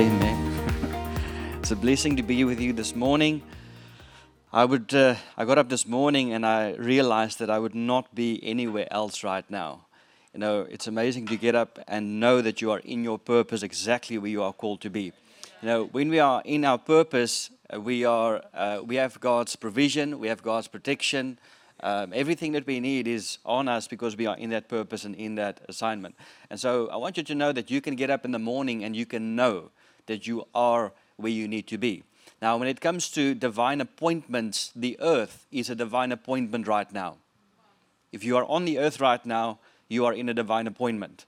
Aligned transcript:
Amen. 0.00 1.58
it's 1.58 1.72
a 1.72 1.76
blessing 1.76 2.16
to 2.16 2.22
be 2.22 2.42
with 2.44 2.58
you 2.58 2.72
this 2.72 2.96
morning. 2.96 3.42
I 4.50 4.64
would 4.64 4.94
uh, 4.94 5.16
I 5.36 5.44
got 5.44 5.58
up 5.58 5.68
this 5.68 5.86
morning 5.86 6.32
and 6.32 6.46
I 6.46 6.72
realized 6.76 7.38
that 7.40 7.50
I 7.50 7.58
would 7.58 7.74
not 7.74 8.14
be 8.14 8.40
anywhere 8.42 8.90
else 8.90 9.22
right 9.22 9.44
now. 9.50 9.84
You 10.32 10.40
know, 10.40 10.62
it's 10.62 10.86
amazing 10.86 11.26
to 11.26 11.36
get 11.36 11.54
up 11.54 11.78
and 11.86 12.18
know 12.18 12.40
that 12.40 12.62
you 12.62 12.70
are 12.70 12.78
in 12.78 13.04
your 13.04 13.18
purpose 13.18 13.62
exactly 13.62 14.16
where 14.16 14.30
you 14.30 14.42
are 14.42 14.54
called 14.54 14.80
to 14.80 14.88
be. 14.88 15.12
You 15.60 15.68
know, 15.68 15.84
when 15.92 16.08
we 16.08 16.18
are 16.18 16.40
in 16.46 16.64
our 16.64 16.78
purpose, 16.78 17.50
uh, 17.68 17.78
we 17.78 18.06
are 18.06 18.42
uh, 18.54 18.80
we 18.82 18.96
have 18.96 19.20
God's 19.20 19.54
provision, 19.54 20.18
we 20.18 20.28
have 20.28 20.42
God's 20.42 20.68
protection. 20.68 21.38
Um, 21.82 22.14
everything 22.14 22.52
that 22.52 22.66
we 22.66 22.80
need 22.80 23.06
is 23.06 23.36
on 23.44 23.68
us 23.68 23.86
because 23.86 24.16
we 24.16 24.24
are 24.24 24.38
in 24.38 24.48
that 24.48 24.66
purpose 24.66 25.04
and 25.04 25.14
in 25.14 25.34
that 25.34 25.60
assignment. 25.68 26.14
And 26.48 26.58
so 26.58 26.88
I 26.88 26.96
want 26.96 27.18
you 27.18 27.22
to 27.22 27.34
know 27.34 27.52
that 27.52 27.70
you 27.70 27.82
can 27.82 27.96
get 27.96 28.08
up 28.08 28.24
in 28.24 28.30
the 28.30 28.38
morning 28.38 28.82
and 28.82 28.96
you 28.96 29.04
can 29.04 29.36
know 29.36 29.70
that 30.10 30.26
you 30.26 30.44
are 30.52 30.92
where 31.16 31.30
you 31.30 31.46
need 31.46 31.68
to 31.68 31.78
be. 31.78 32.02
Now, 32.42 32.56
when 32.56 32.66
it 32.66 32.80
comes 32.80 33.08
to 33.10 33.32
divine 33.32 33.80
appointments, 33.80 34.72
the 34.74 34.98
earth 35.00 35.46
is 35.52 35.70
a 35.70 35.76
divine 35.76 36.10
appointment 36.10 36.66
right 36.66 36.92
now. 36.92 37.18
If 38.10 38.24
you 38.24 38.36
are 38.36 38.44
on 38.46 38.64
the 38.64 38.80
earth 38.80 39.00
right 39.00 39.24
now, 39.24 39.60
you 39.88 40.04
are 40.06 40.12
in 40.12 40.28
a 40.28 40.34
divine 40.34 40.66
appointment. 40.66 41.26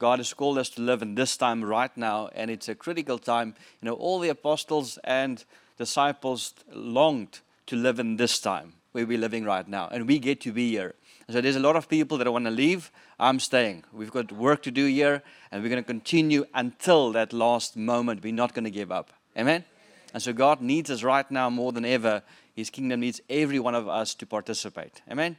God 0.00 0.18
has 0.18 0.34
called 0.34 0.58
us 0.58 0.68
to 0.70 0.82
live 0.82 1.00
in 1.00 1.14
this 1.14 1.36
time 1.36 1.64
right 1.64 1.96
now, 1.96 2.28
and 2.34 2.50
it's 2.50 2.68
a 2.68 2.74
critical 2.74 3.18
time. 3.18 3.54
You 3.80 3.86
know, 3.86 3.94
all 3.94 4.18
the 4.18 4.30
apostles 4.30 4.98
and 5.04 5.44
disciples 5.78 6.54
longed 6.72 7.38
to 7.66 7.76
live 7.76 8.00
in 8.00 8.16
this 8.16 8.40
time 8.40 8.72
where 8.90 9.06
we're 9.06 9.18
living 9.18 9.44
right 9.44 9.68
now, 9.68 9.88
and 9.92 10.08
we 10.08 10.18
get 10.18 10.40
to 10.40 10.52
be 10.52 10.70
here. 10.70 10.94
So 11.30 11.40
there's 11.40 11.56
a 11.56 11.60
lot 11.60 11.76
of 11.76 11.88
people 11.88 12.18
that 12.18 12.30
want 12.30 12.44
to 12.44 12.50
leave. 12.50 12.90
I'm 13.18 13.40
staying. 13.40 13.84
We've 13.92 14.10
got 14.10 14.30
work 14.30 14.62
to 14.64 14.70
do 14.70 14.86
here, 14.86 15.22
and 15.50 15.62
we're 15.62 15.70
going 15.70 15.82
to 15.82 15.86
continue 15.86 16.44
until 16.54 17.12
that 17.12 17.32
last 17.32 17.76
moment. 17.76 18.22
We're 18.22 18.32
not 18.32 18.54
going 18.54 18.64
to 18.64 18.70
give 18.70 18.92
up. 18.92 19.12
Amen? 19.36 19.64
And 20.12 20.22
so 20.22 20.32
God 20.32 20.60
needs 20.60 20.90
us 20.90 21.02
right 21.02 21.28
now 21.30 21.50
more 21.50 21.72
than 21.72 21.84
ever. 21.84 22.22
His 22.54 22.70
kingdom 22.70 23.00
needs 23.00 23.20
every 23.28 23.58
one 23.58 23.74
of 23.74 23.88
us 23.88 24.14
to 24.16 24.26
participate. 24.26 25.02
Amen? 25.10 25.36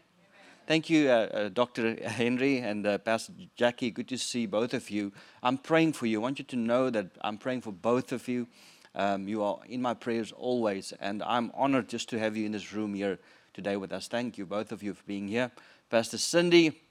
Thank 0.67 0.89
you, 0.89 1.09
uh, 1.09 1.13
uh, 1.13 1.50
Dr. 1.50 1.95
Henry 2.03 2.58
and 2.58 2.88
uh, 2.88 2.97
Pastor 2.97 3.33
Jackie. 3.56 3.91
Good 3.91 4.08
to 4.08 4.17
see 4.17 4.47
both 4.47 4.73
of 4.73 4.89
you. 4.89 5.13
I'm 5.44 5.59
praying 5.59 5.94
for 5.94 6.08
you. 6.08 6.19
I 6.19 6.23
want 6.23 6.39
you 6.39 6.45
to 6.45 6.56
know 6.56 6.89
that 6.89 7.06
I'm 7.22 7.38
praying 7.38 7.61
for 7.61 7.72
both 7.72 8.11
of 8.11 8.28
you. 8.28 8.47
Um, 8.95 9.28
you 9.28 9.44
are 9.44 9.59
in 9.69 9.81
my 9.81 9.94
prayers 9.94 10.31
always, 10.31 10.91
and 11.00 11.22
I'm 11.22 11.52
honored 11.53 11.88
just 11.88 12.09
to 12.09 12.19
have 12.19 12.36
you 12.36 12.47
in 12.47 12.52
this 12.52 12.73
room 12.73 12.95
here 12.95 13.19
today 13.53 13.78
with 13.78 13.94
us. 13.94 14.08
Thank 14.08 14.39
you, 14.39 14.45
both 14.45 14.72
of 14.72 14.81
you, 14.81 14.95
for 14.95 15.03
being 15.03 15.28
here. 15.28 15.52
Pastor 15.89 16.17
Cindy 16.17 16.81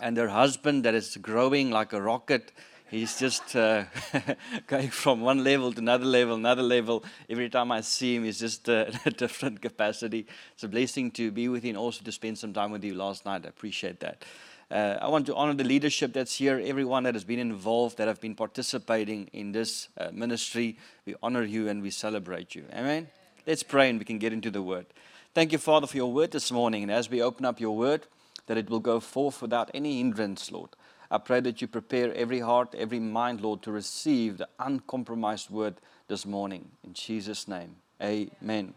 and 0.00 0.16
her 0.16 0.28
husband, 0.28 0.84
that 0.84 0.94
is 0.94 1.16
growing 1.16 1.70
like 1.70 1.92
a 1.92 2.02
rocket. 2.02 2.52
He's 2.90 3.18
just 3.18 3.56
uh, 3.56 3.84
going 4.66 4.90
from 4.90 5.20
one 5.20 5.42
level 5.42 5.72
to 5.72 5.78
another 5.78 6.04
level, 6.04 6.34
another 6.34 6.62
level. 6.62 7.04
Every 7.30 7.48
time 7.48 7.72
I 7.72 7.80
see 7.80 8.16
him, 8.16 8.24
he's 8.24 8.40
just 8.40 8.68
uh, 8.68 8.86
a 9.06 9.10
different 9.10 9.62
capacity. 9.62 10.26
It's 10.54 10.64
a 10.64 10.68
blessing 10.68 11.10
to 11.12 11.30
be 11.30 11.48
with 11.48 11.64
you 11.64 11.70
and 11.70 11.78
also 11.78 12.04
to 12.04 12.12
spend 12.12 12.36
some 12.36 12.52
time 12.52 12.70
with 12.70 12.84
you 12.84 12.94
last 12.94 13.24
night. 13.24 13.46
I 13.46 13.48
appreciate 13.48 14.00
that. 14.00 14.24
Uh, 14.70 14.98
I 15.00 15.08
want 15.08 15.26
to 15.26 15.34
honor 15.34 15.54
the 15.54 15.64
leadership 15.64 16.12
that's 16.12 16.36
here, 16.36 16.60
everyone 16.64 17.04
that 17.04 17.14
has 17.14 17.24
been 17.24 17.38
involved, 17.38 17.98
that 17.98 18.08
have 18.08 18.20
been 18.20 18.34
participating 18.34 19.28
in 19.32 19.52
this 19.52 19.88
uh, 19.98 20.08
ministry. 20.12 20.78
We 21.06 21.14
honor 21.22 21.44
you 21.44 21.68
and 21.68 21.80
we 21.80 21.90
celebrate 21.90 22.54
you. 22.54 22.64
Amen. 22.72 23.08
Let's 23.46 23.62
pray 23.62 23.90
and 23.90 23.98
we 23.98 24.04
can 24.04 24.18
get 24.18 24.32
into 24.32 24.50
the 24.50 24.62
word. 24.62 24.86
Thank 25.34 25.52
you, 25.52 25.58
Father, 25.58 25.86
for 25.86 25.96
your 25.96 26.12
word 26.12 26.30
this 26.30 26.50
morning. 26.50 26.82
And 26.82 26.92
as 26.92 27.08
we 27.08 27.22
open 27.22 27.44
up 27.44 27.60
your 27.60 27.76
word, 27.76 28.06
that 28.46 28.56
it 28.56 28.68
will 28.68 28.80
go 28.80 29.00
forth 29.00 29.42
without 29.42 29.70
any 29.74 29.98
hindrance, 29.98 30.50
Lord. 30.50 30.70
I 31.10 31.18
pray 31.18 31.40
that 31.40 31.60
you 31.60 31.68
prepare 31.68 32.14
every 32.14 32.40
heart, 32.40 32.74
every 32.76 32.98
mind, 32.98 33.40
Lord, 33.42 33.62
to 33.62 33.72
receive 33.72 34.38
the 34.38 34.48
uncompromised 34.58 35.50
word 35.50 35.74
this 36.08 36.24
morning. 36.24 36.70
In 36.84 36.94
Jesus' 36.94 37.46
name, 37.46 37.76
amen. 38.02 38.74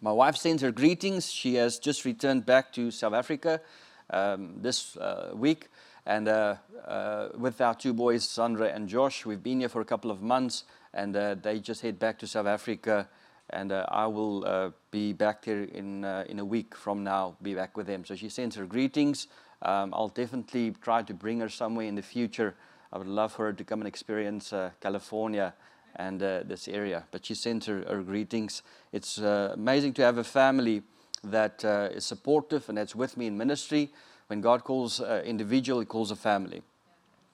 My 0.00 0.12
wife 0.12 0.36
sends 0.36 0.62
her 0.62 0.70
greetings. 0.70 1.32
She 1.32 1.54
has 1.54 1.78
just 1.78 2.04
returned 2.04 2.46
back 2.46 2.72
to 2.74 2.90
South 2.90 3.14
Africa 3.14 3.60
um, 4.10 4.54
this 4.60 4.96
uh, 4.96 5.32
week. 5.34 5.68
And 6.06 6.28
uh, 6.28 6.56
uh, 6.86 7.30
with 7.36 7.60
our 7.60 7.74
two 7.74 7.92
boys, 7.92 8.28
Sandra 8.28 8.68
and 8.68 8.88
Josh, 8.88 9.26
we've 9.26 9.42
been 9.42 9.60
here 9.60 9.68
for 9.68 9.80
a 9.80 9.84
couple 9.84 10.10
of 10.12 10.22
months, 10.22 10.64
and 10.94 11.16
uh, 11.16 11.34
they 11.34 11.58
just 11.58 11.80
head 11.80 11.98
back 11.98 12.18
to 12.20 12.26
South 12.28 12.46
Africa. 12.46 13.08
And 13.50 13.70
uh, 13.70 13.86
I 13.88 14.06
will 14.06 14.44
uh, 14.44 14.70
be 14.90 15.12
back 15.12 15.44
there 15.44 15.62
in, 15.62 16.04
in 16.04 16.38
a 16.38 16.44
week 16.44 16.74
from 16.74 17.04
now, 17.04 17.36
be 17.42 17.54
back 17.54 17.76
with 17.76 17.86
them. 17.86 18.04
So 18.04 18.16
she 18.16 18.28
sends 18.28 18.56
her 18.56 18.66
greetings. 18.66 19.28
Um, 19.62 19.94
I'll 19.94 20.08
definitely 20.08 20.74
try 20.82 21.02
to 21.02 21.14
bring 21.14 21.40
her 21.40 21.48
somewhere 21.48 21.86
in 21.86 21.94
the 21.94 22.02
future. 22.02 22.56
I 22.92 22.98
would 22.98 23.06
love 23.06 23.32
for 23.32 23.46
her 23.46 23.52
to 23.52 23.64
come 23.64 23.80
and 23.80 23.88
experience 23.88 24.52
uh, 24.52 24.70
California 24.80 25.54
and 25.96 26.22
uh, 26.22 26.42
this 26.44 26.68
area. 26.68 27.04
But 27.10 27.24
she 27.26 27.34
sends 27.34 27.66
her, 27.66 27.84
her 27.88 28.02
greetings. 28.02 28.62
It's 28.92 29.18
uh, 29.18 29.52
amazing 29.54 29.94
to 29.94 30.02
have 30.02 30.18
a 30.18 30.24
family 30.24 30.82
that 31.24 31.64
uh, 31.64 31.88
is 31.92 32.04
supportive 32.04 32.68
and 32.68 32.78
that's 32.78 32.94
with 32.94 33.16
me 33.16 33.26
in 33.26 33.36
ministry. 33.36 33.90
When 34.28 34.40
God 34.40 34.64
calls 34.64 35.00
an 35.00 35.24
individual, 35.24 35.80
He 35.80 35.86
calls 35.86 36.10
a 36.10 36.16
family. 36.16 36.62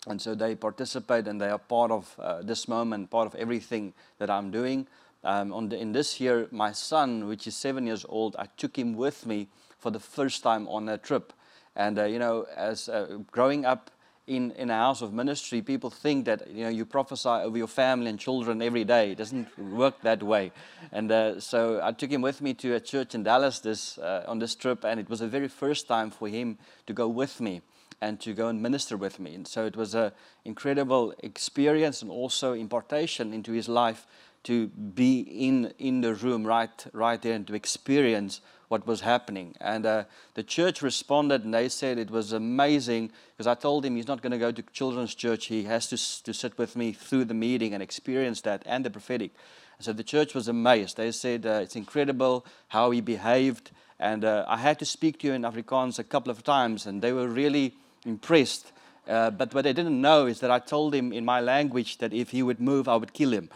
And 0.06 0.20
so 0.20 0.34
they 0.34 0.54
participate 0.54 1.28
and 1.28 1.40
they 1.40 1.48
are 1.48 1.58
part 1.58 1.90
of 1.90 2.14
uh, 2.18 2.42
this 2.42 2.66
moment, 2.66 3.10
part 3.10 3.26
of 3.26 3.34
everything 3.36 3.94
that 4.18 4.30
I'm 4.30 4.50
doing. 4.50 4.86
Um, 5.24 5.68
the, 5.68 5.78
in 5.78 5.92
this 5.92 6.20
year, 6.20 6.48
my 6.50 6.72
son, 6.72 7.28
which 7.28 7.46
is 7.46 7.56
seven 7.56 7.86
years 7.86 8.04
old, 8.08 8.36
I 8.38 8.46
took 8.56 8.76
him 8.76 8.94
with 8.94 9.26
me 9.26 9.48
for 9.78 9.90
the 9.90 10.00
first 10.00 10.42
time 10.42 10.68
on 10.68 10.88
a 10.88 10.98
trip. 10.98 11.32
And, 11.76 11.98
uh, 11.98 12.04
you 12.04 12.18
know, 12.18 12.46
as 12.56 12.88
uh, 12.88 13.18
growing 13.30 13.64
up 13.64 13.90
in, 14.26 14.52
in 14.52 14.70
a 14.70 14.76
house 14.76 15.02
of 15.02 15.12
ministry, 15.12 15.62
people 15.62 15.90
think 15.90 16.26
that, 16.26 16.48
you 16.50 16.64
know, 16.64 16.70
you 16.70 16.84
prophesy 16.84 17.28
over 17.28 17.56
your 17.56 17.66
family 17.66 18.08
and 18.08 18.18
children 18.18 18.62
every 18.62 18.84
day. 18.84 19.12
It 19.12 19.18
doesn't 19.18 19.58
work 19.58 20.00
that 20.02 20.22
way. 20.22 20.52
And 20.92 21.10
uh, 21.10 21.40
so 21.40 21.80
I 21.82 21.92
took 21.92 22.10
him 22.10 22.22
with 22.22 22.40
me 22.40 22.54
to 22.54 22.74
a 22.74 22.80
church 22.80 23.14
in 23.14 23.22
Dallas 23.22 23.60
this, 23.60 23.98
uh, 23.98 24.24
on 24.28 24.38
this 24.38 24.54
trip, 24.54 24.84
and 24.84 25.00
it 25.00 25.08
was 25.08 25.20
the 25.20 25.28
very 25.28 25.48
first 25.48 25.88
time 25.88 26.10
for 26.10 26.28
him 26.28 26.58
to 26.86 26.92
go 26.92 27.08
with 27.08 27.40
me 27.40 27.62
and 28.00 28.20
to 28.20 28.32
go 28.32 28.48
and 28.48 28.60
minister 28.60 28.96
with 28.96 29.20
me. 29.20 29.34
And 29.34 29.46
so 29.46 29.64
it 29.64 29.76
was 29.76 29.94
an 29.94 30.12
incredible 30.44 31.14
experience 31.20 32.02
and 32.02 32.10
also 32.10 32.52
impartation 32.52 33.32
into 33.32 33.52
his 33.52 33.68
life 33.68 34.06
to 34.44 34.68
be 34.68 35.20
in, 35.20 35.72
in 35.78 36.00
the 36.00 36.14
room 36.14 36.44
right, 36.44 36.86
right 36.92 37.20
there 37.20 37.34
and 37.34 37.46
to 37.46 37.54
experience 37.54 38.40
what 38.68 38.86
was 38.86 39.02
happening. 39.02 39.54
And 39.60 39.84
uh, 39.84 40.04
the 40.34 40.42
church 40.42 40.80
responded 40.80 41.44
and 41.44 41.52
they 41.52 41.68
said 41.68 41.98
it 41.98 42.10
was 42.10 42.32
amazing 42.32 43.12
because 43.36 43.46
I 43.46 43.54
told 43.54 43.84
him 43.84 43.96
he's 43.96 44.08
not 44.08 44.22
going 44.22 44.32
to 44.32 44.38
go 44.38 44.50
to 44.50 44.62
children's 44.72 45.14
church. 45.14 45.46
He 45.46 45.64
has 45.64 45.88
to, 45.88 46.22
to 46.24 46.32
sit 46.32 46.56
with 46.56 46.74
me 46.74 46.92
through 46.92 47.26
the 47.26 47.34
meeting 47.34 47.74
and 47.74 47.82
experience 47.82 48.40
that 48.42 48.62
and 48.64 48.84
the 48.84 48.90
prophetic. 48.90 49.32
So 49.78 49.92
the 49.92 50.04
church 50.04 50.34
was 50.34 50.48
amazed. 50.48 50.96
They 50.96 51.10
said 51.10 51.44
uh, 51.44 51.60
it's 51.62 51.76
incredible 51.76 52.46
how 52.68 52.92
he 52.92 53.00
behaved. 53.00 53.72
And 53.98 54.24
uh, 54.24 54.44
I 54.48 54.56
had 54.56 54.78
to 54.78 54.84
speak 54.84 55.18
to 55.20 55.26
you 55.26 55.32
in 55.32 55.42
Afrikaans 55.42 55.98
a 55.98 56.04
couple 56.04 56.30
of 56.30 56.42
times, 56.42 56.86
and 56.86 57.02
they 57.02 57.12
were 57.12 57.28
really 57.28 57.74
impressed. 58.06 58.72
Uh, 59.06 59.30
but 59.30 59.52
what 59.52 59.64
they 59.64 59.72
didn't 59.72 60.00
know 60.00 60.26
is 60.26 60.40
that 60.40 60.50
I 60.50 60.60
told 60.60 60.94
him 60.94 61.12
in 61.12 61.24
my 61.24 61.40
language 61.40 61.98
that 61.98 62.12
if 62.12 62.30
he 62.30 62.42
would 62.42 62.60
move, 62.60 62.88
I 62.88 62.96
would 62.96 63.12
kill 63.12 63.32
him. 63.32 63.48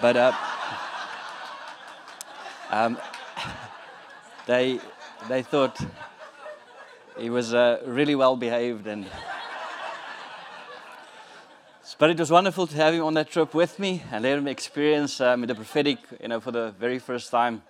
But 0.00 0.16
uh, 0.16 0.32
um, 2.70 2.98
they, 4.46 4.80
they 5.28 5.42
thought 5.42 5.78
he 7.18 7.30
was 7.30 7.52
uh, 7.52 7.82
really 7.86 8.14
well 8.14 8.36
behaved 8.36 8.86
and 8.86 9.04
but 11.98 12.10
it 12.10 12.18
was 12.18 12.30
wonderful 12.30 12.66
to 12.66 12.76
have 12.76 12.94
him 12.94 13.04
on 13.04 13.14
that 13.14 13.30
trip 13.30 13.54
with 13.54 13.78
me 13.78 14.02
and 14.10 14.24
let 14.24 14.38
him 14.38 14.48
experience 14.48 15.20
um, 15.20 15.42
the 15.42 15.54
prophetic 15.54 15.98
you 16.20 16.28
know 16.28 16.40
for 16.40 16.50
the 16.50 16.72
very 16.78 16.98
first 16.98 17.30
time 17.30 17.62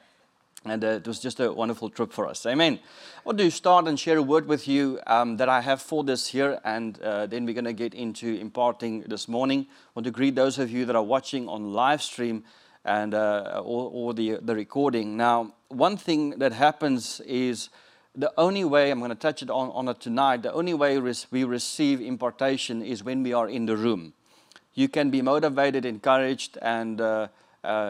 and 0.65 0.85
uh, 0.85 0.89
it 0.89 1.07
was 1.07 1.21
just 1.21 1.41
a 1.41 1.53
wonderful 1.53 1.91
trip 1.91 2.13
for 2.13 2.27
us 2.27 2.47
amen 2.47 2.79
i 3.19 3.21
want 3.25 3.39
to 3.39 3.51
start 3.51 3.87
and 3.87 3.99
share 3.99 4.19
a 4.19 4.23
word 4.23 4.47
with 4.47 4.67
you 4.67 4.99
um, 5.07 5.37
that 5.37 5.49
i 5.49 5.61
have 5.61 5.81
for 5.81 6.05
this 6.05 6.29
here 6.29 6.61
and 6.65 7.01
uh, 7.03 7.27
then 7.27 7.45
we're 7.45 7.55
going 7.55 7.65
to 7.65 7.73
get 7.73 7.95
into 7.95 8.35
imparting 8.35 9.03
this 9.03 9.29
morning 9.29 9.67
i 9.71 9.91
want 9.95 10.05
to 10.05 10.11
greet 10.11 10.35
those 10.35 10.59
of 10.59 10.71
you 10.71 10.85
that 10.85 10.97
are 10.97 11.03
watching 11.03 11.49
on 11.49 11.73
live 11.73 12.03
stream 12.03 12.45
and 12.85 13.15
uh, 13.15 13.63
or, 13.65 13.91
or, 13.93 14.15
the, 14.15 14.39
the 14.43 14.55
recording. 14.55 15.17
Now, 15.17 15.55
one 15.69 15.97
thing 15.97 16.39
that 16.39 16.53
happens 16.53 17.21
is 17.21 17.71
the 18.15 18.33
only 18.37 18.65
way, 18.65 18.91
I'm 18.91 18.99
going 18.99 19.11
to 19.11 19.17
touch 19.17 19.43
it 19.43 19.51
on, 19.51 19.71
on 19.71 19.89
it 19.89 20.01
tonight, 20.01 20.43
the 20.43 20.53
only 20.53 20.75
way 20.75 20.99
we 21.31 21.45
receive 21.45 22.01
impartation 22.01 22.83
is 22.83 23.03
when 23.03 23.23
we 23.23 23.33
are 23.33 23.49
in 23.49 23.67
the 23.67 23.77
room. 23.77 24.13
You 24.75 24.89
can 24.89 25.11
be 25.11 25.23
motivated, 25.23 25.85
encouraged, 25.85 26.59
and 26.61 27.01
uh, 27.01 27.29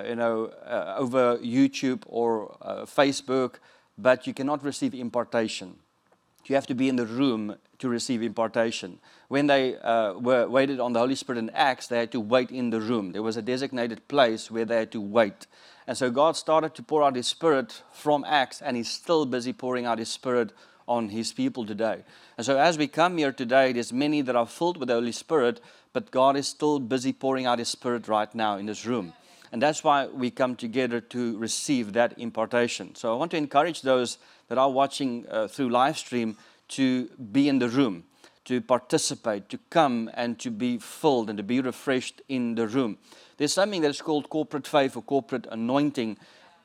you 0.06 0.14
know, 0.14 0.46
uh, 0.64 0.96
over 0.98 1.38
YouTube 1.38 2.02
or 2.06 2.56
uh, 2.62 2.84
Facebook, 2.84 3.54
but 3.98 4.26
you 4.26 4.34
cannot 4.34 4.64
receive 4.64 4.94
impartation. 4.94 5.76
You 6.46 6.54
have 6.54 6.66
to 6.66 6.74
be 6.74 6.88
in 6.88 6.96
the 6.96 7.06
room 7.06 7.56
to 7.78 7.88
receive 7.88 8.22
impartation. 8.22 8.98
When 9.28 9.46
they 9.46 9.76
uh, 9.78 10.14
were 10.14 10.46
waited 10.46 10.78
on 10.78 10.92
the 10.92 11.00
Holy 11.00 11.14
Spirit 11.14 11.38
in 11.38 11.50
Acts, 11.50 11.86
they 11.86 11.98
had 11.98 12.12
to 12.12 12.20
wait 12.20 12.50
in 12.50 12.70
the 12.70 12.80
room. 12.80 13.12
There 13.12 13.22
was 13.22 13.36
a 13.36 13.42
designated 13.42 14.06
place 14.08 14.50
where 14.50 14.64
they 14.64 14.76
had 14.76 14.92
to 14.92 15.00
wait. 15.00 15.46
And 15.86 15.96
so 15.96 16.10
God 16.10 16.36
started 16.36 16.74
to 16.74 16.82
pour 16.82 17.02
out 17.02 17.16
His 17.16 17.26
Spirit 17.26 17.82
from 17.92 18.24
Acts, 18.24 18.60
and 18.60 18.76
He's 18.76 18.90
still 18.90 19.26
busy 19.26 19.52
pouring 19.52 19.86
out 19.86 19.98
His 19.98 20.10
Spirit 20.10 20.52
on 20.86 21.08
His 21.08 21.32
people 21.32 21.64
today. 21.64 22.04
And 22.36 22.44
so 22.44 22.58
as 22.58 22.76
we 22.76 22.88
come 22.88 23.16
here 23.16 23.32
today, 23.32 23.72
there's 23.72 23.92
many 23.92 24.20
that 24.22 24.36
are 24.36 24.46
filled 24.46 24.76
with 24.76 24.88
the 24.88 24.94
Holy 24.94 25.12
Spirit, 25.12 25.60
but 25.92 26.10
God 26.10 26.36
is 26.36 26.48
still 26.48 26.78
busy 26.78 27.12
pouring 27.12 27.46
out 27.46 27.58
His 27.58 27.68
Spirit 27.68 28.08
right 28.08 28.32
now 28.34 28.56
in 28.56 28.66
this 28.66 28.84
room. 28.84 29.14
And 29.54 29.62
that's 29.62 29.84
why 29.84 30.06
we 30.06 30.32
come 30.32 30.56
together 30.56 31.00
to 31.00 31.38
receive 31.38 31.92
that 31.92 32.18
impartation. 32.18 32.96
So 32.96 33.14
I 33.14 33.16
want 33.16 33.30
to 33.30 33.36
encourage 33.36 33.82
those 33.82 34.18
that 34.48 34.58
are 34.58 34.68
watching 34.68 35.26
uh, 35.30 35.46
through 35.46 35.68
live 35.68 35.96
stream 35.96 36.36
to 36.70 37.06
be 37.30 37.48
in 37.48 37.60
the 37.60 37.68
room, 37.68 38.02
to 38.46 38.60
participate, 38.60 39.48
to 39.50 39.58
come 39.70 40.10
and 40.14 40.40
to 40.40 40.50
be 40.50 40.78
filled 40.78 41.30
and 41.30 41.36
to 41.36 41.44
be 41.44 41.60
refreshed 41.60 42.20
in 42.28 42.56
the 42.56 42.66
room. 42.66 42.98
There's 43.36 43.52
something 43.52 43.80
that's 43.80 44.02
called 44.02 44.28
corporate 44.28 44.66
faith 44.66 44.96
or 44.96 45.02
corporate 45.02 45.46
anointing. 45.48 46.18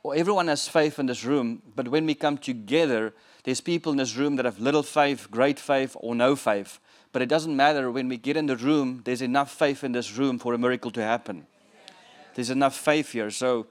Everyone 0.04 0.48
has 0.48 0.68
faith 0.68 0.98
in 0.98 1.06
this 1.06 1.24
room, 1.24 1.62
but 1.76 1.90
when 1.90 2.08
we 2.08 2.16
come 2.16 2.40
together, 2.40 3.14
there's 3.44 3.62
people 3.62 3.92
in 3.92 4.00
this 4.00 4.16
room 4.16 4.36
that 4.38 4.46
have 4.46 4.60
little 4.60 4.82
faith, 4.82 5.30
great 5.30 5.60
faith, 5.60 5.96
or 6.00 6.16
no 6.16 6.36
faith. 6.36 6.80
But 7.12 7.22
it 7.22 7.30
doesn't 7.30 7.56
matter 7.56 7.92
when 7.92 8.10
we 8.10 8.18
get 8.18 8.36
in 8.36 8.48
the 8.48 8.58
room, 8.58 9.02
there's 9.06 9.22
enough 9.22 9.52
faith 9.52 9.84
in 9.84 9.92
this 9.92 10.18
room 10.18 10.40
for 10.40 10.56
a 10.56 10.58
miracle 10.58 10.90
to 10.90 11.04
happen. 11.04 11.46
There's 12.36 12.50
enough 12.50 12.76
faith 12.76 13.12
here. 13.12 13.32
So 13.32 13.68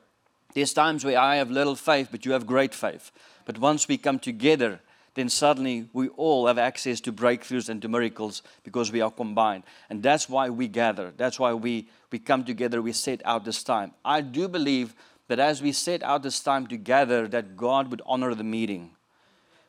there's 0.55 0.73
times 0.73 1.05
where 1.05 1.19
I 1.19 1.37
have 1.37 1.51
little 1.51 1.77
faith, 1.77 2.09
but 2.11 2.25
you 2.25 2.33
have 2.33 2.47
great 2.47 2.75
faith. 2.75 3.11
But 3.45 3.59
once 3.59 3.89
we 3.89 3.99
come 3.99 4.19
together, 4.19 4.81
then 5.15 5.29
suddenly 5.29 5.89
we 5.93 6.09
all 6.11 6.47
have 6.47 6.59
access 6.59 7.01
to 7.01 7.13
breakthroughs 7.13 7.69
and 7.69 7.83
to 7.83 7.89
miracles 7.89 8.43
because 8.63 8.93
we 8.93 9.01
are 9.01 9.11
combined. 9.11 9.65
And 9.91 10.03
that's 10.03 10.29
why 10.29 10.49
we 10.49 10.69
gather. 10.69 11.13
That's 11.17 11.41
why 11.41 11.55
we, 11.55 11.89
we 12.13 12.19
come 12.19 12.45
together, 12.45 12.81
we 12.81 12.93
set 12.93 13.21
out 13.25 13.45
this 13.45 13.63
time. 13.65 13.93
I 14.05 14.21
do 14.21 14.49
believe 14.49 14.95
that 15.27 15.39
as 15.39 15.61
we 15.61 15.73
set 15.73 16.03
out 16.03 16.23
this 16.23 16.41
time 16.41 16.67
together, 16.67 17.29
that 17.29 17.57
God 17.57 17.91
would 17.91 18.03
honor 18.07 18.35
the 18.35 18.45
meeting. 18.45 18.91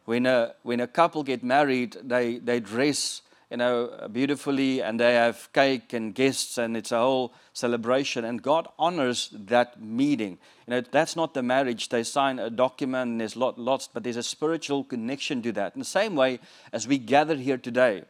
When 0.06 0.26
a, 0.26 0.54
when 0.64 0.80
a 0.80 0.88
couple 0.88 1.24
get 1.24 1.44
married, 1.44 1.98
they, 2.04 2.38
they 2.38 2.60
dress 2.60 3.22
you 3.50 3.58
know, 3.58 4.08
beautifully, 4.12 4.82
and 4.82 5.00
they 5.00 5.16
have 5.16 5.52
cake 5.54 5.94
and 5.94 6.14
guests, 6.14 6.58
and 6.60 6.78
it's 6.78 6.92
a 6.92 7.00
whole 7.00 7.34
celebration. 7.54 8.24
And 8.24 8.42
God 8.42 8.68
honors 8.78 9.30
that 9.34 9.82
meeting. 9.82 10.38
You 10.68 10.72
know, 10.72 10.82
that's 10.82 11.16
not 11.16 11.34
the 11.34 11.42
marriage. 11.42 11.90
They 11.90 12.04
sign 12.04 12.38
a 12.38 12.52
document, 12.52 13.12
and 13.12 13.22
there's 13.22 13.36
lot, 13.36 13.58
lots, 13.58 13.90
but 13.92 14.04
there's 14.04 14.18
a 14.18 14.24
spiritual 14.24 14.84
connection 14.84 15.42
to 15.42 15.52
that. 15.54 15.74
In 15.74 15.80
the 15.80 15.86
same 15.86 16.16
way 16.16 16.40
as 16.72 16.88
we 16.88 17.00
gather 17.00 17.36
here 17.36 17.58
today, 17.58 18.04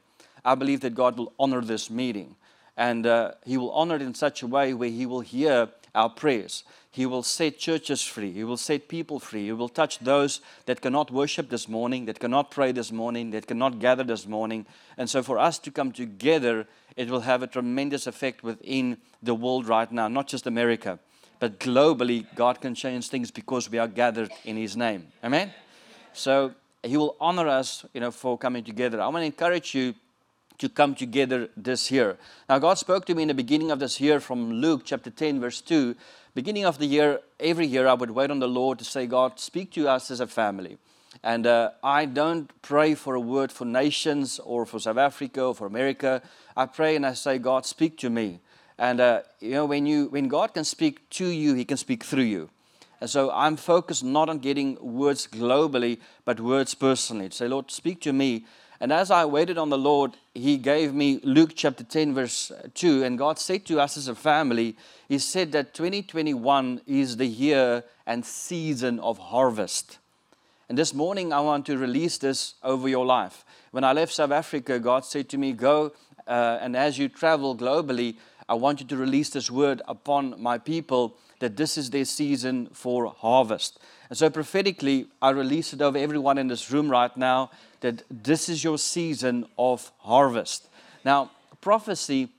I 0.44 0.56
believe 0.56 0.82
that 0.82 0.96
God 0.96 1.18
will 1.18 1.32
honor 1.40 1.62
this 1.62 1.90
meeting, 1.90 2.36
and 2.76 3.06
uh, 3.06 3.32
He 3.46 3.58
will 3.58 3.72
honor 3.72 3.96
it 3.96 4.02
in 4.02 4.16
such 4.16 4.44
a 4.44 4.48
way 4.48 4.74
where 4.74 4.90
He 4.90 5.06
will 5.06 5.22
hear 5.22 5.70
our 5.96 6.10
prayers. 6.10 6.64
He 6.92 7.06
will 7.06 7.24
set 7.24 7.60
churches 7.60 8.02
free. 8.02 8.32
He 8.32 8.44
will 8.44 8.58
set 8.58 8.88
people 8.88 9.20
free. 9.20 9.46
He 9.46 9.52
will 9.52 9.70
touch 9.70 10.00
those 10.00 10.42
that 10.66 10.82
cannot 10.82 11.12
worship 11.12 11.50
this 11.50 11.68
morning, 11.68 12.06
that 12.06 12.20
cannot 12.20 12.50
pray 12.52 12.72
this 12.72 12.92
morning, 12.92 13.32
that 13.32 13.48
cannot 13.48 13.80
gather 13.80 14.04
this 14.04 14.26
morning. 14.26 14.66
And 14.98 15.10
so, 15.10 15.22
for 15.22 15.38
us 15.38 15.60
to 15.60 15.72
come 15.72 15.92
together, 15.92 16.68
it 16.96 17.10
will 17.10 17.22
have 17.22 17.44
a 17.44 17.48
tremendous 17.48 18.08
effect 18.08 18.44
within 18.44 18.98
the 19.22 19.36
world 19.36 19.68
right 19.68 19.92
now, 19.92 20.08
not 20.08 20.28
just 20.28 20.48
America, 20.48 21.00
but 21.40 21.60
globally. 21.60 22.26
God 22.36 22.60
can 22.60 22.74
change 22.74 23.08
things 23.10 23.30
because 23.30 23.70
we 23.70 23.78
are 23.78 23.88
gathered 23.88 24.32
in 24.44 24.58
His 24.58 24.76
name. 24.76 25.08
Amen? 25.24 25.54
So, 26.14 26.54
He 26.84 26.98
will 26.98 27.16
honor 27.20 27.48
us 27.48 27.86
you 27.94 28.02
know, 28.02 28.12
for 28.12 28.38
coming 28.38 28.64
together. 28.64 29.00
I 29.00 29.08
want 29.08 29.22
to 29.22 29.26
encourage 29.28 29.76
you 29.76 29.94
to 30.60 30.70
come 30.70 30.96
together 30.96 31.50
this 31.58 31.92
year. 31.92 32.18
Now, 32.48 32.60
God 32.60 32.78
spoke 32.78 33.06
to 33.06 33.16
me 33.16 33.24
in 33.24 33.28
the 33.28 33.34
beginning 33.34 33.72
of 33.72 33.80
this 33.80 34.00
year 34.00 34.20
from 34.20 34.52
Luke 34.52 34.84
chapter 34.86 35.10
10, 35.10 35.40
verse 35.40 35.62
2 35.62 35.96
beginning 36.34 36.66
of 36.66 36.78
the 36.78 36.86
year, 36.86 37.20
every 37.38 37.66
year, 37.66 37.86
I 37.86 37.94
would 37.94 38.12
wait 38.12 38.32
on 38.32 38.40
the 38.40 38.48
Lord 38.48 38.80
to 38.80 38.86
say, 38.86 39.08
God, 39.08 39.40
speak 39.40 39.72
to 39.74 39.90
us 39.90 40.10
as 40.10 40.20
a 40.20 40.28
family. 40.28 40.78
And 41.22 41.46
uh, 41.46 41.72
I 41.84 42.06
don't 42.06 42.50
pray 42.62 42.96
for 42.96 43.16
a 43.16 43.20
word 43.20 43.52
for 43.52 43.66
nations 43.66 44.40
or 44.40 44.66
for 44.66 44.80
South 44.80 44.98
Africa 44.98 45.44
or 45.44 45.56
for 45.56 45.68
America. 45.68 46.22
I 46.56 46.66
pray 46.68 46.96
and 46.96 47.06
I 47.06 47.14
say, 47.14 47.40
God, 47.40 47.66
speak 47.66 47.98
to 47.98 48.10
me. 48.10 48.40
And 48.78 49.02
uh, 49.02 49.24
you 49.42 49.52
know, 49.52 49.66
when 49.66 49.86
you 49.86 50.06
when 50.06 50.30
God 50.30 50.54
can 50.54 50.64
speak 50.64 51.10
to 51.12 51.26
you, 51.26 51.56
He 51.56 51.66
can 51.66 51.76
speak 51.76 52.06
through 52.06 52.24
you. 52.24 52.50
And 53.02 53.10
so 53.10 53.32
I'm 53.32 53.58
focused 53.58 54.04
not 54.04 54.30
on 54.30 54.40
getting 54.40 54.78
words 54.80 55.28
globally, 55.28 56.00
but 56.24 56.40
words 56.40 56.74
personally. 56.74 57.28
To 57.30 57.36
say, 57.36 57.48
Lord, 57.50 57.70
speak 57.70 58.00
to 58.02 58.14
me. 58.14 58.46
And 58.82 58.94
as 58.94 59.12
I 59.12 59.26
waited 59.26 59.58
on 59.58 59.70
the 59.70 59.78
Lord, 59.78 60.14
He 60.34 60.56
gave 60.58 60.94
me 60.94 61.20
Luke 61.24 61.52
chapter 61.54 61.84
10, 61.84 62.14
verse 62.14 62.52
2. 62.76 63.04
And 63.04 63.18
God 63.18 63.38
said 63.38 63.66
to 63.66 63.80
us 63.80 63.98
as 63.98 64.08
a 64.08 64.16
family, 64.16 64.78
He 65.10 65.20
said 65.20 65.52
that 65.52 65.74
2021 65.74 66.82
is 66.88 67.18
the 67.18 67.26
year 67.26 67.84
and 68.06 68.26
season 68.26 69.00
of 69.00 69.18
harvest. 69.18 69.98
And 70.70 70.78
this 70.78 70.94
morning, 70.94 71.34
I 71.34 71.42
want 71.42 71.66
to 71.66 71.78
release 71.78 72.18
this 72.20 72.54
over 72.64 72.88
your 72.88 73.06
life. 73.06 73.44
When 73.72 73.84
I 73.84 73.92
left 73.92 74.14
South 74.14 74.32
Africa, 74.32 74.80
God 74.80 75.04
said 75.04 75.28
to 75.30 75.38
me, 75.38 75.52
Go, 75.52 75.92
uh, 76.26 76.60
and 76.62 76.78
as 76.78 76.98
you 76.98 77.10
travel 77.10 77.58
globally, 77.58 78.16
I 78.48 78.54
want 78.54 78.80
you 78.80 78.88
to 78.88 78.98
release 78.98 79.30
this 79.30 79.52
word 79.52 79.82
upon 79.88 80.42
my 80.42 80.58
people 80.58 81.18
that 81.40 81.58
this 81.58 81.78
is 81.78 81.90
their 81.90 82.06
season 82.06 82.68
for 82.72 83.14
harvest. 83.18 83.80
And 84.10 84.18
so 84.18 84.30
prophetically, 84.30 85.08
I 85.22 85.32
release 85.32 85.74
it 85.74 85.82
over 85.82 85.98
everyone 85.98 86.38
in 86.38 86.48
this 86.48 86.72
room 86.72 86.90
right 86.90 87.16
now 87.16 87.52
that 87.82 88.04
this 88.10 88.50
is 88.50 88.64
your 88.64 88.78
season 88.78 89.46
of 89.58 89.92
harvest. 90.00 90.68
Now, 91.06 91.32
prophecy 91.62 92.30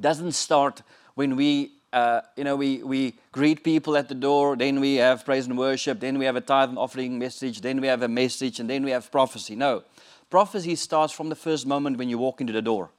doesn't 0.00 0.32
start 0.32 0.82
when 1.14 1.36
we, 1.36 1.72
uh, 1.92 2.22
you 2.36 2.44
know, 2.44 2.56
we, 2.56 2.82
we 2.82 3.14
greet 3.32 3.62
people 3.62 3.96
at 3.96 4.08
the 4.08 4.14
door, 4.14 4.56
then 4.56 4.80
we 4.80 4.96
have 4.96 5.24
praise 5.24 5.46
and 5.46 5.58
worship, 5.58 6.00
then 6.00 6.18
we 6.18 6.24
have 6.24 6.36
a 6.36 6.40
tithe 6.40 6.70
and 6.70 6.78
offering 6.78 7.18
message, 7.18 7.60
then 7.60 7.80
we 7.80 7.86
have 7.86 8.02
a 8.02 8.08
message, 8.08 8.60
and 8.60 8.68
then 8.68 8.84
we 8.84 8.90
have 8.90 9.10
prophecy. 9.10 9.54
No, 9.54 9.82
prophecy 10.30 10.74
starts 10.74 11.12
from 11.12 11.28
the 11.28 11.36
first 11.36 11.66
moment 11.66 11.98
when 11.98 12.08
you 12.08 12.18
walk 12.18 12.40
into 12.40 12.52
the 12.52 12.62
door. 12.62 12.90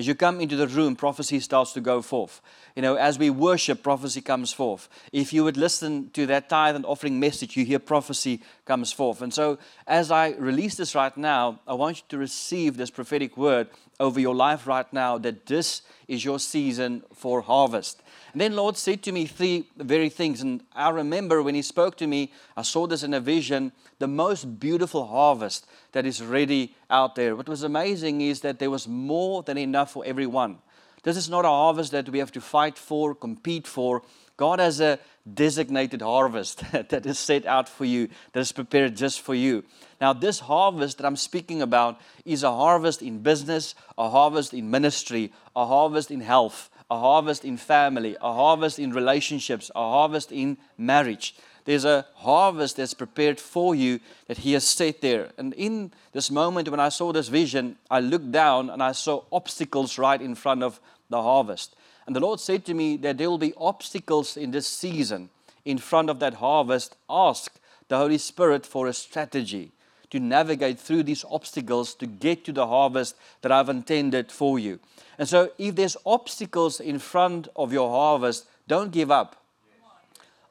As 0.00 0.06
you 0.06 0.14
come 0.14 0.40
into 0.40 0.56
the 0.56 0.66
room, 0.66 0.96
prophecy 0.96 1.40
starts 1.40 1.74
to 1.74 1.80
go 1.82 2.00
forth. 2.00 2.40
You 2.74 2.80
know, 2.80 2.94
as 2.94 3.18
we 3.18 3.28
worship, 3.28 3.82
prophecy 3.82 4.22
comes 4.22 4.50
forth. 4.50 4.88
If 5.12 5.34
you 5.34 5.44
would 5.44 5.58
listen 5.58 6.08
to 6.12 6.24
that 6.24 6.48
tithe 6.48 6.74
and 6.74 6.86
offering 6.86 7.20
message, 7.20 7.54
you 7.54 7.66
hear 7.66 7.78
prophecy 7.78 8.40
comes 8.64 8.94
forth. 8.94 9.20
And 9.20 9.34
so, 9.34 9.58
as 9.86 10.10
I 10.10 10.30
release 10.38 10.76
this 10.76 10.94
right 10.94 11.14
now, 11.18 11.60
I 11.66 11.74
want 11.74 11.98
you 11.98 12.04
to 12.08 12.16
receive 12.16 12.78
this 12.78 12.88
prophetic 12.88 13.36
word 13.36 13.68
over 13.98 14.18
your 14.18 14.34
life 14.34 14.66
right 14.66 14.90
now 14.90 15.18
that 15.18 15.44
this 15.44 15.82
is 16.08 16.24
your 16.24 16.38
season 16.38 17.02
for 17.12 17.42
harvest. 17.42 18.02
And 18.32 18.40
then 18.40 18.54
Lord 18.54 18.76
said 18.76 19.02
to 19.04 19.12
me 19.12 19.26
three 19.26 19.68
very 19.76 20.08
things. 20.08 20.40
And 20.40 20.62
I 20.72 20.90
remember 20.90 21.42
when 21.42 21.54
He 21.54 21.62
spoke 21.62 21.96
to 21.96 22.06
me, 22.06 22.32
I 22.56 22.62
saw 22.62 22.86
this 22.86 23.02
in 23.02 23.14
a 23.14 23.20
vision 23.20 23.72
the 23.98 24.08
most 24.08 24.58
beautiful 24.58 25.06
harvest 25.06 25.66
that 25.92 26.06
is 26.06 26.22
ready 26.22 26.74
out 26.88 27.14
there. 27.14 27.36
What 27.36 27.48
was 27.48 27.62
amazing 27.62 28.20
is 28.20 28.40
that 28.40 28.58
there 28.58 28.70
was 28.70 28.88
more 28.88 29.42
than 29.42 29.58
enough 29.58 29.92
for 29.92 30.04
everyone. 30.04 30.58
This 31.02 31.16
is 31.16 31.30
not 31.30 31.44
a 31.44 31.48
harvest 31.48 31.92
that 31.92 32.08
we 32.08 32.18
have 32.18 32.32
to 32.32 32.40
fight 32.40 32.76
for, 32.76 33.14
compete 33.14 33.66
for. 33.66 34.02
God 34.36 34.58
has 34.58 34.80
a 34.80 34.98
designated 35.32 36.02
harvest 36.02 36.62
that 36.72 37.04
is 37.04 37.18
set 37.18 37.46
out 37.46 37.68
for 37.68 37.84
you, 37.84 38.08
that 38.32 38.40
is 38.40 38.52
prepared 38.52 38.96
just 38.96 39.20
for 39.20 39.34
you. 39.34 39.64
Now, 40.00 40.12
this 40.12 40.40
harvest 40.40 40.98
that 40.98 41.06
I'm 41.06 41.16
speaking 41.16 41.60
about 41.62 42.00
is 42.24 42.42
a 42.42 42.50
harvest 42.50 43.02
in 43.02 43.18
business, 43.18 43.74
a 43.98 44.08
harvest 44.08 44.54
in 44.54 44.70
ministry, 44.70 45.32
a 45.54 45.66
harvest 45.66 46.10
in 46.10 46.20
health, 46.20 46.70
a 46.90 46.98
harvest 46.98 47.44
in 47.44 47.56
family, 47.56 48.16
a 48.20 48.32
harvest 48.32 48.78
in 48.78 48.92
relationships, 48.92 49.70
a 49.74 49.80
harvest 49.80 50.32
in 50.32 50.58
marriage. 50.76 51.36
There's 51.64 51.84
a 51.84 52.06
harvest 52.14 52.76
that's 52.76 52.94
prepared 52.94 53.38
for 53.38 53.74
you 53.74 54.00
that 54.26 54.38
He 54.38 54.54
has 54.54 54.64
set 54.64 55.00
there. 55.00 55.30
And 55.38 55.52
in 55.54 55.92
this 56.12 56.30
moment, 56.30 56.68
when 56.68 56.80
I 56.80 56.88
saw 56.88 57.12
this 57.12 57.28
vision, 57.28 57.76
I 57.90 58.00
looked 58.00 58.32
down 58.32 58.70
and 58.70 58.82
I 58.82 58.92
saw 58.92 59.22
obstacles 59.30 59.98
right 59.98 60.20
in 60.20 60.34
front 60.34 60.62
of 60.62 60.80
the 61.08 61.22
harvest. 61.22 61.76
And 62.06 62.16
the 62.16 62.20
Lord 62.20 62.40
said 62.40 62.64
to 62.64 62.74
me 62.74 62.96
that 62.98 63.18
there 63.18 63.30
will 63.30 63.38
be 63.38 63.54
obstacles 63.56 64.36
in 64.36 64.50
this 64.50 64.66
season 64.66 65.30
in 65.64 65.78
front 65.78 66.10
of 66.10 66.18
that 66.20 66.34
harvest. 66.34 66.96
Ask 67.08 67.60
the 67.88 67.98
Holy 67.98 68.18
Spirit 68.18 68.66
for 68.66 68.86
a 68.86 68.92
strategy 68.92 69.72
to 70.10 70.20
navigate 70.20 70.78
through 70.78 71.04
these 71.04 71.24
obstacles 71.30 71.94
to 71.94 72.06
get 72.06 72.44
to 72.44 72.52
the 72.52 72.66
harvest 72.66 73.16
that 73.42 73.52
I've 73.52 73.68
intended 73.68 74.30
for 74.30 74.58
you. 74.58 74.80
And 75.18 75.28
so, 75.28 75.50
if 75.58 75.76
there's 75.76 75.96
obstacles 76.04 76.80
in 76.80 76.98
front 76.98 77.48
of 77.54 77.72
your 77.72 77.90
harvest, 77.90 78.46
don't 78.66 78.90
give 78.90 79.10
up. 79.10 79.36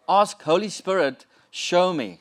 Ask 0.07 0.41
Holy 0.41 0.69
Spirit, 0.69 1.25
show 1.51 1.93
me 1.93 2.19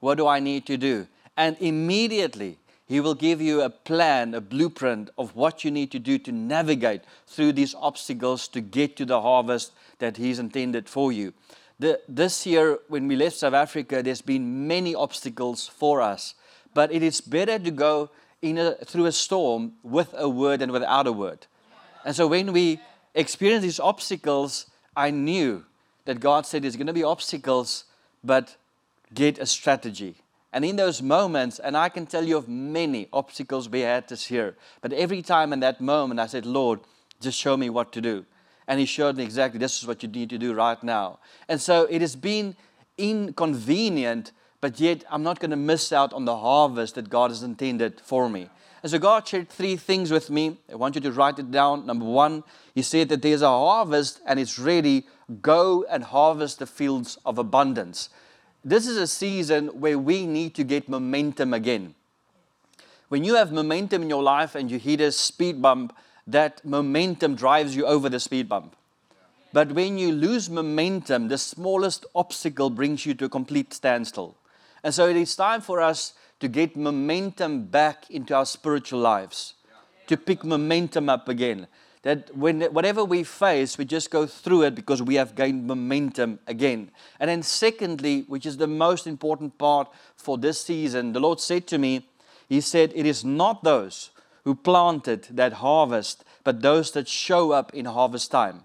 what 0.00 0.16
do 0.16 0.26
I 0.26 0.40
need 0.40 0.66
to 0.66 0.76
do? 0.76 1.06
And 1.36 1.56
immediately 1.60 2.58
he 2.86 3.00
will 3.00 3.14
give 3.14 3.40
you 3.40 3.62
a 3.62 3.70
plan, 3.70 4.34
a 4.34 4.40
blueprint 4.40 5.10
of 5.16 5.36
what 5.36 5.62
you 5.62 5.70
need 5.70 5.92
to 5.92 5.98
do 5.98 6.18
to 6.18 6.32
navigate 6.32 7.02
through 7.26 7.52
these 7.52 7.74
obstacles 7.74 8.48
to 8.48 8.60
get 8.60 8.96
to 8.96 9.04
the 9.04 9.20
harvest 9.20 9.72
that 10.00 10.16
he's 10.16 10.38
intended 10.38 10.88
for 10.88 11.12
you. 11.12 11.32
The, 11.78 12.00
this 12.08 12.46
year, 12.46 12.78
when 12.88 13.06
we 13.08 13.16
left 13.16 13.36
South 13.36 13.54
Africa, 13.54 14.02
there's 14.02 14.20
been 14.20 14.66
many 14.66 14.94
obstacles 14.94 15.68
for 15.68 16.02
us 16.02 16.34
but 16.74 16.92
it 16.92 17.02
is 17.02 17.20
better 17.20 17.58
to 17.58 17.70
go 17.70 18.10
a, 18.42 18.84
through 18.84 19.06
a 19.06 19.12
storm 19.12 19.72
with 19.82 20.14
a 20.16 20.28
word 20.28 20.60
than 20.60 20.72
without 20.72 21.06
a 21.06 21.12
word. 21.12 21.46
And 22.04 22.16
so 22.16 22.26
when 22.26 22.52
we 22.52 22.80
experience 23.14 23.62
these 23.62 23.80
obstacles, 23.80 24.66
I 24.96 25.10
knew 25.10 25.64
that 26.04 26.20
God 26.20 26.46
said 26.46 26.62
there's 26.62 26.76
going 26.76 26.86
to 26.86 26.92
be 26.92 27.04
obstacles, 27.04 27.84
but 28.24 28.56
get 29.12 29.38
a 29.38 29.46
strategy. 29.46 30.14
And 30.52 30.64
in 30.64 30.76
those 30.76 31.02
moments, 31.02 31.58
and 31.58 31.76
I 31.76 31.88
can 31.88 32.06
tell 32.06 32.24
you 32.24 32.36
of 32.36 32.48
many 32.48 33.08
obstacles 33.12 33.68
we 33.68 33.80
had 33.80 34.08
this 34.08 34.30
year, 34.30 34.56
but 34.80 34.92
every 34.92 35.22
time 35.22 35.52
in 35.52 35.60
that 35.60 35.80
moment, 35.80 36.18
I 36.18 36.26
said, 36.26 36.46
Lord, 36.46 36.80
Just 37.20 37.38
show 37.38 37.56
me 37.56 37.68
what 37.68 37.92
to 37.92 38.00
do. 38.00 38.24
And 38.66 38.80
he 38.80 38.86
showed 38.86 39.16
me 39.16 39.24
exactly 39.24 39.58
this 39.58 39.80
is 39.80 39.86
what 39.86 40.02
you 40.02 40.08
need 40.08 40.30
to 40.30 40.38
do 40.38 40.54
right 40.54 40.82
now. 40.82 41.18
And 41.48 41.60
so 41.60 41.86
it 41.90 42.00
has 42.00 42.16
been 42.16 42.56
inconvenient, 42.96 44.32
but 44.60 44.78
yet 44.80 45.04
I'm 45.10 45.22
not 45.22 45.40
going 45.40 45.50
to 45.50 45.56
miss 45.56 45.92
out 45.92 46.12
on 46.12 46.24
the 46.24 46.36
harvest 46.36 46.94
that 46.96 47.08
God 47.08 47.30
has 47.30 47.42
intended 47.42 48.00
for 48.00 48.28
me. 48.28 48.48
And 48.82 48.90
so 48.90 48.98
God 48.98 49.28
shared 49.28 49.48
three 49.48 49.76
things 49.76 50.10
with 50.10 50.30
me. 50.30 50.58
I 50.70 50.76
want 50.76 50.94
you 50.94 51.00
to 51.02 51.12
write 51.12 51.38
it 51.38 51.50
down. 51.50 51.86
Number 51.86 52.04
one, 52.04 52.44
He 52.74 52.82
said 52.82 53.08
that 53.10 53.22
there's 53.22 53.42
a 53.42 53.48
harvest 53.48 54.20
and 54.26 54.40
it's 54.40 54.58
ready. 54.58 55.06
Go 55.42 55.84
and 55.90 56.02
harvest 56.04 56.58
the 56.58 56.66
fields 56.66 57.18
of 57.26 57.38
abundance. 57.38 58.08
This 58.64 58.86
is 58.86 58.96
a 58.96 59.06
season 59.06 59.68
where 59.80 59.98
we 59.98 60.26
need 60.26 60.54
to 60.54 60.64
get 60.64 60.88
momentum 60.88 61.54
again. 61.54 61.94
When 63.08 63.24
you 63.24 63.34
have 63.34 63.52
momentum 63.52 64.02
in 64.02 64.10
your 64.10 64.22
life 64.22 64.54
and 64.54 64.70
you 64.70 64.78
hit 64.78 65.00
a 65.00 65.12
speed 65.12 65.60
bump, 65.60 65.96
that 66.26 66.64
momentum 66.64 67.34
drives 67.34 67.74
you 67.74 67.86
over 67.86 68.08
the 68.08 68.20
speed 68.20 68.48
bump. 68.48 68.76
But 69.52 69.72
when 69.72 69.98
you 69.98 70.12
lose 70.12 70.48
momentum, 70.48 71.28
the 71.28 71.38
smallest 71.38 72.06
obstacle 72.14 72.70
brings 72.70 73.04
you 73.04 73.14
to 73.14 73.24
a 73.24 73.28
complete 73.28 73.74
standstill. 73.74 74.36
And 74.82 74.94
so 74.94 75.08
it 75.08 75.16
is 75.16 75.36
time 75.36 75.60
for 75.60 75.80
us 75.80 76.14
to 76.40 76.48
get 76.48 76.76
momentum 76.76 77.64
back 77.64 78.10
into 78.10 78.34
our 78.34 78.46
spiritual 78.46 79.00
lives, 79.00 79.54
to 80.06 80.16
pick 80.16 80.42
momentum 80.44 81.08
up 81.08 81.28
again. 81.28 81.66
That 82.02 82.34
when 82.34 82.62
whatever 82.62 83.04
we 83.04 83.24
face, 83.24 83.76
we 83.76 83.84
just 83.84 84.10
go 84.10 84.26
through 84.26 84.62
it 84.62 84.74
because 84.74 85.02
we 85.02 85.16
have 85.16 85.34
gained 85.34 85.66
momentum 85.66 86.38
again. 86.46 86.90
And 87.18 87.28
then, 87.28 87.42
secondly, 87.42 88.24
which 88.26 88.46
is 88.46 88.56
the 88.56 88.66
most 88.66 89.06
important 89.06 89.58
part 89.58 89.88
for 90.16 90.38
this 90.38 90.62
season, 90.62 91.12
the 91.12 91.20
Lord 91.20 91.40
said 91.40 91.66
to 91.66 91.78
me, 91.78 92.08
He 92.48 92.62
said, 92.62 92.92
It 92.94 93.04
is 93.04 93.22
not 93.22 93.64
those 93.64 94.10
who 94.44 94.54
planted 94.54 95.24
that 95.30 95.54
harvest, 95.54 96.24
but 96.42 96.62
those 96.62 96.90
that 96.92 97.06
show 97.06 97.52
up 97.52 97.74
in 97.74 97.84
harvest 97.84 98.30
time. 98.30 98.64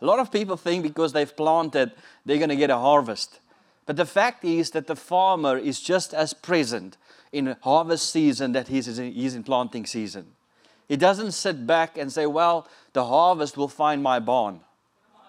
A 0.00 0.06
lot 0.06 0.18
of 0.18 0.32
people 0.32 0.56
think 0.56 0.82
because 0.82 1.12
they've 1.12 1.36
planted, 1.36 1.92
they're 2.24 2.38
going 2.38 2.48
to 2.48 2.56
get 2.56 2.70
a 2.70 2.78
harvest. 2.78 3.40
But 3.86 3.96
the 3.96 4.06
fact 4.06 4.44
is 4.44 4.70
that 4.70 4.86
the 4.86 4.96
farmer 4.96 5.58
is 5.58 5.80
just 5.80 6.14
as 6.14 6.32
present 6.32 6.96
in 7.32 7.56
harvest 7.62 8.10
season 8.10 8.52
that 8.52 8.68
he 8.68 8.78
is 8.78 9.34
in 9.34 9.42
planting 9.42 9.86
season. 9.86 10.32
He 10.88 10.96
doesn't 10.96 11.32
sit 11.32 11.66
back 11.66 11.96
and 11.96 12.12
say, 12.12 12.26
Well, 12.26 12.68
the 12.92 13.06
harvest 13.06 13.56
will 13.56 13.68
find 13.68 14.02
my 14.02 14.20
barn. 14.20 14.60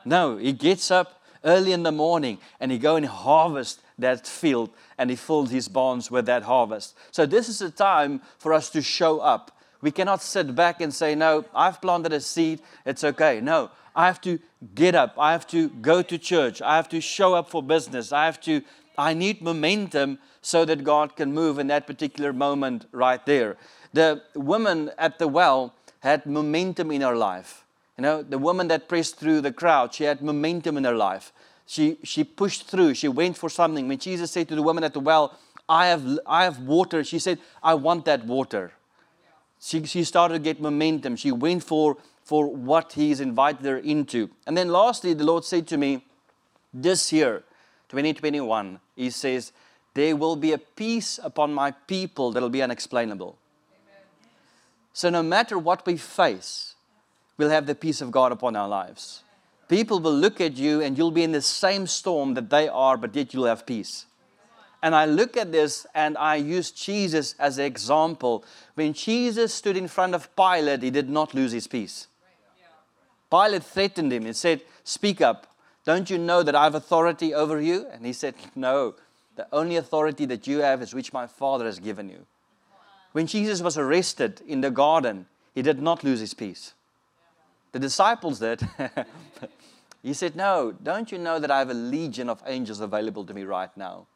No, 0.03 0.37
he 0.37 0.53
gets 0.53 0.91
up 0.91 1.21
early 1.43 1.71
in 1.71 1.83
the 1.83 1.91
morning 1.91 2.37
and 2.59 2.71
he 2.71 2.77
go 2.77 2.95
and 2.95 3.05
harvest 3.05 3.81
that 3.97 4.27
field 4.27 4.69
and 4.97 5.09
he 5.09 5.15
fills 5.15 5.51
his 5.51 5.67
barns 5.67 6.11
with 6.11 6.25
that 6.25 6.43
harvest. 6.43 6.95
So 7.11 7.25
this 7.25 7.49
is 7.49 7.61
a 7.61 7.71
time 7.71 8.21
for 8.37 8.53
us 8.53 8.69
to 8.71 8.81
show 8.81 9.19
up. 9.19 9.51
We 9.81 9.91
cannot 9.91 10.21
sit 10.21 10.55
back 10.55 10.81
and 10.81 10.93
say, 10.93 11.15
No, 11.15 11.45
I've 11.53 11.81
planted 11.81 12.13
a 12.13 12.21
seed, 12.21 12.61
it's 12.85 13.03
okay. 13.03 13.41
No, 13.41 13.71
I 13.95 14.07
have 14.07 14.19
to 14.21 14.39
get 14.73 14.93
up. 14.93 15.15
I 15.17 15.31
have 15.31 15.47
to 15.47 15.69
go 15.69 16.01
to 16.01 16.17
church. 16.17 16.61
I 16.61 16.75
have 16.75 16.89
to 16.89 16.99
show 16.99 17.33
up 17.33 17.49
for 17.49 17.63
business. 17.63 18.11
I 18.11 18.25
have 18.25 18.41
to, 18.41 18.61
I 18.97 19.13
need 19.13 19.41
momentum 19.41 20.19
so 20.41 20.65
that 20.65 20.83
God 20.83 21.15
can 21.15 21.33
move 21.33 21.59
in 21.59 21.67
that 21.67 21.87
particular 21.87 22.33
moment 22.33 22.87
right 22.91 23.25
there. 23.25 23.57
The 23.93 24.21
woman 24.35 24.91
at 24.97 25.17
the 25.17 25.27
well 25.27 25.73
had 26.01 26.25
momentum 26.25 26.91
in 26.91 27.01
her 27.01 27.15
life. 27.15 27.63
You 27.97 28.01
know, 28.01 28.21
the 28.21 28.37
woman 28.37 28.67
that 28.67 28.89
pressed 28.89 29.17
through 29.17 29.41
the 29.41 29.53
crowd, 29.53 29.93
she 29.93 30.03
had 30.03 30.21
momentum 30.21 30.75
in 30.75 30.83
her 30.83 30.95
life. 30.95 31.31
She, 31.65 31.97
she 32.03 32.23
pushed 32.23 32.67
through. 32.67 32.93
She 32.95 33.07
went 33.07 33.37
for 33.37 33.49
something. 33.49 33.87
When 33.87 33.97
Jesus 33.97 34.31
said 34.31 34.49
to 34.49 34.55
the 34.55 34.61
woman 34.61 34.83
at 34.83 34.93
the 34.93 34.99
well, 34.99 35.39
I 35.67 35.87
have, 35.87 36.19
I 36.27 36.43
have 36.43 36.59
water, 36.59 37.03
she 37.03 37.17
said, 37.17 37.39
I 37.63 37.73
want 37.73 38.05
that 38.05 38.25
water. 38.25 38.73
She, 39.59 39.83
she 39.85 40.03
started 40.03 40.35
to 40.35 40.39
get 40.39 40.61
momentum. 40.61 41.15
She 41.15 41.31
went 41.31 41.63
for 41.63 41.97
for 42.25 42.47
what 42.47 42.93
He's 42.93 43.21
invited 43.21 43.65
her 43.65 43.77
into. 43.77 44.29
And 44.45 44.57
then 44.57 44.69
lastly, 44.69 45.13
the 45.13 45.23
Lord 45.23 45.45
said 45.45 45.67
to 45.67 45.77
me, 45.77 46.03
This 46.73 47.13
year, 47.13 47.43
2021, 47.89 48.79
He 48.95 49.09
says, 49.11 49.53
There 49.93 50.15
will 50.15 50.35
be 50.35 50.51
a 50.51 50.57
peace 50.57 51.19
upon 51.23 51.53
my 51.53 51.71
people 51.71 52.31
that 52.31 52.41
will 52.41 52.49
be 52.49 52.63
unexplainable. 52.63 53.37
Amen. 53.71 54.01
So 54.91 55.09
no 55.09 55.21
matter 55.21 55.57
what 55.57 55.85
we 55.85 55.97
face, 55.97 56.73
we'll 57.37 57.51
have 57.51 57.67
the 57.67 57.75
peace 57.75 58.01
of 58.01 58.11
God 58.11 58.31
upon 58.31 58.55
our 58.55 58.67
lives. 58.67 59.21
People 59.67 59.99
will 59.99 60.13
look 60.13 60.41
at 60.41 60.57
you 60.57 60.81
and 60.81 60.97
you'll 60.97 61.11
be 61.11 61.23
in 61.23 61.31
the 61.31 61.41
same 61.41 61.87
storm 61.87 62.33
that 62.33 62.49
they 62.49 62.67
are, 62.67 62.97
but 62.97 63.15
yet 63.15 63.33
you'll 63.33 63.45
have 63.45 63.65
peace. 63.65 64.05
And 64.81 64.93
I 64.93 65.05
look 65.05 65.35
at 65.37 65.51
this 65.51 65.87
and 65.95 66.17
I 66.17 66.35
use 66.35 66.69
Jesus 66.69 67.33
as 67.39 67.57
an 67.57 67.65
example. 67.65 68.45
When 68.75 68.93
Jesus 68.93 69.53
stood 69.53 69.77
in 69.77 69.87
front 69.87 70.13
of 70.13 70.35
Pilate, 70.35 70.83
he 70.83 70.91
did 70.91 71.09
not 71.09 71.33
lose 71.33 71.51
his 71.51 71.67
peace. 71.67 72.07
Pilate 73.35 73.63
threatened 73.63 74.13
him 74.13 74.25
and 74.25 74.35
said, 74.35 74.61
Speak 74.83 75.19
up. 75.19 75.47
Don't 75.83 76.09
you 76.09 76.17
know 76.17 76.41
that 76.41 76.55
I 76.55 76.63
have 76.63 76.75
authority 76.75 77.33
over 77.33 77.59
you? 77.59 77.85
And 77.91 78.05
he 78.05 78.13
said, 78.13 78.35
No. 78.55 78.95
The 79.35 79.47
only 79.51 79.75
authority 79.75 80.25
that 80.27 80.47
you 80.47 80.59
have 80.59 80.81
is 80.81 80.93
which 80.93 81.11
my 81.11 81.27
Father 81.27 81.65
has 81.65 81.79
given 81.79 82.07
you. 82.07 82.25
When 83.11 83.27
Jesus 83.27 83.61
was 83.61 83.77
arrested 83.77 84.41
in 84.47 84.61
the 84.61 84.71
garden, 84.71 85.25
he 85.53 85.61
did 85.61 85.81
not 85.81 86.03
lose 86.03 86.21
his 86.21 86.33
peace. 86.33 86.73
The 87.73 87.79
disciples 87.79 88.39
did. 88.39 88.61
he 90.03 90.13
said, 90.13 90.37
No, 90.37 90.71
don't 90.71 91.11
you 91.11 91.17
know 91.17 91.37
that 91.39 91.51
I 91.51 91.59
have 91.59 91.69
a 91.69 91.73
legion 91.73 92.29
of 92.29 92.41
angels 92.45 92.79
available 92.79 93.25
to 93.25 93.33
me 93.33 93.43
right 93.43 93.75
now? 93.75 94.07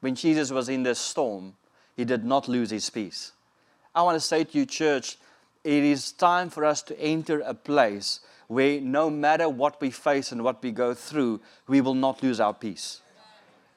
When 0.00 0.14
Jesus 0.14 0.50
was 0.50 0.68
in 0.68 0.82
the 0.82 0.94
storm, 0.94 1.54
he 1.96 2.04
did 2.04 2.24
not 2.24 2.46
lose 2.46 2.70
his 2.70 2.90
peace. 2.90 3.32
I 3.94 4.02
want 4.02 4.16
to 4.16 4.20
say 4.20 4.44
to 4.44 4.58
you, 4.58 4.66
church, 4.66 5.16
it 5.68 5.84
is 5.84 6.12
time 6.12 6.48
for 6.48 6.64
us 6.64 6.80
to 6.80 6.98
enter 6.98 7.40
a 7.40 7.52
place 7.52 8.20
where 8.46 8.80
no 8.80 9.10
matter 9.10 9.50
what 9.50 9.78
we 9.82 9.90
face 9.90 10.32
and 10.32 10.42
what 10.42 10.62
we 10.62 10.72
go 10.72 10.94
through, 10.94 11.42
we 11.66 11.82
will 11.82 11.94
not 11.94 12.22
lose 12.22 12.40
our 12.40 12.54
peace. 12.54 13.02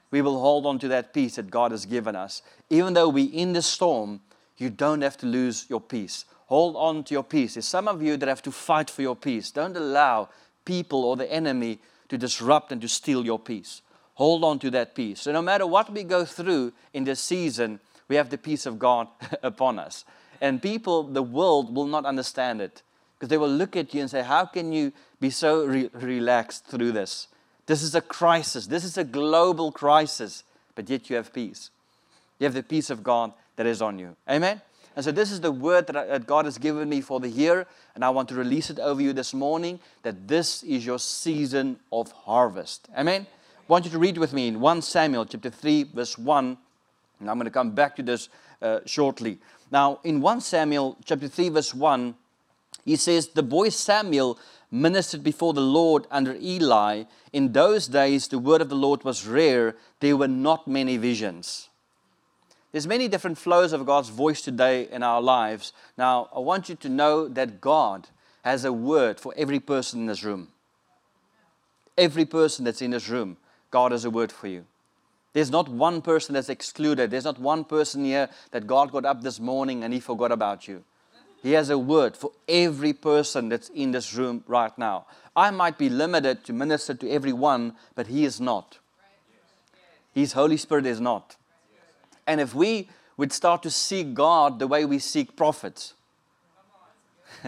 We 0.09 0.21
will 0.21 0.39
hold 0.39 0.65
on 0.65 0.79
to 0.79 0.87
that 0.87 1.13
peace 1.13 1.35
that 1.35 1.51
God 1.51 1.71
has 1.71 1.85
given 1.85 2.15
us. 2.15 2.43
Even 2.69 2.93
though 2.93 3.09
we're 3.09 3.33
in 3.33 3.51
the 3.51 3.61
storm, 3.61 4.21
you 4.55 4.69
don't 4.69 5.01
have 5.01 5.17
to 5.17 5.25
lose 5.25 5.65
your 5.69 5.81
peace. 5.81 6.23
Hold 6.45 6.77
on 6.77 7.03
to 7.03 7.13
your 7.13 7.25
peace. 7.25 7.55
There's 7.55 7.67
some 7.67 7.89
of 7.89 8.01
you 8.01 8.15
that 8.15 8.29
have 8.29 8.41
to 8.43 8.51
fight 8.51 8.89
for 8.89 9.01
your 9.01 9.15
peace. 9.17 9.51
Don't 9.51 9.75
allow 9.75 10.29
people 10.63 11.03
or 11.03 11.17
the 11.17 11.29
enemy 11.29 11.79
to 12.07 12.17
disrupt 12.17 12.71
and 12.71 12.79
to 12.79 12.87
steal 12.87 13.25
your 13.25 13.39
peace. 13.39 13.81
Hold 14.13 14.45
on 14.45 14.59
to 14.59 14.71
that 14.71 14.95
peace. 14.95 15.21
So, 15.21 15.33
no 15.33 15.41
matter 15.41 15.67
what 15.67 15.91
we 15.91 16.03
go 16.03 16.23
through 16.23 16.71
in 16.93 17.03
this 17.03 17.19
season, 17.19 17.81
we 18.07 18.15
have 18.15 18.29
the 18.29 18.37
peace 18.37 18.65
of 18.65 18.79
God 18.79 19.07
upon 19.43 19.77
us. 19.77 20.05
And 20.41 20.61
people, 20.61 21.03
the 21.03 21.21
world 21.21 21.73
will 21.73 21.85
not 21.85 22.05
understand 22.05 22.59
it 22.59 22.81
because 23.17 23.29
they 23.29 23.37
will 23.37 23.47
look 23.47 23.75
at 23.75 23.93
you 23.93 24.01
and 24.01 24.09
say, 24.09 24.23
How 24.23 24.45
can 24.45 24.73
you 24.73 24.91
be 25.19 25.29
so 25.29 25.63
re- 25.65 25.89
relaxed 25.93 26.65
through 26.65 26.91
this? 26.91 27.27
This 27.67 27.83
is 27.83 27.93
a 27.93 28.01
crisis. 28.01 28.65
This 28.65 28.83
is 28.83 28.97
a 28.97 29.03
global 29.03 29.71
crisis, 29.71 30.43
but 30.73 30.89
yet 30.89 31.09
you 31.09 31.15
have 31.15 31.31
peace. 31.31 31.69
You 32.39 32.45
have 32.45 32.55
the 32.55 32.63
peace 32.63 32.89
of 32.89 33.03
God 33.03 33.31
that 33.55 33.67
is 33.67 33.83
on 33.83 33.99
you. 33.99 34.15
Amen? 34.27 34.59
And 34.95 35.05
so, 35.05 35.11
this 35.11 35.31
is 35.31 35.39
the 35.39 35.51
word 35.51 35.87
that, 35.87 35.93
that 35.93 36.25
God 36.25 36.45
has 36.45 36.57
given 36.57 36.89
me 36.89 36.99
for 36.99 37.19
the 37.19 37.29
year, 37.29 37.67
and 37.93 38.03
I 38.03 38.09
want 38.09 38.27
to 38.29 38.35
release 38.35 38.69
it 38.71 38.79
over 38.79 39.01
you 39.01 39.13
this 39.13 39.33
morning 39.33 39.79
that 40.01 40.27
this 40.27 40.63
is 40.63 40.85
your 40.85 40.99
season 40.99 41.79
of 41.93 42.11
harvest. 42.11 42.89
Amen? 42.97 43.27
I 43.29 43.71
want 43.71 43.85
you 43.85 43.91
to 43.91 43.99
read 43.99 44.17
with 44.17 44.33
me 44.33 44.47
in 44.47 44.59
1 44.59 44.81
Samuel 44.81 45.25
chapter 45.25 45.51
3, 45.51 45.83
verse 45.93 46.17
1, 46.17 46.57
and 47.19 47.29
I'm 47.29 47.37
going 47.37 47.45
to 47.45 47.51
come 47.51 47.71
back 47.71 47.95
to 47.97 48.03
this 48.03 48.27
Uh, 48.61 48.79
shortly. 48.85 49.39
Now, 49.71 49.99
in 50.03 50.21
1 50.21 50.41
Samuel 50.41 50.97
chapter 51.03 51.27
3, 51.27 51.49
verse 51.49 51.73
1, 51.73 52.13
he 52.85 52.95
says, 52.95 53.29
The 53.29 53.41
boy 53.41 53.69
Samuel 53.69 54.37
ministered 54.69 55.23
before 55.23 55.53
the 55.53 55.61
Lord 55.61 56.05
under 56.11 56.35
Eli. 56.39 57.05
In 57.33 57.53
those 57.53 57.87
days, 57.87 58.27
the 58.27 58.37
word 58.37 58.61
of 58.61 58.69
the 58.69 58.75
Lord 58.75 59.03
was 59.03 59.25
rare. 59.25 59.75
There 59.99 60.15
were 60.15 60.27
not 60.27 60.67
many 60.67 60.97
visions. 60.97 61.69
There's 62.71 62.87
many 62.87 63.07
different 63.07 63.37
flows 63.37 63.73
of 63.73 63.85
God's 63.85 64.09
voice 64.09 64.41
today 64.41 64.87
in 64.91 65.03
our 65.03 65.21
lives. 65.21 65.73
Now, 65.97 66.29
I 66.33 66.39
want 66.39 66.69
you 66.69 66.75
to 66.75 66.89
know 66.89 67.27
that 67.27 67.59
God 67.59 68.07
has 68.43 68.63
a 68.63 68.71
word 68.71 69.19
for 69.19 69.33
every 69.35 69.59
person 69.59 70.01
in 70.01 70.05
this 70.05 70.23
room. 70.23 70.49
Every 71.97 72.25
person 72.25 72.63
that's 72.63 72.81
in 72.81 72.91
this 72.91 73.09
room, 73.09 73.37
God 73.71 73.91
has 73.91 74.05
a 74.05 74.09
word 74.09 74.31
for 74.31 74.47
you. 74.47 74.65
There's 75.33 75.51
not 75.51 75.69
one 75.69 76.01
person 76.01 76.33
that's 76.33 76.49
excluded. 76.49 77.11
There's 77.11 77.23
not 77.23 77.39
one 77.39 77.63
person 77.63 78.03
here 78.03 78.29
that 78.51 78.67
God 78.67 78.91
got 78.91 79.05
up 79.05 79.21
this 79.21 79.39
morning 79.39 79.83
and 79.83 79.93
he 79.93 79.99
forgot 79.99 80.31
about 80.31 80.67
you. 80.67 80.83
He 81.41 81.53
has 81.53 81.69
a 81.69 81.77
word 81.77 82.15
for 82.15 82.31
every 82.47 82.93
person 82.93 83.49
that's 83.49 83.69
in 83.69 83.91
this 83.91 84.13
room 84.13 84.43
right 84.47 84.77
now. 84.77 85.07
I 85.35 85.49
might 85.51 85.77
be 85.77 85.89
limited 85.89 86.43
to 86.45 86.53
minister 86.53 86.93
to 86.93 87.09
everyone, 87.09 87.75
but 87.95 88.07
he 88.07 88.25
is 88.25 88.39
not. 88.39 88.77
His 90.13 90.33
Holy 90.33 90.57
Spirit 90.57 90.85
is 90.85 90.99
not. 90.99 91.37
And 92.27 92.41
if 92.41 92.53
we 92.53 92.89
would 93.17 93.31
start 93.31 93.63
to 93.63 93.71
seek 93.71 94.13
God 94.13 94.59
the 94.59 94.67
way 94.67 94.85
we 94.85 94.99
seek 94.99 95.35
prophets, 95.35 95.93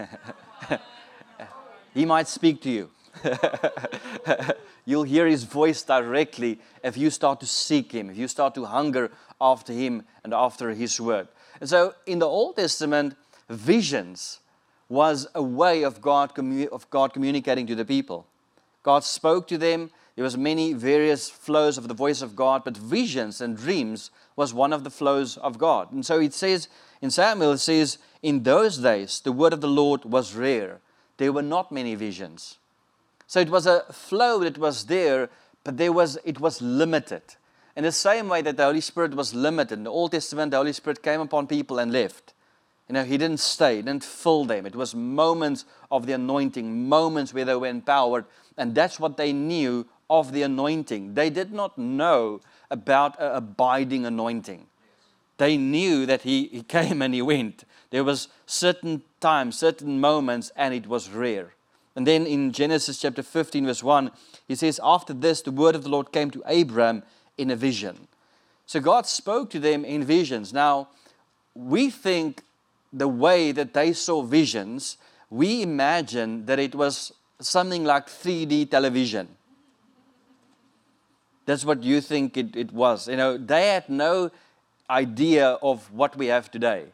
he 1.94 2.04
might 2.04 2.26
speak 2.26 2.62
to 2.62 2.70
you. 2.70 2.90
You'll 4.84 5.04
hear 5.04 5.26
his 5.26 5.44
voice 5.44 5.82
directly 5.82 6.60
if 6.82 6.96
you 6.96 7.10
start 7.10 7.40
to 7.40 7.46
seek 7.46 7.92
him, 7.92 8.10
if 8.10 8.16
you 8.16 8.28
start 8.28 8.54
to 8.56 8.64
hunger 8.66 9.10
after 9.40 9.72
him 9.72 10.02
and 10.22 10.34
after 10.34 10.70
his 10.70 11.00
word. 11.00 11.28
And 11.60 11.68
so 11.68 11.94
in 12.06 12.18
the 12.18 12.26
Old 12.26 12.56
Testament, 12.56 13.14
visions 13.48 14.40
was 14.88 15.26
a 15.34 15.42
way 15.42 15.82
of 15.82 16.02
God, 16.02 16.34
commu- 16.34 16.68
of 16.68 16.88
God 16.90 17.12
communicating 17.12 17.66
to 17.66 17.74
the 17.74 17.84
people. 17.84 18.26
God 18.82 19.04
spoke 19.04 19.48
to 19.48 19.58
them. 19.58 19.90
There 20.14 20.24
was 20.24 20.36
many 20.36 20.74
various 20.74 21.30
flows 21.30 21.78
of 21.78 21.88
the 21.88 21.94
voice 21.94 22.22
of 22.22 22.36
God, 22.36 22.62
but 22.64 22.76
visions 22.76 23.40
and 23.40 23.56
dreams 23.56 24.10
was 24.36 24.54
one 24.54 24.72
of 24.72 24.84
the 24.84 24.90
flows 24.90 25.36
of 25.38 25.58
God. 25.58 25.90
And 25.92 26.04
so 26.04 26.20
it 26.20 26.34
says 26.34 26.68
in 27.00 27.10
Samuel, 27.10 27.52
it 27.52 27.58
says, 27.58 27.98
in 28.22 28.42
those 28.42 28.78
days 28.78 29.20
the 29.20 29.32
word 29.32 29.52
of 29.52 29.60
the 29.60 29.68
Lord 29.68 30.04
was 30.04 30.34
rare. 30.34 30.80
There 31.16 31.32
were 31.32 31.42
not 31.42 31.72
many 31.72 31.94
visions. 31.94 32.58
So 33.26 33.40
it 33.40 33.50
was 33.50 33.66
a 33.66 33.84
flow 33.92 34.40
that 34.40 34.58
was 34.58 34.84
there, 34.86 35.30
but 35.64 35.76
there 35.76 35.92
was 35.92 36.18
it 36.24 36.40
was 36.40 36.60
limited. 36.60 37.22
In 37.76 37.82
the 37.82 37.92
same 37.92 38.28
way 38.28 38.42
that 38.42 38.56
the 38.56 38.64
Holy 38.64 38.80
Spirit 38.80 39.14
was 39.14 39.34
limited. 39.34 39.78
In 39.78 39.84
the 39.84 39.90
Old 39.90 40.12
Testament, 40.12 40.52
the 40.52 40.58
Holy 40.58 40.72
Spirit 40.72 41.02
came 41.02 41.20
upon 41.20 41.46
people 41.46 41.78
and 41.78 41.92
left. 41.92 42.34
You 42.88 42.92
know, 42.92 43.04
he 43.04 43.16
didn't 43.16 43.40
stay, 43.40 43.76
he 43.76 43.82
didn't 43.82 44.04
fill 44.04 44.44
them. 44.44 44.66
It 44.66 44.76
was 44.76 44.94
moments 44.94 45.64
of 45.90 46.06
the 46.06 46.12
anointing, 46.12 46.88
moments 46.88 47.32
where 47.32 47.44
they 47.44 47.54
were 47.56 47.66
empowered. 47.66 48.26
And 48.56 48.74
that's 48.74 49.00
what 49.00 49.16
they 49.16 49.32
knew 49.32 49.86
of 50.10 50.32
the 50.32 50.42
anointing. 50.42 51.14
They 51.14 51.30
did 51.30 51.52
not 51.52 51.78
know 51.78 52.40
about 52.70 53.18
an 53.18 53.34
abiding 53.34 54.04
anointing. 54.04 54.66
They 55.38 55.56
knew 55.56 56.06
that 56.06 56.22
he, 56.22 56.46
he 56.48 56.62
came 56.76 57.02
and 57.02 57.14
he 57.14 57.22
went. 57.22 57.64
There 57.90 58.04
was 58.04 58.28
certain 58.46 59.02
times, 59.20 59.58
certain 59.58 60.00
moments, 60.00 60.52
and 60.54 60.74
it 60.74 60.86
was 60.86 61.08
rare. 61.08 61.53
And 61.96 62.06
then 62.06 62.26
in 62.26 62.52
Genesis 62.52 63.00
chapter 63.00 63.22
15, 63.22 63.66
verse 63.66 63.82
1, 63.82 64.10
he 64.48 64.54
says, 64.54 64.80
After 64.82 65.12
this, 65.12 65.42
the 65.42 65.52
word 65.52 65.74
of 65.74 65.84
the 65.84 65.88
Lord 65.88 66.12
came 66.12 66.30
to 66.32 66.42
Abram 66.46 67.02
in 67.38 67.50
a 67.50 67.56
vision. 67.56 68.08
So 68.66 68.80
God 68.80 69.06
spoke 69.06 69.50
to 69.50 69.60
them 69.60 69.84
in 69.84 70.02
visions. 70.02 70.52
Now, 70.52 70.88
we 71.54 71.90
think 71.90 72.42
the 72.92 73.08
way 73.08 73.52
that 73.52 73.74
they 73.74 73.92
saw 73.92 74.22
visions, 74.22 74.96
we 75.30 75.62
imagine 75.62 76.46
that 76.46 76.58
it 76.58 76.74
was 76.74 77.12
something 77.40 77.84
like 77.84 78.06
3D 78.06 78.70
television. 78.70 79.28
That's 81.46 81.64
what 81.64 81.82
you 81.82 82.00
think 82.00 82.36
it, 82.36 82.56
it 82.56 82.72
was. 82.72 83.08
You 83.08 83.16
know, 83.16 83.36
they 83.36 83.68
had 83.68 83.88
no 83.88 84.30
idea 84.88 85.58
of 85.62 85.92
what 85.92 86.16
we 86.16 86.26
have 86.26 86.50
today. 86.50 86.86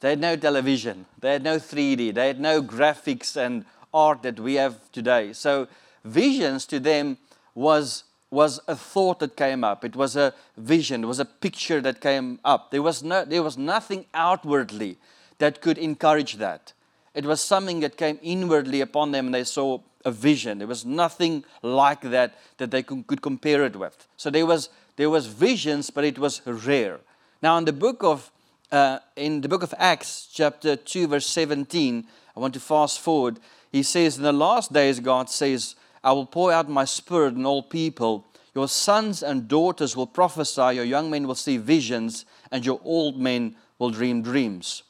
They 0.00 0.10
had 0.10 0.20
no 0.20 0.34
television, 0.34 1.04
they 1.20 1.32
had 1.32 1.42
no 1.42 1.56
3D, 1.56 2.14
they 2.14 2.28
had 2.28 2.40
no 2.40 2.62
graphics 2.62 3.36
and 3.36 3.66
art 3.92 4.22
that 4.22 4.38
we 4.40 4.54
have 4.54 4.90
today. 4.92 5.32
So, 5.32 5.68
visions 6.04 6.66
to 6.66 6.80
them 6.80 7.18
was, 7.54 8.04
was 8.30 8.60
a 8.68 8.76
thought 8.76 9.20
that 9.20 9.36
came 9.36 9.64
up, 9.64 9.84
it 9.84 9.96
was 9.96 10.16
a 10.16 10.34
vision, 10.56 11.04
it 11.04 11.06
was 11.06 11.20
a 11.20 11.24
picture 11.24 11.80
that 11.80 12.00
came 12.00 12.38
up. 12.44 12.70
There 12.70 12.82
was, 12.82 13.02
no, 13.02 13.24
there 13.24 13.42
was 13.42 13.58
nothing 13.58 14.06
outwardly 14.14 14.98
that 15.38 15.60
could 15.60 15.78
encourage 15.78 16.34
that. 16.36 16.72
It 17.14 17.24
was 17.24 17.40
something 17.40 17.80
that 17.80 17.96
came 17.96 18.18
inwardly 18.22 18.80
upon 18.80 19.10
them 19.12 19.26
and 19.26 19.34
they 19.34 19.44
saw 19.44 19.80
a 20.04 20.10
vision. 20.10 20.58
There 20.58 20.68
was 20.68 20.84
nothing 20.84 21.44
like 21.62 22.02
that 22.02 22.38
that 22.58 22.70
they 22.70 22.82
could 22.82 23.20
compare 23.20 23.64
it 23.64 23.76
with. 23.76 24.06
So 24.16 24.30
there 24.30 24.46
was, 24.46 24.70
there 24.96 25.10
was 25.10 25.26
visions, 25.26 25.90
but 25.90 26.04
it 26.04 26.18
was 26.18 26.40
rare. 26.46 27.00
Now 27.42 27.58
in 27.58 27.64
the 27.64 27.72
book 27.72 28.02
of 28.02 28.30
uh, 28.70 29.00
in 29.16 29.40
the 29.40 29.48
book 29.48 29.62
of 29.62 29.74
Acts, 29.78 30.28
chapter 30.32 30.76
2, 30.76 31.08
verse 31.08 31.26
17, 31.26 32.06
I 32.40 32.42
want 32.42 32.54
to 32.54 32.60
fast 32.60 33.00
forward. 33.00 33.38
He 33.70 33.82
says, 33.82 34.16
In 34.16 34.22
the 34.22 34.32
last 34.32 34.72
days, 34.72 34.98
God 34.98 35.28
says, 35.28 35.74
I 36.02 36.12
will 36.12 36.24
pour 36.24 36.50
out 36.50 36.70
my 36.70 36.86
spirit 36.86 37.34
on 37.34 37.44
all 37.44 37.62
people. 37.62 38.24
Your 38.54 38.66
sons 38.66 39.22
and 39.22 39.46
daughters 39.46 39.94
will 39.94 40.06
prophesy, 40.06 40.74
your 40.74 40.86
young 40.86 41.10
men 41.10 41.26
will 41.26 41.34
see 41.34 41.58
visions, 41.58 42.24
and 42.50 42.64
your 42.64 42.80
old 42.82 43.20
men 43.20 43.56
will 43.78 43.90
dream 43.90 44.22
dreams. 44.22 44.84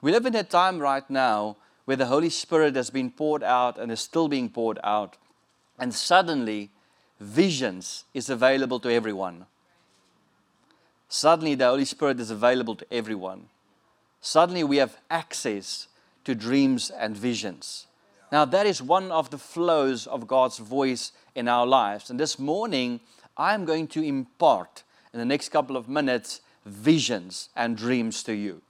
We 0.00 0.12
live 0.12 0.24
in 0.24 0.34
a 0.34 0.42
time 0.42 0.78
right 0.78 1.08
now 1.10 1.58
where 1.84 1.98
the 1.98 2.06
Holy 2.06 2.30
Spirit 2.30 2.74
has 2.74 2.88
been 2.88 3.10
poured 3.10 3.42
out 3.42 3.76
and 3.76 3.92
is 3.92 4.00
still 4.00 4.26
being 4.26 4.48
poured 4.48 4.78
out, 4.82 5.18
and 5.78 5.92
suddenly 5.92 6.70
visions 7.20 8.04
is 8.14 8.30
available 8.30 8.80
to 8.80 8.90
everyone. 8.90 9.44
Suddenly 11.10 11.54
the 11.54 11.66
Holy 11.66 11.84
Spirit 11.84 12.18
is 12.18 12.30
available 12.30 12.76
to 12.76 12.86
everyone. 12.90 13.50
Suddenly 14.22 14.64
we 14.64 14.78
have 14.78 14.96
access 15.10 15.86
to 16.28 16.34
dreams 16.34 16.90
and 16.90 17.16
visions. 17.16 17.86
Now, 18.30 18.44
that 18.44 18.66
is 18.66 18.82
one 18.82 19.10
of 19.10 19.30
the 19.30 19.38
flows 19.38 20.06
of 20.06 20.26
God's 20.26 20.58
voice 20.58 21.12
in 21.34 21.48
our 21.48 21.66
lives. 21.66 22.10
And 22.10 22.20
this 22.20 22.38
morning, 22.38 23.00
I'm 23.38 23.64
going 23.64 23.86
to 23.88 24.02
impart 24.02 24.82
in 25.14 25.20
the 25.20 25.24
next 25.24 25.48
couple 25.48 25.74
of 25.74 25.88
minutes 25.88 26.42
visions 26.66 27.48
and 27.56 27.78
dreams 27.78 28.22
to 28.24 28.34
you. 28.34 28.60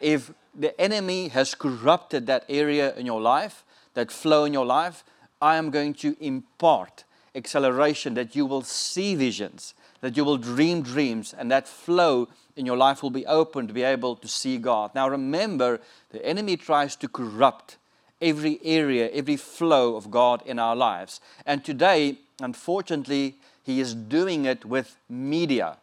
If 0.00 0.32
the 0.54 0.80
enemy 0.80 1.26
has 1.30 1.56
corrupted 1.56 2.28
that 2.28 2.44
area 2.48 2.94
in 2.94 3.06
your 3.06 3.20
life, 3.20 3.64
that 3.94 4.12
flow 4.12 4.44
in 4.44 4.52
your 4.52 4.66
life, 4.66 5.02
I 5.42 5.56
am 5.56 5.70
going 5.70 5.94
to 5.94 6.16
impart 6.20 7.02
acceleration 7.34 8.14
that 8.14 8.36
you 8.36 8.46
will 8.46 8.62
see 8.62 9.16
visions, 9.16 9.74
that 10.00 10.16
you 10.16 10.24
will 10.24 10.38
dream 10.38 10.82
dreams, 10.82 11.34
and 11.36 11.50
that 11.50 11.66
flow 11.66 12.28
in 12.60 12.66
your 12.66 12.76
life 12.76 13.02
will 13.02 13.10
be 13.10 13.26
open 13.26 13.66
to 13.66 13.74
be 13.74 13.82
able 13.82 14.14
to 14.14 14.28
see 14.28 14.58
God. 14.58 14.94
Now 14.94 15.08
remember, 15.08 15.80
the 16.10 16.24
enemy 16.24 16.56
tries 16.56 16.94
to 16.96 17.08
corrupt 17.08 17.78
every 18.20 18.60
area, 18.62 19.08
every 19.10 19.36
flow 19.36 19.96
of 19.96 20.10
God 20.10 20.42
in 20.46 20.58
our 20.58 20.76
lives. 20.76 21.20
And 21.44 21.64
today, 21.64 22.18
unfortunately, 22.40 23.36
he 23.64 23.80
is 23.80 23.94
doing 23.94 24.44
it 24.44 24.64
with 24.64 24.96
media, 25.08 25.78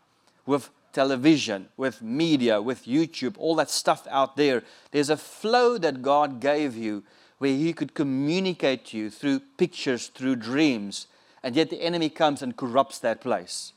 with 0.46 0.70
television, 0.94 1.70
with 1.78 2.02
media, 2.02 2.62
with 2.62 2.86
YouTube, 2.86 3.36
all 3.38 3.56
that 3.56 3.70
stuff 3.70 4.08
out 4.10 4.36
there. 4.36 4.63
There's 4.92 5.10
a 5.10 5.18
flow 5.18 5.78
that 5.78 6.02
God 6.02 6.40
gave 6.40 6.76
you 6.76 7.04
where 7.38 7.52
He 7.52 7.74
could 7.74 7.94
communicate 7.94 8.86
to 8.88 8.98
you 8.98 9.10
through 9.10 9.42
pictures, 9.58 10.08
through 10.08 10.38
dreams, 10.38 11.08
and 11.44 11.56
yet 11.56 11.70
the 11.70 11.84
enemy 11.84 12.10
comes 12.10 12.42
and 12.42 12.58
corrupts 12.58 12.98
that 13.00 13.22
place, 13.22 13.74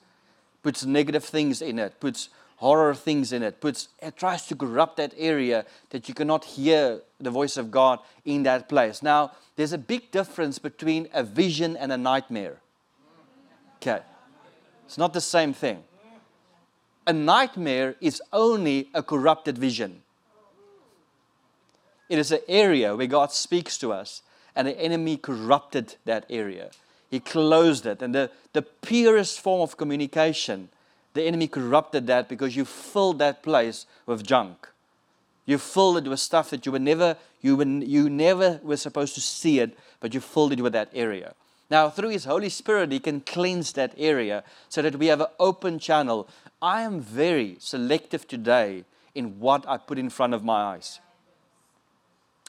puts 0.63 0.85
negative 0.85 1.25
things 1.25 1.61
in 1.61 1.79
it, 1.79 2.01
puts 2.01 2.31
horror 2.61 2.95
things 2.95 3.33
in 3.33 3.43
it, 3.43 3.61
puts 3.61 3.89
it 4.01 4.17
tries 4.17 4.47
to 4.47 4.55
corrupt 4.55 4.97
that 4.99 5.15
area 5.17 5.65
that 5.91 6.09
you 6.09 6.15
cannot 6.15 6.45
hear 6.45 7.01
the 7.19 7.31
voice 7.31 7.57
of 7.57 7.71
God 7.71 7.99
in 8.25 8.43
that 8.45 8.69
place. 8.69 9.03
Now, 9.03 9.33
there's 9.57 9.73
a 9.73 9.79
big 9.79 10.11
difference 10.11 10.59
between 10.59 11.09
a 11.13 11.23
vision 11.23 11.77
and 11.77 11.91
a 11.91 11.97
nightmare. 11.97 12.61
Okay. 13.77 14.01
It's 14.85 14.99
not 14.99 15.13
the 15.13 15.21
same 15.21 15.53
thing 15.55 15.85
a 17.07 17.13
nightmare 17.13 17.97
is 18.01 18.23
only 18.33 18.89
a 18.95 19.03
corrupted 19.03 19.59
vision. 19.59 20.03
It 22.09 22.19
is 22.19 22.31
an 22.31 22.41
area 22.47 22.95
where 22.95 23.07
God 23.07 23.33
speaks 23.33 23.79
to 23.79 23.93
us, 23.93 24.23
and 24.55 24.69
the 24.69 24.79
enemy 24.79 25.17
corrupted 25.17 25.97
that 26.05 26.25
area. 26.29 26.71
He 27.11 27.19
closed 27.19 27.87
it. 27.87 28.03
And 28.03 28.15
the, 28.15 28.31
the 28.53 28.63
purest 28.63 29.41
form 29.41 29.61
of 29.61 29.77
communication, 29.77 30.69
the 31.15 31.25
enemy 31.25 31.49
corrupted 31.49 32.07
that 32.07 32.29
because 32.29 32.57
you 32.57 32.65
filled 32.65 33.19
that 33.19 33.43
place 33.43 33.87
with 34.07 34.25
junk. 34.25 34.69
You 35.47 35.59
filled 35.59 35.99
it 35.99 36.09
with 36.09 36.21
stuff 36.21 36.51
that 36.51 36.65
you 36.65 36.73
were 36.73 36.79
never, 36.79 37.17
you, 37.41 37.57
were, 37.57 37.65
you 37.65 38.09
never 38.09 38.61
were 38.63 38.77
supposed 38.77 39.15
to 39.15 39.21
see 39.21 39.59
it, 39.59 39.77
but 39.99 40.15
you 40.15 40.21
filled 40.21 40.53
it 40.53 40.61
with 40.61 40.73
that 40.75 40.91
area. 40.95 41.35
Now, 41.71 41.89
through 41.89 42.11
His 42.11 42.25
Holy 42.25 42.49
Spirit, 42.49 42.93
He 42.93 43.01
can 43.01 43.21
cleanse 43.21 43.73
that 43.73 43.95
area 43.97 44.45
so 44.69 44.83
that 44.83 44.97
we 44.97 45.07
have 45.07 45.21
an 45.21 45.29
open 45.39 45.79
channel, 45.79 46.29
I 46.63 46.83
am 46.83 47.01
very 47.01 47.57
selective 47.59 48.29
today 48.29 48.85
in 49.15 49.41
what 49.41 49.69
I 49.69 49.77
put 49.79 49.99
in 49.99 50.11
front 50.11 50.35
of 50.35 50.45
my 50.45 50.75
eyes. 50.75 51.01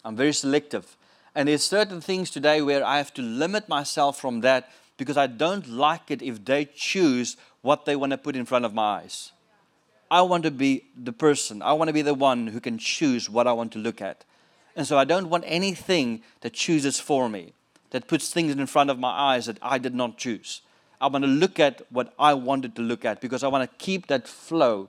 I'm 0.04 0.16
very 0.16 0.34
selective. 0.34 0.98
And 1.34 1.48
there's 1.48 1.64
certain 1.64 2.02
things 2.02 2.30
today 2.30 2.62
where 2.62 2.84
I 2.84 2.98
have 2.98 3.14
to 3.14 3.22
limit 3.22 3.70
myself 3.70 4.20
from 4.20 4.42
that 4.42 4.70
because 5.02 5.18
I 5.18 5.26
don't 5.26 5.68
like 5.68 6.12
it 6.12 6.22
if 6.22 6.46
they 6.46 6.64
choose 6.64 7.36
what 7.64 7.86
they 7.86 7.96
want 7.96 8.12
to 8.12 8.20
put 8.20 8.36
in 8.36 8.46
front 8.46 8.66
of 8.66 8.74
my 8.76 9.00
eyes. 9.00 9.32
I 10.12 10.22
want 10.22 10.44
to 10.44 10.52
be 10.52 10.84
the 10.96 11.12
person, 11.12 11.64
I 11.64 11.74
want 11.74 11.88
to 11.88 11.94
be 11.94 12.04
the 12.04 12.14
one 12.14 12.46
who 12.46 12.60
can 12.60 12.78
choose 12.78 13.28
what 13.28 13.48
I 13.48 13.54
want 13.54 13.72
to 13.72 13.80
look 13.80 14.00
at. 14.00 14.26
And 14.76 14.86
so 14.86 15.00
I 15.00 15.06
don't 15.06 15.32
want 15.32 15.44
anything 15.48 16.22
that 16.42 16.54
chooses 16.54 17.00
for 17.00 17.30
me, 17.30 17.54
that 17.90 18.08
puts 18.08 18.30
things 18.30 18.52
in 18.52 18.68
front 18.68 18.92
of 18.92 19.00
my 19.00 19.10
eyes 19.10 19.48
that 19.48 19.58
I 19.60 19.80
did 19.80 19.96
not 19.96 20.20
choose. 20.20 20.62
I 21.02 21.08
want 21.08 21.26
to 21.26 21.32
look 21.32 21.60
at 21.60 21.82
what 21.90 22.14
I 22.20 22.36
wanted 22.36 22.76
to 22.76 22.84
look 22.84 23.04
at 23.04 23.22
because 23.22 23.44
I 23.44 23.48
want 23.48 23.68
to 23.68 23.76
keep 23.84 24.06
that 24.06 24.28
flow 24.28 24.88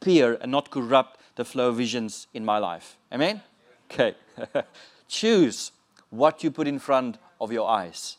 pure 0.00 0.34
and 0.40 0.52
not 0.52 0.70
corrupt 0.70 1.18
the 1.34 1.44
flow 1.44 1.70
of 1.70 1.78
visions 1.78 2.28
in 2.32 2.44
my 2.44 2.58
life. 2.58 2.96
Amen? 3.12 3.42
Okay. 3.90 4.14
Choose 5.08 5.72
what 6.10 6.44
you 6.44 6.52
put 6.52 6.68
in 6.68 6.78
front 6.78 7.18
of 7.40 7.50
your 7.50 7.68
eyes. 7.68 8.17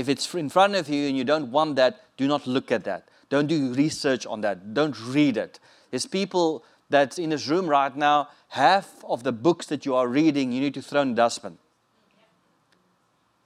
If 0.00 0.08
it's 0.08 0.32
in 0.34 0.48
front 0.48 0.76
of 0.76 0.88
you 0.88 1.08
and 1.08 1.14
you 1.14 1.24
don't 1.24 1.50
want 1.50 1.76
that, 1.76 2.00
do 2.16 2.26
not 2.26 2.46
look 2.46 2.72
at 2.72 2.84
that. 2.84 3.06
Don't 3.28 3.46
do 3.46 3.74
research 3.74 4.24
on 4.24 4.40
that. 4.40 4.72
Don't 4.72 4.98
read 4.98 5.36
it. 5.36 5.60
There's 5.90 6.06
people 6.06 6.64
that's 6.88 7.18
in 7.18 7.28
this 7.28 7.48
room 7.48 7.66
right 7.68 7.94
now, 7.94 8.28
half 8.48 9.04
of 9.04 9.24
the 9.24 9.30
books 9.30 9.66
that 9.66 9.84
you 9.84 9.94
are 9.94 10.08
reading, 10.08 10.52
you 10.52 10.60
need 10.62 10.72
to 10.72 10.80
throw 10.80 11.02
in 11.02 11.10
the 11.10 11.16
dustbin. 11.16 11.58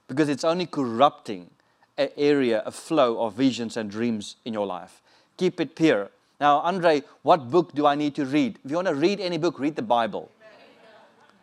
Because 0.07 0.29
it's 0.29 0.45
only 0.45 0.65
corrupting 0.65 1.49
an 1.97 2.07
area, 2.15 2.63
a 2.65 2.71
flow 2.71 3.21
of 3.25 3.33
visions 3.33 3.75
and 3.75 3.91
dreams 3.91 4.37
in 4.45 4.53
your 4.53 4.65
life. 4.65 5.01
Keep 5.35 5.59
it 5.59 5.75
pure. 5.75 6.09
Now, 6.39 6.59
Andre, 6.59 7.03
what 7.23 7.51
book 7.51 7.73
do 7.73 7.85
I 7.85 7.95
need 7.95 8.15
to 8.15 8.25
read? 8.25 8.59
If 8.63 8.71
you 8.71 8.77
want 8.77 8.87
to 8.87 8.95
read 8.95 9.19
any 9.19 9.37
book, 9.37 9.59
read 9.59 9.75
the 9.75 9.81
Bible. 9.81 10.31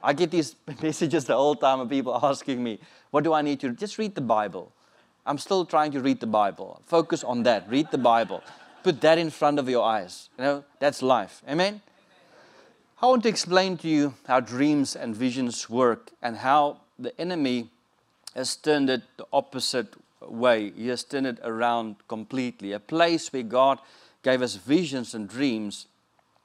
I 0.02 0.14
get 0.14 0.30
these 0.30 0.56
messages 0.82 1.26
the 1.26 1.36
whole 1.36 1.54
time 1.54 1.80
of 1.80 1.90
people 1.90 2.18
asking 2.22 2.64
me, 2.64 2.80
what 3.10 3.24
do 3.24 3.34
I 3.34 3.42
need 3.42 3.60
to 3.60 3.72
just 3.72 3.98
read 3.98 4.14
the 4.14 4.22
Bible? 4.22 4.72
I'm 5.24 5.38
still 5.38 5.64
trying 5.64 5.92
to 5.92 6.00
read 6.00 6.20
the 6.20 6.26
Bible. 6.26 6.82
Focus 6.86 7.22
on 7.22 7.44
that. 7.44 7.68
Read 7.68 7.90
the 7.90 7.98
Bible. 7.98 8.42
Put 8.82 9.00
that 9.02 9.18
in 9.18 9.30
front 9.30 9.58
of 9.58 9.68
your 9.68 9.84
eyes. 9.84 10.28
You 10.36 10.44
know, 10.44 10.64
that's 10.80 11.00
life. 11.02 11.42
Amen? 11.48 11.80
I 13.00 13.06
want 13.06 13.22
to 13.24 13.28
explain 13.28 13.76
to 13.78 13.88
you 13.88 14.14
how 14.26 14.40
dreams 14.40 14.96
and 14.96 15.14
visions 15.14 15.70
work 15.70 16.10
and 16.22 16.36
how 16.36 16.78
the 16.98 17.18
enemy 17.20 17.70
has 18.34 18.56
turned 18.56 18.90
it 18.90 19.02
the 19.16 19.26
opposite 19.32 19.94
way. 20.20 20.70
He 20.70 20.88
has 20.88 21.04
turned 21.04 21.26
it 21.26 21.38
around 21.44 21.96
completely. 22.08 22.72
A 22.72 22.80
place 22.80 23.32
where 23.32 23.42
God 23.42 23.78
gave 24.22 24.42
us 24.42 24.56
visions 24.56 25.14
and 25.14 25.28
dreams, 25.28 25.86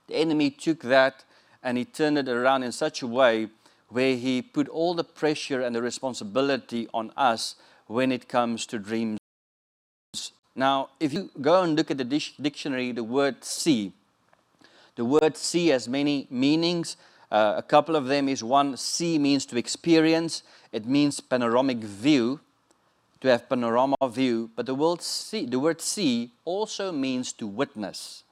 the 0.07 0.15
enemy 0.15 0.51
took 0.51 0.81
that 0.81 1.23
and 1.63 1.77
he 1.77 1.85
turned 1.85 2.17
it 2.17 2.27
around 2.27 2.63
in 2.63 2.71
such 2.71 3.01
a 3.01 3.07
way 3.07 3.49
where 3.89 4.15
he 4.15 4.41
put 4.41 4.67
all 4.67 4.93
the 4.93 5.03
pressure 5.03 5.61
and 5.61 5.75
the 5.75 5.81
responsibility 5.81 6.87
on 6.93 7.11
us 7.15 7.55
when 7.87 8.11
it 8.11 8.27
comes 8.27 8.65
to 8.67 8.79
dreams. 8.79 9.19
Now, 10.55 10.89
if 10.99 11.13
you 11.13 11.29
go 11.41 11.63
and 11.63 11.75
look 11.75 11.91
at 11.91 11.97
the 11.97 12.03
dictionary, 12.41 12.91
the 12.91 13.03
word 13.03 13.43
see, 13.43 13.93
the 14.95 15.05
word 15.05 15.37
see 15.37 15.67
has 15.67 15.87
many 15.87 16.27
meanings. 16.29 16.97
Uh, 17.31 17.55
a 17.57 17.61
couple 17.63 17.95
of 17.95 18.07
them 18.07 18.27
is 18.27 18.43
one, 18.43 18.77
see 18.77 19.19
means 19.19 19.45
to 19.47 19.57
experience, 19.57 20.43
it 20.71 20.85
means 20.85 21.19
panoramic 21.19 21.77
view, 21.77 22.39
to 23.21 23.27
have 23.27 23.49
panorama 23.49 23.95
view, 24.09 24.49
but 24.55 24.65
the 24.65 24.75
word 24.75 25.01
see, 25.01 25.45
the 25.45 25.59
word 25.59 25.81
see 25.81 26.31
also 26.45 26.91
means 26.91 27.33
to 27.33 27.47
witness. 27.47 28.23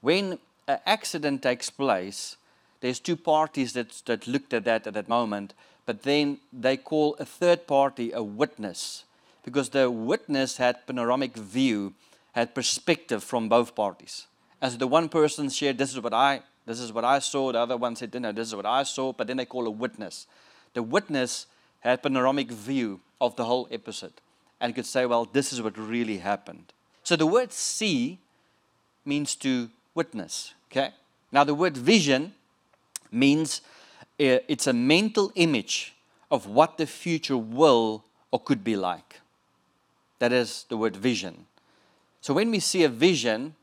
When 0.00 0.38
an 0.66 0.78
accident 0.86 1.42
takes 1.42 1.70
place, 1.70 2.36
there's 2.80 3.00
two 3.00 3.16
parties 3.16 3.72
that, 3.72 3.90
that 4.06 4.26
looked 4.26 4.52
at 4.52 4.64
that 4.64 4.86
at 4.86 4.94
that 4.94 5.08
moment, 5.08 5.54
but 5.88 6.02
then 6.02 6.36
they 6.52 6.76
call 6.76 7.16
a 7.18 7.24
third 7.24 7.66
party 7.66 8.12
a 8.12 8.22
witness 8.22 9.04
because 9.42 9.70
the 9.70 9.90
witness 9.90 10.58
had 10.58 10.86
panoramic 10.86 11.34
view, 11.34 11.94
had 12.32 12.54
perspective 12.54 13.24
from 13.24 13.48
both 13.48 13.74
parties. 13.74 14.26
As 14.60 14.76
the 14.76 14.86
one 14.86 15.08
person 15.08 15.48
shared, 15.48 15.78
this 15.78 15.94
is 15.94 16.00
what 16.02 16.12
I, 16.12 16.42
this 16.66 16.78
is 16.78 16.92
what 16.92 17.06
I 17.06 17.20
saw. 17.20 17.52
The 17.52 17.60
other 17.60 17.78
one 17.78 17.96
said, 17.96 18.12
no, 18.20 18.32
this 18.32 18.48
is 18.48 18.54
what 18.54 18.66
I 18.66 18.82
saw. 18.82 19.14
But 19.14 19.28
then 19.28 19.38
they 19.38 19.46
call 19.46 19.66
a 19.66 19.70
witness. 19.70 20.26
The 20.74 20.82
witness 20.82 21.46
had 21.80 22.02
panoramic 22.02 22.50
view 22.50 23.00
of 23.18 23.36
the 23.36 23.46
whole 23.46 23.66
episode 23.70 24.20
and 24.60 24.74
could 24.74 24.84
say, 24.84 25.06
well, 25.06 25.24
this 25.24 25.54
is 25.54 25.62
what 25.62 25.78
really 25.78 26.18
happened. 26.18 26.74
So 27.02 27.16
the 27.16 27.26
word 27.26 27.50
see 27.50 28.18
means 29.06 29.34
to 29.36 29.70
witness. 29.94 30.52
Okay. 30.70 30.90
Now 31.32 31.44
the 31.44 31.54
word 31.54 31.78
vision 31.78 32.34
means 33.10 33.62
it's 34.18 34.66
a 34.66 34.72
mental 34.72 35.32
image 35.34 35.94
of 36.30 36.46
what 36.46 36.76
the 36.76 36.86
future 36.86 37.36
will 37.36 38.04
or 38.30 38.40
could 38.40 38.64
be 38.64 38.76
like. 38.76 39.20
That 40.18 40.32
is 40.32 40.66
the 40.68 40.76
word 40.76 40.96
vision. 40.96 41.46
So 42.20 42.34
when 42.34 42.50
we 42.50 42.60
see 42.60 42.82
a 42.84 42.88
vision, 42.88 43.54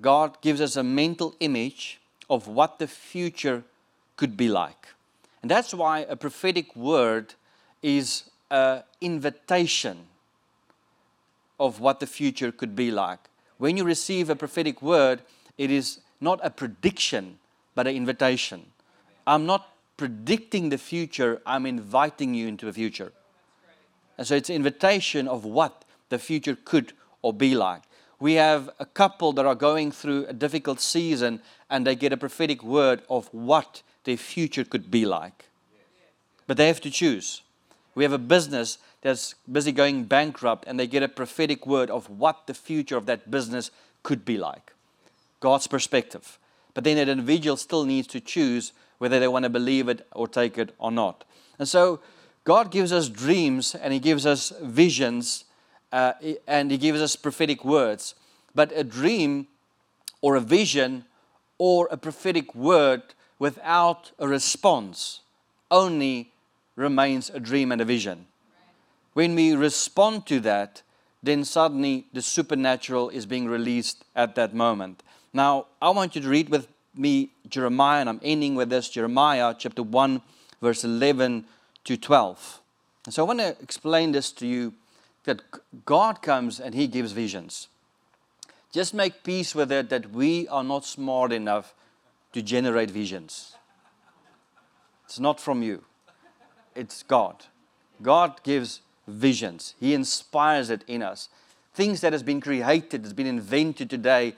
God 0.00 0.40
gives 0.40 0.60
us 0.60 0.76
a 0.76 0.82
mental 0.82 1.34
image 1.40 2.00
of 2.28 2.48
what 2.48 2.78
the 2.78 2.86
future 2.86 3.62
could 4.16 4.36
be 4.36 4.48
like. 4.48 4.88
And 5.42 5.50
that's 5.50 5.74
why 5.74 6.00
a 6.08 6.16
prophetic 6.16 6.74
word 6.74 7.34
is 7.82 8.24
an 8.50 8.82
invitation 9.00 10.06
of 11.58 11.80
what 11.80 12.00
the 12.00 12.06
future 12.06 12.50
could 12.50 12.74
be 12.74 12.90
like. 12.90 13.20
When 13.58 13.76
you 13.76 13.84
receive 13.84 14.30
a 14.30 14.36
prophetic 14.36 14.80
word, 14.80 15.20
it 15.58 15.70
is 15.70 16.00
not 16.20 16.40
a 16.42 16.50
prediction, 16.50 17.38
but 17.74 17.86
an 17.86 17.94
invitation. 17.94 18.64
I'm 19.26 19.44
not 19.44 19.69
predicting 20.00 20.70
the 20.70 20.78
future, 20.78 21.42
I'm 21.44 21.66
inviting 21.66 22.32
you 22.32 22.48
into 22.48 22.64
the 22.64 22.72
future. 22.72 23.12
And 24.16 24.26
so 24.26 24.34
it's 24.34 24.48
an 24.48 24.56
invitation 24.56 25.28
of 25.28 25.44
what 25.44 25.84
the 26.08 26.18
future 26.18 26.56
could 26.64 26.94
or 27.20 27.34
be 27.34 27.54
like. 27.54 27.82
We 28.18 28.32
have 28.34 28.70
a 28.78 28.86
couple 28.86 29.34
that 29.34 29.44
are 29.44 29.54
going 29.54 29.92
through 29.92 30.24
a 30.24 30.32
difficult 30.32 30.80
season 30.80 31.42
and 31.68 31.86
they 31.86 31.94
get 31.96 32.14
a 32.14 32.16
prophetic 32.16 32.62
word 32.62 33.02
of 33.10 33.28
what 33.34 33.82
their 34.04 34.16
future 34.16 34.64
could 34.64 34.90
be 34.90 35.04
like. 35.04 35.50
But 36.46 36.56
they 36.56 36.68
have 36.68 36.80
to 36.80 36.90
choose. 36.90 37.42
We 37.94 38.02
have 38.04 38.14
a 38.14 38.18
business 38.36 38.78
that's 39.02 39.34
busy 39.52 39.70
going 39.70 40.04
bankrupt 40.04 40.64
and 40.66 40.80
they 40.80 40.86
get 40.86 41.02
a 41.02 41.08
prophetic 41.08 41.66
word 41.66 41.90
of 41.90 42.08
what 42.08 42.46
the 42.46 42.54
future 42.54 42.96
of 42.96 43.04
that 43.04 43.30
business 43.30 43.70
could 44.02 44.24
be 44.24 44.38
like. 44.38 44.72
God's 45.40 45.66
perspective. 45.66 46.38
But 46.72 46.84
then 46.84 46.96
that 46.96 47.10
individual 47.10 47.58
still 47.58 47.84
needs 47.84 48.06
to 48.08 48.20
choose 48.20 48.72
whether 49.00 49.18
they 49.18 49.26
want 49.26 49.44
to 49.44 49.48
believe 49.48 49.88
it 49.88 50.06
or 50.12 50.28
take 50.28 50.58
it 50.58 50.74
or 50.78 50.92
not. 50.92 51.24
And 51.58 51.66
so 51.66 52.00
God 52.44 52.70
gives 52.70 52.92
us 52.92 53.08
dreams 53.08 53.74
and 53.74 53.94
He 53.94 53.98
gives 53.98 54.26
us 54.26 54.52
visions 54.62 55.44
uh, 55.90 56.12
and 56.46 56.70
He 56.70 56.76
gives 56.76 57.00
us 57.00 57.16
prophetic 57.16 57.64
words. 57.64 58.14
But 58.54 58.72
a 58.74 58.84
dream 58.84 59.46
or 60.20 60.36
a 60.36 60.40
vision 60.40 61.06
or 61.56 61.88
a 61.90 61.96
prophetic 61.96 62.54
word 62.54 63.02
without 63.38 64.12
a 64.18 64.28
response 64.28 65.20
only 65.70 66.32
remains 66.76 67.30
a 67.30 67.40
dream 67.40 67.72
and 67.72 67.80
a 67.80 67.86
vision. 67.86 68.26
When 69.14 69.34
we 69.34 69.54
respond 69.54 70.26
to 70.26 70.40
that, 70.40 70.82
then 71.22 71.44
suddenly 71.44 72.06
the 72.12 72.22
supernatural 72.22 73.08
is 73.08 73.24
being 73.24 73.48
released 73.48 74.04
at 74.14 74.34
that 74.34 74.54
moment. 74.54 75.02
Now, 75.32 75.66
I 75.80 75.90
want 75.90 76.14
you 76.14 76.20
to 76.20 76.28
read 76.28 76.50
with 76.50 76.68
me 76.94 77.30
Jeremiah, 77.48 78.00
and 78.00 78.08
I'm 78.08 78.20
ending 78.22 78.54
with 78.54 78.70
this 78.70 78.88
Jeremiah 78.88 79.54
chapter 79.56 79.82
1, 79.82 80.22
verse 80.60 80.84
11 80.84 81.44
to 81.84 81.96
12. 81.96 82.60
And 83.06 83.14
so 83.14 83.24
I 83.24 83.26
want 83.26 83.40
to 83.40 83.56
explain 83.62 84.12
this 84.12 84.32
to 84.32 84.46
you 84.46 84.74
that 85.24 85.42
God 85.84 86.22
comes 86.22 86.60
and 86.60 86.74
He 86.74 86.86
gives 86.86 87.12
visions. 87.12 87.68
Just 88.72 88.94
make 88.94 89.24
peace 89.24 89.54
with 89.54 89.72
it 89.72 89.88
that 89.90 90.10
we 90.10 90.46
are 90.48 90.64
not 90.64 90.84
smart 90.84 91.32
enough 91.32 91.74
to 92.32 92.42
generate 92.42 92.90
visions. 92.90 93.56
It's 95.04 95.18
not 95.18 95.40
from 95.40 95.62
you, 95.62 95.84
it's 96.76 97.02
God. 97.02 97.46
God 98.00 98.42
gives 98.44 98.80
visions, 99.08 99.74
He 99.80 99.94
inspires 99.94 100.70
it 100.70 100.84
in 100.86 101.02
us. 101.02 101.28
Things 101.74 102.00
that 102.00 102.12
has 102.12 102.22
been 102.22 102.40
created, 102.40 103.02
has 103.02 103.12
been 103.12 103.26
invented 103.26 103.90
today, 103.90 104.34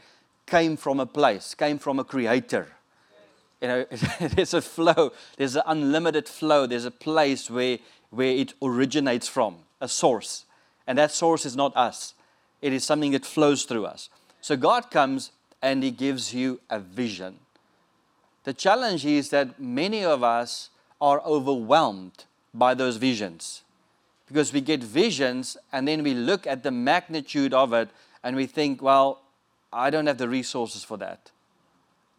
came 0.46 0.76
from 0.76 1.00
a 1.00 1.06
place, 1.06 1.54
came 1.54 1.78
from 1.78 1.98
a 1.98 2.04
creator. 2.04 2.68
You 3.60 3.68
know, 3.68 3.86
there's 4.20 4.54
a 4.54 4.62
flow, 4.62 5.12
there's 5.36 5.56
an 5.56 5.62
unlimited 5.66 6.28
flow, 6.28 6.66
there's 6.66 6.84
a 6.84 6.90
place 6.90 7.48
where, 7.48 7.78
where 8.10 8.32
it 8.32 8.54
originates 8.60 9.28
from, 9.28 9.56
a 9.80 9.88
source. 9.88 10.44
And 10.86 10.98
that 10.98 11.12
source 11.12 11.46
is 11.46 11.56
not 11.56 11.76
us, 11.76 12.14
it 12.60 12.72
is 12.72 12.84
something 12.84 13.12
that 13.12 13.24
flows 13.24 13.64
through 13.64 13.86
us. 13.86 14.08
So 14.40 14.56
God 14.56 14.90
comes 14.90 15.30
and 15.62 15.82
He 15.82 15.90
gives 15.90 16.34
you 16.34 16.60
a 16.68 16.80
vision. 16.80 17.38
The 18.44 18.52
challenge 18.52 19.06
is 19.06 19.30
that 19.30 19.60
many 19.60 20.04
of 20.04 20.24
us 20.24 20.70
are 21.00 21.20
overwhelmed 21.20 22.24
by 22.52 22.74
those 22.74 22.96
visions 22.96 23.62
because 24.26 24.52
we 24.52 24.60
get 24.60 24.82
visions 24.82 25.56
and 25.72 25.86
then 25.86 26.02
we 26.02 26.14
look 26.14 26.46
at 26.46 26.62
the 26.62 26.70
magnitude 26.70 27.54
of 27.54 27.72
it 27.72 27.88
and 28.24 28.34
we 28.34 28.46
think, 28.46 28.82
well, 28.82 29.21
I 29.72 29.90
don't 29.90 30.06
have 30.06 30.18
the 30.18 30.28
resources 30.28 30.84
for 30.84 30.96
that. 30.98 31.30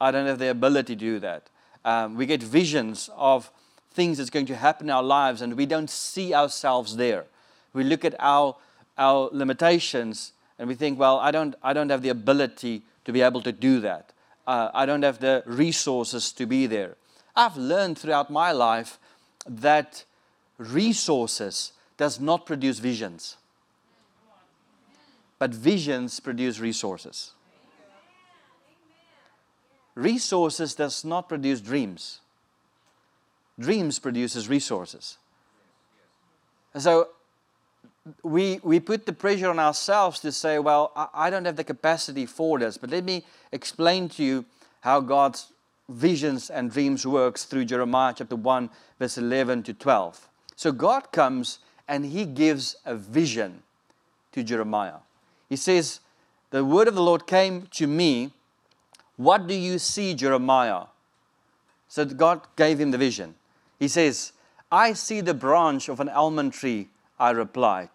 I 0.01 0.11
don't 0.11 0.27
have 0.27 0.39
the 0.39 0.49
ability 0.49 0.95
to 0.95 0.99
do 0.99 1.19
that. 1.19 1.49
Um, 1.85 2.15
we 2.15 2.25
get 2.25 2.41
visions 2.41 3.09
of 3.15 3.51
things 3.93 4.17
that's 4.17 4.29
going 4.29 4.45
to 4.47 4.55
happen 4.55 4.87
in 4.87 4.91
our 4.91 5.03
lives 5.03 5.41
and 5.41 5.55
we 5.55 5.65
don't 5.65 5.89
see 5.89 6.33
ourselves 6.33 6.95
there. 6.97 7.25
We 7.73 7.83
look 7.83 8.03
at 8.03 8.15
our, 8.19 8.55
our 8.97 9.29
limitations 9.31 10.33
and 10.57 10.67
we 10.67 10.75
think, 10.75 10.99
well, 10.99 11.19
I 11.19 11.31
don't, 11.31 11.55
I 11.61 11.73
don't 11.73 11.89
have 11.89 12.01
the 12.01 12.09
ability 12.09 12.83
to 13.05 13.11
be 13.11 13.21
able 13.21 13.41
to 13.41 13.51
do 13.51 13.79
that. 13.81 14.13
Uh, 14.47 14.69
I 14.73 14.85
don't 14.85 15.03
have 15.03 15.19
the 15.19 15.43
resources 15.45 16.31
to 16.33 16.45
be 16.45 16.67
there. 16.67 16.95
I've 17.35 17.57
learned 17.57 17.97
throughout 17.97 18.29
my 18.29 18.51
life 18.51 18.99
that 19.47 20.05
resources 20.57 21.73
does 21.97 22.19
not 22.19 22.45
produce 22.45 22.79
visions, 22.79 23.37
but 25.39 25.53
visions 25.53 26.19
produce 26.19 26.59
resources. 26.59 27.33
Resources 29.95 30.75
does 30.75 31.05
not 31.05 31.29
produce 31.29 31.61
dreams. 31.61 32.19
Dreams 33.59 33.99
produces 33.99 34.49
resources. 34.49 35.17
And 36.73 36.81
so 36.81 37.09
we, 38.23 38.59
we 38.63 38.79
put 38.79 39.05
the 39.05 39.13
pressure 39.13 39.49
on 39.49 39.59
ourselves 39.59 40.19
to 40.21 40.31
say, 40.31 40.59
well, 40.59 40.91
I, 40.95 41.07
I 41.13 41.29
don't 41.29 41.45
have 41.45 41.55
the 41.55 41.63
capacity 41.63 42.25
for 42.25 42.59
this. 42.59 42.77
But 42.77 42.89
let 42.89 43.03
me 43.03 43.23
explain 43.51 44.09
to 44.09 44.23
you 44.23 44.45
how 44.81 44.99
God's 44.99 45.51
visions 45.87 46.49
and 46.49 46.71
dreams 46.71 47.05
works 47.05 47.45
through 47.45 47.65
Jeremiah 47.65 48.13
chapter 48.17 48.35
1, 48.35 48.69
verse 48.99 49.17
11 49.17 49.63
to 49.63 49.73
12. 49.73 50.27
So 50.55 50.71
God 50.71 51.11
comes 51.11 51.59
and 51.87 52.05
he 52.05 52.25
gives 52.25 52.75
a 52.85 52.95
vision 52.95 53.63
to 54.31 54.43
Jeremiah. 54.43 54.97
He 55.49 55.55
says, 55.55 55.99
The 56.49 56.65
word 56.65 56.87
of 56.87 56.95
the 56.95 57.03
Lord 57.03 57.27
came 57.27 57.67
to 57.71 57.87
me. 57.87 58.31
What 59.17 59.47
do 59.47 59.53
you 59.53 59.79
see, 59.79 60.13
Jeremiah? 60.13 60.85
So 61.87 62.05
God 62.05 62.41
gave 62.55 62.79
him 62.79 62.91
the 62.91 62.97
vision. 62.97 63.35
He 63.79 63.87
says, 63.87 64.31
I 64.71 64.93
see 64.93 65.21
the 65.21 65.35
branch 65.35 65.89
of 65.89 65.99
an 65.99 66.09
almond 66.09 66.53
tree, 66.53 66.89
I 67.19 67.29
replied. 67.31 67.89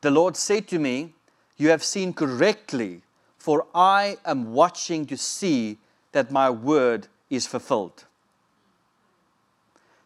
The 0.00 0.10
Lord 0.10 0.36
said 0.36 0.68
to 0.68 0.78
me, 0.78 1.12
You 1.58 1.68
have 1.68 1.84
seen 1.84 2.14
correctly, 2.14 3.02
for 3.38 3.66
I 3.74 4.16
am 4.24 4.54
watching 4.54 5.04
to 5.06 5.16
see 5.16 5.78
that 6.12 6.30
my 6.30 6.48
word 6.48 7.08
is 7.28 7.46
fulfilled. 7.46 8.04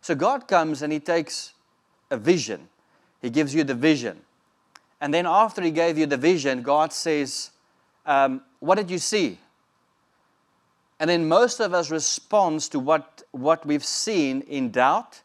So 0.01 0.15
God 0.15 0.49
comes 0.49 0.83
and 0.83 0.93
He 0.93 0.99
takes 0.99 1.53
a 2.11 2.17
vision, 2.17 2.69
He 3.23 3.31
gives 3.31 3.55
you 3.55 3.63
the 3.63 3.75
vision. 3.75 4.21
And 5.01 5.15
then 5.15 5.27
after 5.27 5.63
He 5.63 5.71
gave 5.71 5.97
you 5.97 6.07
the 6.07 6.17
vision, 6.17 6.63
God 6.63 6.93
says, 6.93 7.51
um, 8.05 8.43
What 8.59 8.75
did 8.75 8.91
you 8.91 8.99
see? 8.99 9.39
And 11.01 11.09
then 11.09 11.27
most 11.27 11.61
of 11.61 11.73
us 11.73 11.91
responds 11.91 12.69
to 12.69 12.79
what, 12.79 13.23
what 13.33 13.65
we've 13.65 13.85
seen 13.85 14.43
in 14.43 14.71
doubt, 14.71 15.23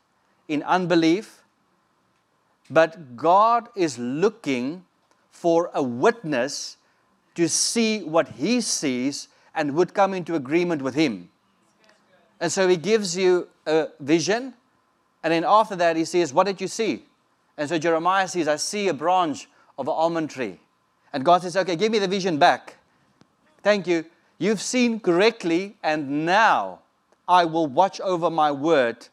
in 0.47 0.63
unbelief. 0.63 1.43
But 2.69 3.17
God 3.17 3.67
is 3.75 3.99
looking 3.99 4.85
for 5.31 5.69
a 5.73 5.83
witness 5.83 6.77
to 7.35 7.49
see 7.49 8.01
what 8.03 8.29
He 8.29 8.61
sees 8.61 9.27
and 9.53 9.75
would 9.75 9.93
come 9.93 10.13
into 10.13 10.35
agreement 10.35 10.81
with 10.81 10.95
Him. 10.95 11.29
And 12.39 12.49
so 12.49 12.69
He 12.69 12.77
gives 12.77 13.17
you 13.17 13.49
a 13.67 13.89
vision. 13.99 14.53
And 15.23 15.33
then 15.33 15.43
after 15.45 15.75
that, 15.75 15.97
He 15.97 16.05
says, 16.05 16.33
What 16.33 16.45
did 16.47 16.61
you 16.61 16.69
see? 16.69 17.05
And 17.57 17.67
so 17.67 17.77
Jeremiah 17.77 18.29
says, 18.29 18.47
I 18.47 18.55
see 18.55 18.87
a 18.87 18.93
branch 18.93 19.49
of 19.77 19.89
an 19.89 19.93
almond 19.93 20.29
tree. 20.29 20.57
And 21.11 21.25
God 21.25 21.41
says, 21.41 21.57
Okay, 21.57 21.75
give 21.75 21.91
me 21.91 21.99
the 21.99 22.07
vision 22.07 22.37
back. 22.37 22.77
Thank 23.61 23.87
you. 23.87 24.05
You've 24.37 24.61
seen 24.61 24.99
correctly, 24.99 25.77
and 25.81 26.25
now 26.25 26.79
I 27.27 27.45
will 27.45 27.67
watch 27.67 28.01
over 28.01 28.29
my 28.29 28.51
word. 28.51 29.07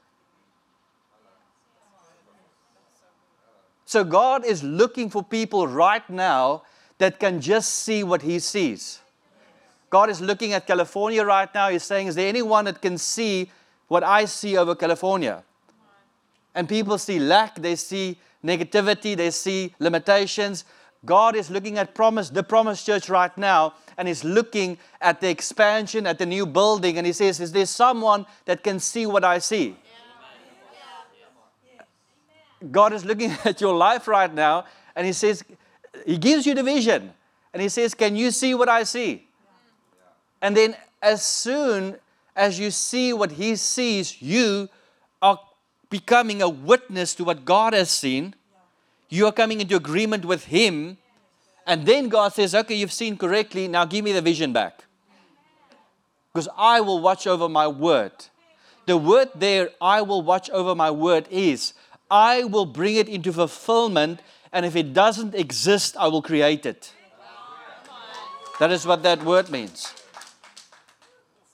So, 3.85 4.05
God 4.05 4.45
is 4.45 4.63
looking 4.63 5.11
for 5.11 5.23
people 5.23 5.69
right 5.69 6.09
now 6.09 6.63
that 6.99 7.21
can 7.21 7.41
just 7.41 7.71
see 7.71 8.03
what 8.03 8.23
He 8.23 8.39
sees. 8.39 9.01
God 9.91 10.09
is 10.09 10.21
looking 10.23 10.55
at 10.55 10.67
California 10.67 11.23
right 11.23 11.53
now. 11.55 11.69
He's 11.69 11.83
saying, 11.83 12.07
Is 12.07 12.15
there 12.15 12.29
anyone 12.29 12.65
that 12.65 12.81
can 12.81 12.97
see 12.97 13.51
what 13.89 14.03
I 14.03 14.25
see 14.25 14.57
over 14.57 14.75
California? 14.75 15.45
And 16.55 16.69
people 16.69 16.97
see 16.97 17.19
lack, 17.19 17.57
they 17.57 17.77
see 17.77 18.19
negativity, 18.43 19.17
they 19.17 19.31
see 19.31 19.75
limitations. 19.79 20.65
God 21.05 21.37
is 21.37 21.51
looking 21.51 21.79
at 21.79 21.95
promise, 21.95 22.31
the 22.31 22.43
promise 22.43 22.83
church 22.83 23.09
right 23.09 23.37
now, 23.37 23.75
and 23.97 24.09
He's 24.09 24.25
looking 24.25 24.79
at 25.01 25.21
the 25.21 25.29
expansion, 25.29 26.07
at 26.07 26.19
the 26.19 26.27
new 26.27 26.47
building, 26.47 26.99
and 26.99 27.07
He 27.07 27.13
says, 27.13 27.41
Is 27.41 27.53
there 27.53 27.67
someone 27.67 28.27
that 28.45 28.63
can 28.63 28.79
see 28.79 29.07
what 29.07 29.25
I 29.25 29.39
see? 29.39 29.77
God 32.71 32.93
is 32.93 33.05
looking 33.05 33.31
at 33.45 33.61
your 33.61 33.75
life 33.75 34.07
right 34.07 34.33
now, 34.33 34.65
and 34.95 35.07
He 35.07 35.13
says, 35.13 35.45
He 36.07 36.19
gives 36.19 36.47
you 36.47 36.55
the 36.55 36.63
vision, 36.63 37.13
and 37.53 37.63
He 37.63 37.69
says, 37.69 37.95
Can 37.95 38.17
you 38.17 38.31
see 38.31 38.55
what 38.55 38.69
I 38.69 38.85
see? 38.85 39.27
And 40.41 40.57
then, 40.57 40.77
as 41.01 41.25
soon 41.25 41.97
as 42.35 42.59
you 42.59 42.71
see 42.71 43.13
what 43.13 43.33
He 43.33 43.57
sees, 43.57 44.21
you 44.21 44.69
are 45.21 45.39
becoming 45.91 46.43
a 46.43 46.49
witness 46.49 47.15
to 47.17 47.25
what 47.25 47.45
God 47.45 47.75
has 47.75 47.91
seen 47.91 48.35
you 49.13 49.27
are 49.27 49.33
coming 49.33 49.61
into 49.61 49.77
agreement 49.77 50.25
with 50.25 50.47
Him. 50.47 50.97
And 51.67 51.87
then 51.87 52.09
God 52.09 52.33
says, 52.33 52.55
Okay, 52.55 52.75
you've 52.75 52.93
seen 52.93 53.17
correctly. 53.17 53.69
Now 53.69 53.85
give 53.85 54.05
me 54.05 54.13
the 54.13 54.23
vision 54.23 54.53
back. 54.53 54.85
Because 56.33 56.49
I 56.57 56.81
will 56.81 57.01
watch 57.01 57.27
over 57.27 57.49
my 57.49 57.69
word. 57.69 58.13
The 58.87 58.97
word 58.97 59.29
there, 59.35 59.71
I 59.81 60.03
will 60.03 60.23
watch 60.23 60.51
over 60.51 60.75
my 60.75 60.91
word, 60.91 61.29
is 61.31 61.75
I 62.11 62.45
will 62.45 62.67
bring 62.67 62.97
it 62.97 63.09
into 63.09 63.33
fulfillment. 63.33 64.21
And 64.53 64.67
if 64.67 64.77
it 64.77 64.93
doesn't 64.93 65.35
exist, 65.35 65.97
I 65.99 66.09
will 66.09 66.23
create 66.23 66.67
it. 66.67 66.93
That 68.59 68.71
is 68.71 68.87
what 68.87 69.03
that 69.03 69.23
word 69.25 69.51
means. 69.51 69.93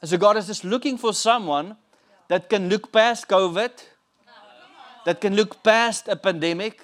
And 0.01 0.09
so 0.09 0.17
God 0.17 0.37
is 0.37 0.47
just 0.47 0.65
looking 0.65 0.97
for 0.99 1.13
someone 1.13 1.77
that 2.29 2.49
can 2.49 2.69
look 2.69 2.93
past 2.93 3.29
COVID, 3.29 3.71
that 5.05 5.21
can 5.21 5.35
look 5.35 5.63
past 5.63 6.09
a 6.09 6.17
pandemic, 6.17 6.81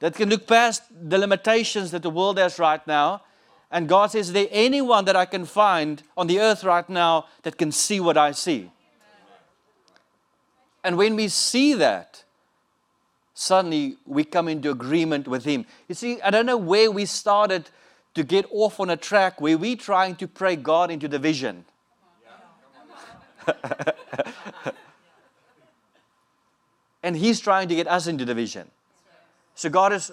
that 0.00 0.14
can 0.14 0.28
look 0.28 0.46
past 0.46 0.82
the 0.90 1.18
limitations 1.18 1.90
that 1.90 2.02
the 2.02 2.10
world 2.10 2.38
has 2.38 2.58
right 2.58 2.86
now. 2.86 3.22
And 3.70 3.88
God 3.88 4.10
says, 4.12 4.28
Is 4.28 4.32
there 4.32 4.48
anyone 4.50 5.04
that 5.06 5.16
I 5.16 5.24
can 5.24 5.44
find 5.44 6.02
on 6.16 6.26
the 6.26 6.40
earth 6.40 6.64
right 6.64 6.88
now 6.88 7.26
that 7.42 7.58
can 7.58 7.72
see 7.72 8.00
what 8.00 8.16
I 8.16 8.32
see? 8.32 8.70
And 10.84 10.96
when 10.96 11.16
we 11.16 11.28
see 11.28 11.74
that, 11.74 12.22
suddenly 13.34 13.96
we 14.06 14.22
come 14.24 14.48
into 14.48 14.70
agreement 14.70 15.26
with 15.26 15.44
Him. 15.44 15.66
You 15.88 15.94
see, 15.94 16.20
I 16.22 16.30
don't 16.30 16.46
know 16.46 16.56
where 16.56 16.90
we 16.90 17.06
started 17.06 17.70
to 18.14 18.22
get 18.22 18.46
off 18.50 18.78
on 18.80 18.88
a 18.90 18.96
track 18.96 19.40
where 19.40 19.58
we're 19.58 19.76
trying 19.76 20.16
to 20.16 20.28
pray 20.28 20.56
God 20.56 20.90
into 20.90 21.08
the 21.08 21.18
vision. 21.18 21.64
and 27.02 27.16
He's 27.16 27.40
trying 27.40 27.68
to 27.68 27.74
get 27.74 27.88
us 27.88 28.06
into 28.06 28.24
the 28.24 28.34
vision. 28.34 28.70
So 29.56 29.70
God 29.70 29.92
is 29.92 30.12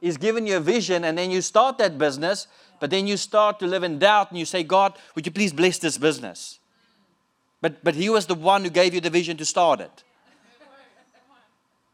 He's 0.00 0.16
given 0.16 0.46
you 0.46 0.56
a 0.56 0.60
vision, 0.60 1.04
and 1.04 1.18
then 1.18 1.30
you 1.30 1.42
start 1.42 1.78
that 1.78 1.98
business, 1.98 2.46
but 2.80 2.90
then 2.90 3.06
you 3.06 3.16
start 3.16 3.58
to 3.58 3.66
live 3.66 3.82
in 3.82 3.98
doubt 3.98 4.30
and 4.30 4.38
you 4.38 4.46
say, 4.46 4.62
God, 4.62 4.94
would 5.14 5.26
you 5.26 5.32
please 5.32 5.52
bless 5.52 5.78
this 5.78 5.98
business? 5.98 6.58
But 7.60 7.84
but 7.84 7.94
He 7.96 8.08
was 8.08 8.26
the 8.26 8.34
one 8.34 8.62
who 8.64 8.70
gave 8.70 8.94
you 8.94 9.00
the 9.00 9.10
vision 9.10 9.36
to 9.36 9.44
start 9.44 9.80
it. 9.80 10.04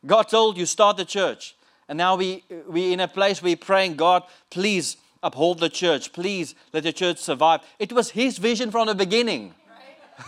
God 0.07 0.29
told 0.29 0.57
you, 0.57 0.67
start 0.67 0.97
the 0.97 1.05
church. 1.05 1.57
And 1.89 1.97
now 1.97 2.17
we 2.17 2.45
we 2.69 2.93
in 2.93 3.01
a 3.01 3.09
place 3.09 3.43
where 3.43 3.51
we're 3.51 3.57
praying, 3.57 3.97
God, 3.97 4.23
please 4.51 4.99
uphold 5.23 5.59
the 5.59 5.71
church. 5.71 6.13
Please 6.13 6.55
let 6.73 6.83
the 6.83 6.93
church 6.93 7.19
survive. 7.19 7.61
It 7.79 7.93
was 7.93 8.11
his 8.11 8.39
vision 8.39 8.71
from 8.71 8.87
the 8.87 8.95
beginning. 8.95 9.55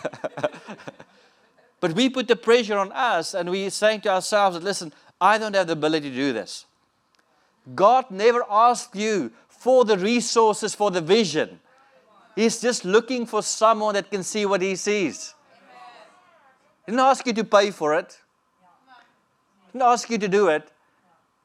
but 1.79 1.93
we 1.93 2.09
put 2.09 2.27
the 2.27 2.35
pressure 2.35 2.77
on 2.77 2.91
us 2.91 3.33
and 3.35 3.49
we're 3.49 3.69
saying 3.69 4.01
to 4.01 4.09
ourselves, 4.09 4.57
listen, 4.63 4.91
I 5.23 5.37
don't 5.37 5.55
have 5.55 5.67
the 5.67 5.73
ability 5.73 6.09
to 6.09 6.15
do 6.15 6.33
this. 6.33 6.65
God 7.73 8.11
never 8.11 8.43
asked 8.49 8.93
you 8.93 9.31
for 9.47 9.85
the 9.85 9.97
resources 9.97 10.75
for 10.75 10.91
the 10.91 10.99
vision. 10.99 11.61
He's 12.35 12.59
just 12.59 12.83
looking 12.83 13.25
for 13.25 13.41
someone 13.41 13.93
that 13.93 14.11
can 14.11 14.21
see 14.21 14.45
what 14.45 14.61
he 14.61 14.75
sees. 14.75 15.33
He 16.85 16.91
didn't 16.91 17.05
ask 17.05 17.25
you 17.25 17.31
to 17.31 17.45
pay 17.45 17.71
for 17.71 17.95
it. 17.95 18.19
He 19.67 19.79
didn't 19.79 19.87
ask 19.87 20.09
you 20.09 20.17
to 20.17 20.27
do 20.27 20.49
it. 20.49 20.69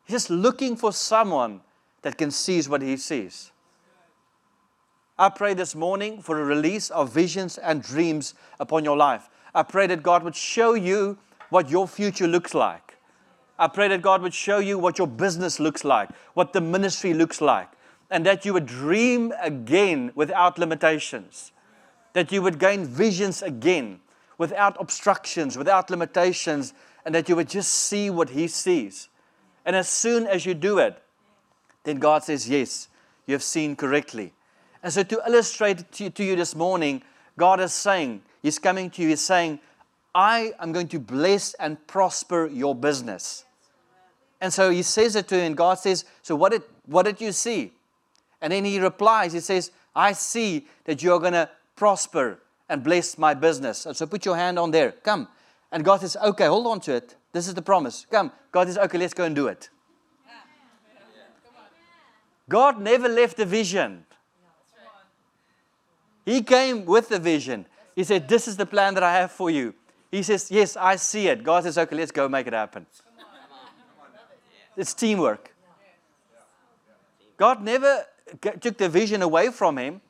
He's 0.06 0.14
just 0.14 0.30
looking 0.30 0.74
for 0.74 0.92
someone 0.92 1.60
that 2.02 2.18
can 2.18 2.32
see 2.32 2.60
what 2.62 2.82
he 2.82 2.96
sees. 2.96 3.52
I 5.16 5.28
pray 5.28 5.54
this 5.54 5.76
morning 5.76 6.20
for 6.20 6.40
a 6.40 6.44
release 6.44 6.90
of 6.90 7.12
visions 7.12 7.58
and 7.58 7.80
dreams 7.80 8.34
upon 8.58 8.82
your 8.82 8.96
life. 8.96 9.30
I 9.54 9.62
pray 9.62 9.86
that 9.86 10.02
God 10.02 10.24
would 10.24 10.34
show 10.34 10.74
you 10.74 11.16
what 11.50 11.70
your 11.70 11.86
future 11.86 12.26
looks 12.26 12.54
like. 12.54 12.87
I 13.58 13.66
pray 13.66 13.88
that 13.88 14.02
God 14.02 14.22
would 14.22 14.34
show 14.34 14.58
you 14.58 14.78
what 14.78 14.98
your 14.98 15.08
business 15.08 15.58
looks 15.58 15.84
like, 15.84 16.10
what 16.34 16.52
the 16.52 16.60
ministry 16.60 17.12
looks 17.12 17.40
like, 17.40 17.68
and 18.10 18.24
that 18.24 18.44
you 18.44 18.52
would 18.52 18.66
dream 18.66 19.32
again 19.42 20.12
without 20.14 20.58
limitations, 20.58 21.52
that 22.12 22.30
you 22.30 22.40
would 22.40 22.58
gain 22.58 22.84
visions 22.84 23.42
again 23.42 24.00
without 24.38 24.76
obstructions, 24.80 25.58
without 25.58 25.90
limitations, 25.90 26.72
and 27.04 27.14
that 27.14 27.28
you 27.28 27.34
would 27.34 27.48
just 27.48 27.74
see 27.74 28.08
what 28.08 28.30
He 28.30 28.46
sees. 28.46 29.08
And 29.66 29.74
as 29.74 29.88
soon 29.88 30.26
as 30.26 30.46
you 30.46 30.54
do 30.54 30.78
it, 30.78 31.02
then 31.82 31.98
God 31.98 32.22
says, 32.22 32.48
Yes, 32.48 32.88
you 33.26 33.34
have 33.34 33.42
seen 33.42 33.74
correctly. 33.74 34.32
And 34.82 34.92
so, 34.92 35.02
to 35.02 35.20
illustrate 35.26 35.90
to 35.92 36.24
you, 36.24 36.36
this 36.36 36.54
morning, 36.54 37.02
God 37.36 37.60
is 37.60 37.72
saying, 37.72 38.22
He's 38.40 38.60
coming 38.60 38.88
to 38.90 39.02
you, 39.02 39.08
He's 39.08 39.20
saying, 39.20 39.58
I 40.14 40.52
am 40.60 40.72
going 40.72 40.88
to 40.88 41.00
bless 41.00 41.54
and 41.54 41.84
prosper 41.86 42.46
your 42.46 42.74
business. 42.74 43.44
And 44.40 44.52
so 44.52 44.70
he 44.70 44.82
says 44.82 45.16
it 45.16 45.28
to 45.28 45.36
him, 45.36 45.46
and 45.46 45.56
God 45.56 45.78
says, 45.78 46.04
So 46.22 46.36
what 46.36 46.52
did, 46.52 46.62
what 46.86 47.04
did 47.04 47.20
you 47.20 47.32
see? 47.32 47.72
And 48.40 48.52
then 48.52 48.64
he 48.64 48.78
replies, 48.78 49.32
He 49.32 49.40
says, 49.40 49.72
I 49.94 50.12
see 50.12 50.66
that 50.84 51.02
you're 51.02 51.18
going 51.18 51.32
to 51.32 51.50
prosper 51.74 52.40
and 52.68 52.84
bless 52.84 53.18
my 53.18 53.34
business. 53.34 53.86
And 53.86 53.96
so 53.96 54.06
put 54.06 54.24
your 54.24 54.36
hand 54.36 54.58
on 54.58 54.70
there. 54.70 54.92
Come. 54.92 55.28
And 55.72 55.84
God 55.84 56.00
says, 56.00 56.16
Okay, 56.16 56.46
hold 56.46 56.66
on 56.66 56.80
to 56.80 56.94
it. 56.94 57.16
This 57.32 57.48
is 57.48 57.54
the 57.54 57.62
promise. 57.62 58.06
Come. 58.10 58.32
God 58.52 58.68
says, 58.68 58.78
Okay, 58.78 58.98
let's 58.98 59.14
go 59.14 59.24
and 59.24 59.34
do 59.34 59.48
it. 59.48 59.70
God 62.48 62.80
never 62.80 63.08
left 63.08 63.36
the 63.36 63.44
vision. 63.44 64.04
He 66.24 66.42
came 66.42 66.84
with 66.84 67.08
the 67.08 67.18
vision. 67.18 67.66
He 67.94 68.04
said, 68.04 68.28
This 68.28 68.46
is 68.46 68.56
the 68.56 68.66
plan 68.66 68.94
that 68.94 69.02
I 69.02 69.12
have 69.14 69.32
for 69.32 69.50
you. 69.50 69.74
He 70.10 70.22
says, 70.22 70.50
Yes, 70.50 70.76
I 70.76 70.96
see 70.96 71.28
it. 71.28 71.42
God 71.42 71.64
says, 71.64 71.76
Okay, 71.76 71.96
let's 71.96 72.12
go 72.12 72.28
make 72.28 72.46
it 72.46 72.52
happen. 72.52 72.86
It's 74.78 74.94
teamwork. 74.94 75.52
God 77.36 77.62
never 77.62 78.06
took 78.60 78.78
the 78.78 78.88
vision 78.88 79.22
away 79.22 79.50
from 79.50 79.76
him. 79.76 80.00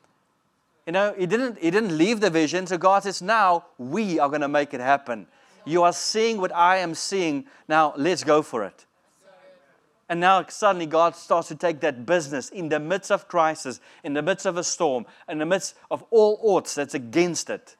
You 0.85 0.93
know, 0.93 1.13
he 1.17 1.25
didn't, 1.25 1.59
he 1.59 1.71
didn't 1.71 1.97
leave 1.97 2.19
the 2.19 2.29
vision. 2.29 2.67
So 2.67 2.77
God 2.77 3.03
says, 3.03 3.21
now 3.21 3.65
we 3.77 4.19
are 4.19 4.29
going 4.29 4.41
to 4.41 4.47
make 4.47 4.73
it 4.73 4.79
happen. 4.79 5.27
You 5.65 5.83
are 5.83 5.93
seeing 5.93 6.39
what 6.39 6.55
I 6.55 6.77
am 6.77 6.93
seeing. 6.93 7.45
Now, 7.67 7.93
let's 7.97 8.23
go 8.23 8.41
for 8.41 8.63
it. 8.63 8.85
And 10.07 10.19
now 10.19 10.45
suddenly 10.47 10.87
God 10.87 11.15
starts 11.15 11.47
to 11.49 11.55
take 11.55 11.81
that 11.81 12.05
business 12.05 12.49
in 12.49 12.69
the 12.69 12.79
midst 12.79 13.11
of 13.11 13.27
crisis, 13.27 13.79
in 14.03 14.13
the 14.13 14.23
midst 14.23 14.45
of 14.45 14.57
a 14.57 14.63
storm, 14.63 15.05
in 15.27 15.37
the 15.37 15.45
midst 15.45 15.75
of 15.91 16.03
all 16.09 16.55
odds 16.55 16.75
that's 16.75 16.95
against 16.95 17.49
it. 17.49 17.75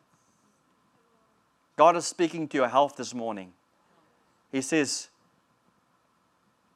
God 1.76 1.96
is 1.96 2.06
speaking 2.06 2.48
to 2.50 2.58
your 2.58 2.68
health 2.68 2.98
this 2.98 3.14
morning. 3.14 3.54
He 4.52 4.62
says, 4.62 5.10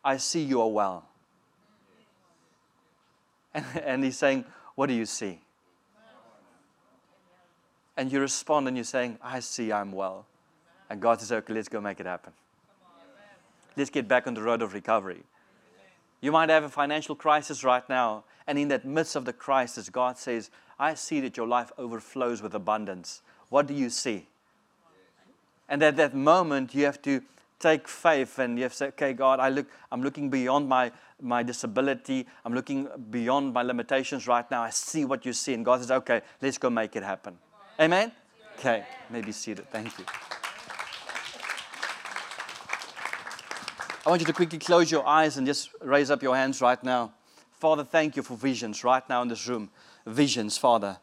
I 0.03 0.17
see 0.17 0.41
you 0.41 0.61
are 0.61 0.69
well. 0.69 1.05
And, 3.53 3.65
and 3.83 4.03
He's 4.03 4.17
saying, 4.17 4.45
What 4.75 4.87
do 4.87 4.93
you 4.93 5.05
see? 5.05 5.39
And 7.95 8.11
you 8.11 8.19
respond 8.19 8.67
and 8.67 8.75
you're 8.75 8.83
saying, 8.83 9.19
I 9.21 9.39
see 9.39 9.71
I'm 9.71 9.91
well. 9.91 10.25
And 10.89 11.01
God 11.01 11.19
says, 11.19 11.31
Okay, 11.31 11.53
let's 11.53 11.69
go 11.69 11.79
make 11.79 11.99
it 11.99 12.05
happen. 12.05 12.33
Let's 13.75 13.89
get 13.89 14.07
back 14.07 14.27
on 14.27 14.33
the 14.33 14.41
road 14.41 14.61
of 14.61 14.73
recovery. 14.73 15.23
You 16.21 16.31
might 16.31 16.49
have 16.49 16.63
a 16.63 16.69
financial 16.69 17.15
crisis 17.15 17.63
right 17.63 17.87
now, 17.89 18.23
and 18.47 18.57
in 18.57 18.69
that 18.69 18.85
midst 18.85 19.15
of 19.15 19.25
the 19.25 19.33
crisis, 19.33 19.89
God 19.89 20.17
says, 20.17 20.49
I 20.79 20.93
see 20.93 21.19
that 21.21 21.37
your 21.37 21.47
life 21.47 21.71
overflows 21.77 22.41
with 22.41 22.53
abundance. 22.53 23.21
What 23.49 23.67
do 23.67 23.73
you 23.73 23.89
see? 23.89 24.27
And 25.67 25.83
at 25.83 25.97
that 25.97 26.15
moment, 26.15 26.73
you 26.73 26.85
have 26.85 27.01
to 27.03 27.21
take 27.63 27.87
faith 27.87 28.39
and 28.39 28.57
you 28.57 28.63
have 28.63 28.73
say, 28.73 28.87
okay, 28.87 29.13
God, 29.13 29.39
I 29.39 29.49
look, 29.49 29.67
I'm 29.91 30.03
looking 30.03 30.29
beyond 30.29 30.67
my, 30.67 30.91
my 31.21 31.43
disability. 31.43 32.27
I'm 32.43 32.53
looking 32.53 32.89
beyond 33.09 33.53
my 33.53 33.63
limitations 33.63 34.27
right 34.27 34.49
now. 34.51 34.61
I 34.61 34.69
see 34.69 35.05
what 35.05 35.25
you 35.25 35.31
see. 35.31 35.53
And 35.53 35.63
God 35.63 35.79
says, 35.79 35.91
okay, 35.91 36.21
let's 36.41 36.57
go 36.57 36.69
make 36.69 36.95
it 36.97 37.03
happen. 37.03 37.37
Amen? 37.79 38.11
Okay, 38.59 38.83
maybe 39.09 39.31
seated. 39.31 39.69
Thank 39.71 39.97
you. 39.97 40.05
I 44.05 44.09
want 44.09 44.21
you 44.21 44.27
to 44.27 44.33
quickly 44.33 44.59
close 44.59 44.91
your 44.91 45.07
eyes 45.07 45.37
and 45.37 45.47
just 45.47 45.69
raise 45.81 46.11
up 46.11 46.21
your 46.21 46.35
hands 46.35 46.61
right 46.61 46.83
now. 46.83 47.13
Father, 47.53 47.85
thank 47.85 48.17
you 48.17 48.23
for 48.23 48.35
visions 48.35 48.83
right 48.83 49.07
now 49.07 49.21
in 49.21 49.29
this 49.29 49.47
room. 49.47 49.69
Visions, 50.05 50.57
Father. 50.57 50.97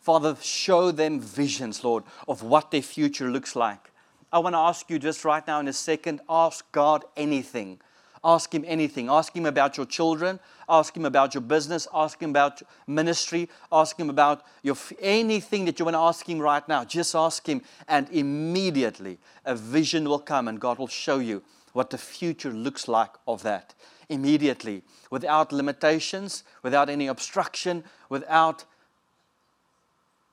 Father, 0.00 0.36
show 0.40 0.92
them 0.92 1.20
visions, 1.20 1.82
Lord, 1.82 2.04
of 2.28 2.44
what 2.44 2.70
their 2.70 2.82
future 2.82 3.28
looks 3.28 3.56
like. 3.56 3.91
I 4.32 4.38
want 4.38 4.54
to 4.54 4.58
ask 4.58 4.88
you 4.88 4.98
just 4.98 5.24
right 5.24 5.46
now 5.46 5.60
in 5.60 5.68
a 5.68 5.72
second 5.72 6.20
ask 6.28 6.70
God 6.72 7.04
anything. 7.16 7.80
Ask 8.24 8.54
Him 8.54 8.64
anything. 8.66 9.10
Ask 9.10 9.34
Him 9.34 9.46
about 9.46 9.76
your 9.76 9.84
children. 9.84 10.38
Ask 10.68 10.96
Him 10.96 11.04
about 11.04 11.34
your 11.34 11.40
business. 11.40 11.88
Ask 11.92 12.22
Him 12.22 12.30
about 12.30 12.62
ministry. 12.86 13.48
Ask 13.70 13.98
Him 13.98 14.08
about 14.08 14.44
your 14.62 14.76
anything 15.00 15.64
that 15.64 15.78
you 15.78 15.84
want 15.84 15.96
to 15.96 16.00
ask 16.00 16.28
Him 16.28 16.38
right 16.38 16.66
now. 16.68 16.84
Just 16.84 17.14
ask 17.14 17.46
Him, 17.46 17.62
and 17.88 18.08
immediately 18.10 19.18
a 19.44 19.56
vision 19.56 20.08
will 20.08 20.20
come, 20.20 20.46
and 20.48 20.60
God 20.60 20.78
will 20.78 20.86
show 20.86 21.18
you 21.18 21.42
what 21.72 21.90
the 21.90 21.98
future 21.98 22.52
looks 22.52 22.86
like 22.86 23.10
of 23.26 23.42
that 23.42 23.74
immediately, 24.08 24.82
without 25.10 25.52
limitations, 25.52 26.44
without 26.62 26.88
any 26.88 27.06
obstruction, 27.06 27.82
without 28.08 28.64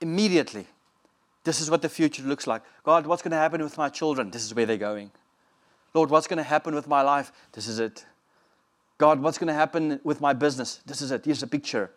immediately. 0.02 0.68
This 1.50 1.62
is 1.62 1.72
what 1.72 1.82
the 1.82 1.90
future 1.90 2.22
looks 2.22 2.46
like. 2.46 2.62
God, 2.84 3.08
what's 3.08 3.24
going 3.24 3.32
to 3.32 3.38
happen 3.38 3.64
with 3.64 3.76
my 3.76 3.90
children? 3.90 4.30
This 4.30 4.46
is 4.46 4.54
where 4.54 4.68
they're 4.68 4.78
going. 4.78 5.10
Lord, 5.96 6.12
what's 6.12 6.28
going 6.28 6.38
to 6.38 6.44
happen 6.44 6.76
with 6.76 6.88
my 6.88 7.02
life? 7.02 7.32
This 7.54 7.68
is 7.68 7.80
it. 7.80 8.06
God, 9.00 9.20
what's 9.20 9.40
going 9.40 9.48
to 9.48 9.56
happen 9.56 10.00
with 10.04 10.22
my 10.22 10.32
business? 10.32 10.80
This 10.86 11.02
is 11.02 11.10
it. 11.10 11.26
Here's 11.26 11.42
a 11.42 11.48
picture. 11.48 11.90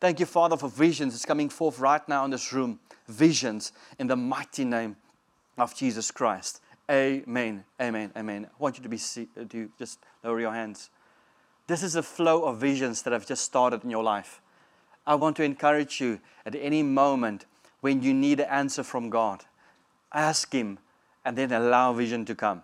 Thank 0.00 0.18
you, 0.18 0.24
Father, 0.24 0.56
for 0.56 0.70
visions. 0.70 1.14
It's 1.14 1.26
coming 1.26 1.50
forth 1.50 1.78
right 1.78 2.08
now 2.08 2.24
in 2.24 2.30
this 2.30 2.54
room. 2.54 2.80
Visions 3.06 3.72
in 3.98 4.06
the 4.06 4.16
mighty 4.16 4.64
name 4.64 4.96
of 5.58 5.76
Jesus 5.76 6.10
Christ. 6.10 6.62
Amen. 6.90 7.64
Amen. 7.78 8.12
Amen. 8.16 8.46
I 8.46 8.62
want 8.62 8.78
you 8.78 8.82
to 8.82 8.88
be 8.88 8.96
see, 8.96 9.28
uh, 9.38 9.44
to 9.44 9.68
just 9.78 9.98
lower 10.22 10.40
your 10.40 10.54
hands. 10.54 10.88
This 11.66 11.82
is 11.82 11.96
a 11.96 12.02
flow 12.02 12.44
of 12.44 12.56
visions 12.56 13.02
that 13.02 13.12
have 13.12 13.26
just 13.26 13.44
started 13.44 13.84
in 13.84 13.90
your 13.90 14.02
life. 14.02 14.40
I 15.06 15.16
want 15.16 15.36
to 15.36 15.42
encourage 15.42 16.00
you 16.00 16.18
at 16.46 16.54
any 16.54 16.82
moment 16.82 17.44
when 17.84 18.00
you 18.00 18.14
need 18.14 18.40
an 18.40 18.48
answer 18.48 18.82
from 18.82 19.10
God, 19.10 19.44
ask 20.10 20.50
Him 20.54 20.78
and 21.22 21.36
then 21.36 21.52
allow 21.52 21.92
vision 21.92 22.24
to 22.24 22.34
come. 22.34 22.62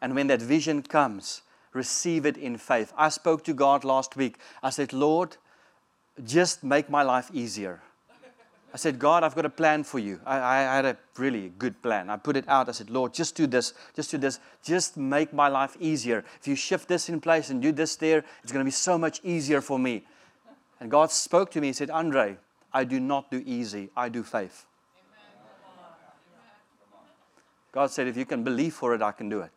And 0.00 0.14
when 0.14 0.28
that 0.28 0.40
vision 0.40 0.80
comes, 0.82 1.42
receive 1.72 2.24
it 2.24 2.36
in 2.36 2.56
faith. 2.56 2.92
I 2.96 3.08
spoke 3.08 3.42
to 3.46 3.52
God 3.52 3.82
last 3.82 4.14
week. 4.14 4.36
I 4.62 4.70
said, 4.70 4.92
Lord, 4.92 5.38
just 6.24 6.62
make 6.62 6.88
my 6.88 7.02
life 7.02 7.32
easier. 7.34 7.82
I 8.72 8.76
said, 8.76 9.00
God, 9.00 9.24
I've 9.24 9.34
got 9.34 9.44
a 9.44 9.50
plan 9.50 9.82
for 9.82 9.98
you. 9.98 10.20
I, 10.24 10.36
I, 10.38 10.76
had 10.76 10.84
a 10.84 10.96
really 11.18 11.52
good 11.58 11.82
plan. 11.82 12.08
I 12.08 12.16
put 12.16 12.36
it 12.36 12.48
out. 12.48 12.68
I 12.68 12.72
said, 12.72 12.90
Lord, 12.90 13.12
just 13.12 13.34
do 13.34 13.48
this, 13.48 13.74
just 13.96 14.12
do 14.12 14.18
this, 14.18 14.38
just 14.62 14.96
make 14.96 15.32
my 15.32 15.48
life 15.48 15.76
easier. 15.80 16.24
If 16.40 16.46
you 16.46 16.54
shift 16.54 16.86
this 16.86 17.08
in 17.08 17.20
place 17.20 17.50
and 17.50 17.60
do 17.60 17.72
this 17.72 17.96
there, 17.96 18.22
it's 18.44 18.52
going 18.52 18.64
to 18.64 18.68
be 18.68 18.70
so 18.70 18.98
much 18.98 19.20
easier 19.24 19.60
for 19.60 19.80
me. 19.80 20.04
And 20.78 20.92
God 20.92 21.10
spoke 21.10 21.50
to 21.52 21.60
me. 21.60 21.68
He 21.68 21.72
said, 21.72 21.90
Andre, 21.90 22.36
I 22.74 22.82
do 22.84 22.98
not 22.98 23.30
do 23.30 23.40
easy, 23.46 23.90
I 23.96 24.08
do 24.08 24.24
faith. 24.24 24.66
God 27.70 27.90
said, 27.90 28.08
if 28.08 28.16
you 28.16 28.24
can 28.24 28.44
believe 28.44 28.74
for 28.74 28.94
it, 28.94 29.02
I 29.02 29.12
can 29.12 29.28
do 29.28 29.40
it. 29.40 29.50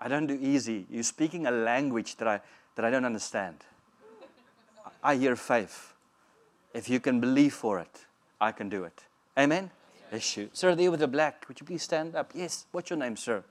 I 0.00 0.08
don't 0.08 0.26
do 0.26 0.38
easy. 0.40 0.86
You're 0.90 1.02
speaking 1.02 1.46
a 1.46 1.50
language 1.50 2.16
that 2.16 2.28
I, 2.28 2.40
that 2.74 2.84
I 2.84 2.90
don't 2.90 3.04
understand. 3.04 3.56
I 5.02 5.16
hear 5.16 5.36
faith. 5.36 5.94
If 6.72 6.88
you 6.88 7.00
can 7.00 7.20
believe 7.20 7.54
for 7.54 7.80
it, 7.80 8.06
I 8.40 8.52
can 8.52 8.68
do 8.68 8.84
it. 8.84 9.04
Amen? 9.38 9.70
Yes. 10.12 10.38
Sir, 10.52 10.74
there 10.74 10.90
with 10.90 11.00
the 11.00 11.08
black, 11.08 11.44
would 11.48 11.60
you 11.60 11.66
please 11.66 11.82
stand 11.82 12.16
up? 12.16 12.32
Yes. 12.34 12.66
What's 12.72 12.90
your 12.90 12.98
name, 12.98 13.16
sir? 13.16 13.44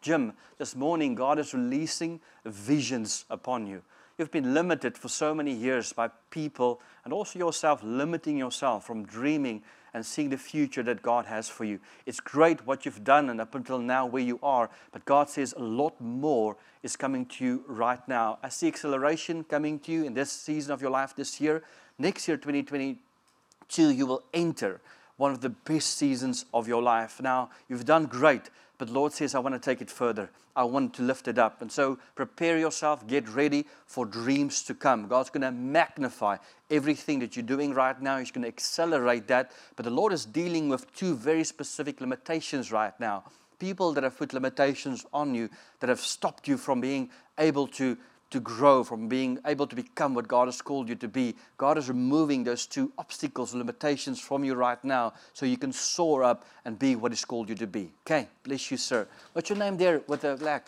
Jim. 0.00 0.32
This 0.58 0.76
morning, 0.76 1.14
God 1.14 1.38
is 1.38 1.54
releasing 1.54 2.20
visions 2.44 3.24
upon 3.30 3.66
you. 3.66 3.82
You've 4.16 4.30
been 4.30 4.54
limited 4.54 4.96
for 4.96 5.08
so 5.08 5.34
many 5.34 5.52
years 5.52 5.92
by 5.92 6.08
people 6.30 6.80
and 7.04 7.12
also 7.12 7.38
yourself, 7.38 7.80
limiting 7.82 8.38
yourself 8.38 8.86
from 8.86 9.04
dreaming 9.04 9.62
and 9.92 10.04
seeing 10.04 10.30
the 10.30 10.38
future 10.38 10.82
that 10.82 11.02
God 11.02 11.26
has 11.26 11.48
for 11.48 11.64
you. 11.64 11.80
It's 12.06 12.20
great 12.20 12.66
what 12.66 12.84
you've 12.84 13.04
done 13.04 13.30
and 13.30 13.40
up 13.40 13.54
until 13.54 13.78
now 13.78 14.06
where 14.06 14.22
you 14.22 14.38
are, 14.42 14.70
but 14.92 15.04
God 15.04 15.30
says 15.30 15.54
a 15.56 15.62
lot 15.62 16.00
more 16.00 16.56
is 16.82 16.96
coming 16.96 17.26
to 17.26 17.44
you 17.44 17.64
right 17.66 18.06
now. 18.08 18.38
I 18.42 18.50
see 18.50 18.68
acceleration 18.68 19.44
coming 19.44 19.78
to 19.80 19.92
you 19.92 20.04
in 20.04 20.14
this 20.14 20.30
season 20.30 20.72
of 20.72 20.82
your 20.82 20.90
life 20.90 21.14
this 21.16 21.40
year. 21.40 21.62
Next 21.98 22.28
year, 22.28 22.36
2022, 22.36 23.90
you 23.90 24.06
will 24.06 24.24
enter 24.32 24.80
one 25.16 25.30
of 25.30 25.40
the 25.40 25.48
best 25.48 25.96
seasons 25.96 26.44
of 26.52 26.66
your 26.66 26.82
life. 26.82 27.20
Now, 27.22 27.50
you've 27.68 27.84
done 27.84 28.06
great, 28.06 28.50
but 28.78 28.90
Lord 28.90 29.12
says, 29.12 29.34
I 29.34 29.38
want 29.38 29.54
to 29.54 29.58
take 29.60 29.80
it 29.80 29.90
further. 29.90 30.30
I 30.56 30.64
want 30.64 30.94
to 30.94 31.02
lift 31.02 31.28
it 31.28 31.38
up. 31.38 31.62
And 31.62 31.70
so 31.70 31.98
prepare 32.14 32.58
yourself, 32.58 33.06
get 33.06 33.28
ready 33.28 33.66
for 33.86 34.06
dreams 34.06 34.62
to 34.64 34.74
come. 34.74 35.06
God's 35.06 35.30
going 35.30 35.42
to 35.42 35.52
magnify 35.52 36.38
everything 36.70 37.18
that 37.20 37.36
you're 37.36 37.44
doing 37.44 37.74
right 37.74 38.00
now. 38.00 38.18
He's 38.18 38.30
going 38.30 38.42
to 38.42 38.48
accelerate 38.48 39.28
that. 39.28 39.52
But 39.76 39.84
the 39.84 39.90
Lord 39.90 40.12
is 40.12 40.24
dealing 40.24 40.68
with 40.68 40.92
two 40.94 41.14
very 41.14 41.44
specific 41.44 42.00
limitations 42.00 42.72
right 42.72 42.98
now. 42.98 43.24
People 43.58 43.92
that 43.92 44.04
have 44.04 44.18
put 44.18 44.32
limitations 44.32 45.06
on 45.12 45.34
you, 45.34 45.48
that 45.80 45.88
have 45.88 46.00
stopped 46.00 46.48
you 46.48 46.56
from 46.56 46.80
being 46.80 47.10
able 47.38 47.66
to 47.68 47.96
to 48.34 48.40
grow, 48.40 48.82
from 48.82 49.06
being 49.06 49.38
able 49.46 49.64
to 49.64 49.76
become 49.76 50.12
what 50.12 50.26
God 50.26 50.48
has 50.48 50.60
called 50.60 50.88
you 50.88 50.96
to 50.96 51.06
be. 51.06 51.36
God 51.56 51.78
is 51.78 51.86
removing 51.88 52.42
those 52.42 52.66
two 52.66 52.92
obstacles, 52.98 53.54
limitations 53.54 54.18
from 54.18 54.42
you 54.42 54.56
right 54.56 54.82
now 54.82 55.12
so 55.34 55.46
you 55.46 55.56
can 55.56 55.72
soar 55.72 56.24
up 56.24 56.44
and 56.64 56.76
be 56.76 56.96
what 56.96 57.12
He's 57.12 57.24
called 57.24 57.48
you 57.48 57.54
to 57.54 57.68
be. 57.68 57.92
Okay, 58.04 58.26
bless 58.42 58.72
you, 58.72 58.76
sir. 58.76 59.06
What's 59.34 59.50
your 59.50 59.58
name 59.58 59.76
there 59.76 60.02
with 60.08 60.22
the 60.22 60.34
black? 60.34 60.66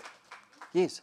Yes. 0.73 1.01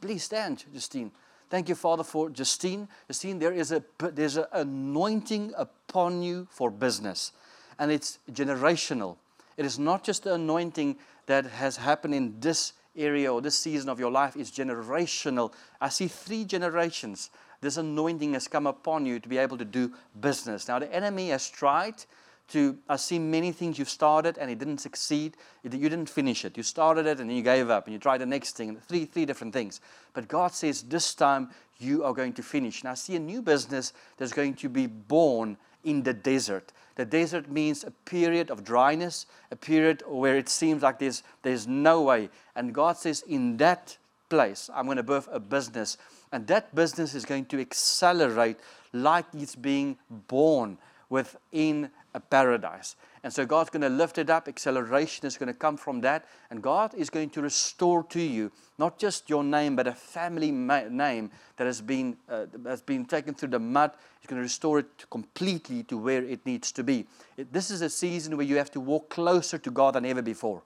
Please 0.00 0.24
stand, 0.24 0.64
Justine. 0.72 1.10
Thank 1.50 1.68
you, 1.68 1.74
Father, 1.74 2.02
for 2.02 2.30
Justine. 2.30 2.88
Justine, 3.06 3.38
there 3.38 3.52
is 3.52 3.70
a 3.70 3.84
there's 3.98 4.38
an 4.38 4.46
anointing 4.52 5.52
upon 5.54 6.22
you 6.22 6.48
for 6.50 6.70
business, 6.70 7.32
and 7.78 7.92
it's 7.92 8.20
generational. 8.32 9.16
It 9.58 9.66
is 9.66 9.78
not 9.78 10.02
just 10.02 10.24
the 10.24 10.32
anointing 10.32 10.96
that 11.26 11.44
has 11.44 11.76
happened 11.76 12.14
in 12.14 12.40
this 12.40 12.72
area 12.96 13.32
or 13.32 13.40
this 13.40 13.58
season 13.58 13.88
of 13.88 14.00
your 14.00 14.10
life 14.10 14.36
is 14.36 14.50
generational. 14.50 15.52
I 15.80 15.88
see 15.88 16.08
three 16.08 16.44
generations. 16.44 17.30
This 17.60 17.76
anointing 17.76 18.34
has 18.34 18.48
come 18.48 18.66
upon 18.66 19.06
you 19.06 19.18
to 19.20 19.28
be 19.28 19.38
able 19.38 19.58
to 19.58 19.64
do 19.64 19.92
business. 20.20 20.68
Now, 20.68 20.78
the 20.78 20.92
enemy 20.92 21.30
has 21.30 21.48
tried 21.48 22.04
to, 22.48 22.78
I 22.88 22.96
see 22.96 23.18
many 23.18 23.52
things 23.52 23.78
you've 23.78 23.90
started 23.90 24.38
and 24.38 24.50
it 24.50 24.58
didn't 24.58 24.78
succeed. 24.78 25.36
You 25.62 25.70
didn't 25.70 26.08
finish 26.08 26.44
it. 26.44 26.56
You 26.56 26.62
started 26.62 27.06
it 27.06 27.20
and 27.20 27.30
you 27.34 27.42
gave 27.42 27.68
up 27.68 27.86
and 27.86 27.92
you 27.92 27.98
tried 27.98 28.18
the 28.18 28.26
next 28.26 28.56
thing, 28.56 28.76
three, 28.88 29.04
three 29.04 29.26
different 29.26 29.52
things. 29.52 29.80
But 30.14 30.28
God 30.28 30.52
says 30.52 30.82
this 30.82 31.14
time 31.14 31.50
you 31.78 32.04
are 32.04 32.14
going 32.14 32.32
to 32.34 32.42
finish. 32.42 32.84
Now, 32.84 32.92
I 32.92 32.94
see 32.94 33.16
a 33.16 33.20
new 33.20 33.42
business 33.42 33.92
that's 34.16 34.32
going 34.32 34.54
to 34.54 34.68
be 34.68 34.86
born 34.86 35.56
in 35.84 36.02
the 36.02 36.14
desert. 36.14 36.72
The 36.98 37.04
desert 37.04 37.48
means 37.48 37.84
a 37.84 37.92
period 37.92 38.50
of 38.50 38.64
dryness, 38.64 39.26
a 39.52 39.56
period 39.56 40.02
where 40.04 40.36
it 40.36 40.48
seems 40.48 40.82
like 40.82 40.98
there's, 40.98 41.22
there's 41.42 41.68
no 41.68 42.02
way. 42.02 42.28
And 42.56 42.74
God 42.74 42.96
says, 42.96 43.22
in 43.28 43.56
that 43.58 43.96
place, 44.28 44.68
I'm 44.74 44.86
going 44.86 44.96
to 44.96 45.04
birth 45.04 45.28
a 45.30 45.38
business. 45.38 45.96
And 46.32 46.44
that 46.48 46.74
business 46.74 47.14
is 47.14 47.24
going 47.24 47.44
to 47.46 47.60
accelerate 47.60 48.56
like 48.92 49.26
it's 49.32 49.54
being 49.54 49.96
born 50.10 50.76
within 51.08 51.92
a 52.14 52.20
paradise. 52.20 52.96
And 53.22 53.32
so 53.32 53.44
God's 53.44 53.70
going 53.70 53.82
to 53.82 53.88
lift 53.88 54.18
it 54.18 54.30
up. 54.30 54.48
Acceleration 54.48 55.26
is 55.26 55.36
going 55.36 55.48
to 55.48 55.54
come 55.54 55.76
from 55.76 56.00
that. 56.02 56.26
And 56.50 56.62
God 56.62 56.94
is 56.94 57.10
going 57.10 57.30
to 57.30 57.42
restore 57.42 58.02
to 58.04 58.20
you 58.20 58.50
not 58.78 58.98
just 58.98 59.28
your 59.28 59.42
name, 59.42 59.74
but 59.74 59.86
a 59.86 59.92
family 59.92 60.52
ma- 60.52 60.88
name 60.88 61.30
that 61.56 61.66
has 61.66 61.80
been, 61.80 62.16
uh, 62.28 62.46
has 62.64 62.80
been 62.80 63.04
taken 63.04 63.34
through 63.34 63.50
the 63.50 63.58
mud. 63.58 63.90
He's 64.20 64.28
going 64.28 64.38
to 64.38 64.42
restore 64.42 64.78
it 64.78 65.10
completely 65.10 65.82
to 65.84 65.98
where 65.98 66.22
it 66.22 66.46
needs 66.46 66.70
to 66.72 66.84
be. 66.84 67.06
It, 67.36 67.52
this 67.52 67.70
is 67.70 67.82
a 67.82 67.90
season 67.90 68.36
where 68.36 68.46
you 68.46 68.56
have 68.56 68.70
to 68.72 68.80
walk 68.80 69.10
closer 69.10 69.58
to 69.58 69.70
God 69.70 69.94
than 69.94 70.06
ever 70.06 70.22
before. 70.22 70.62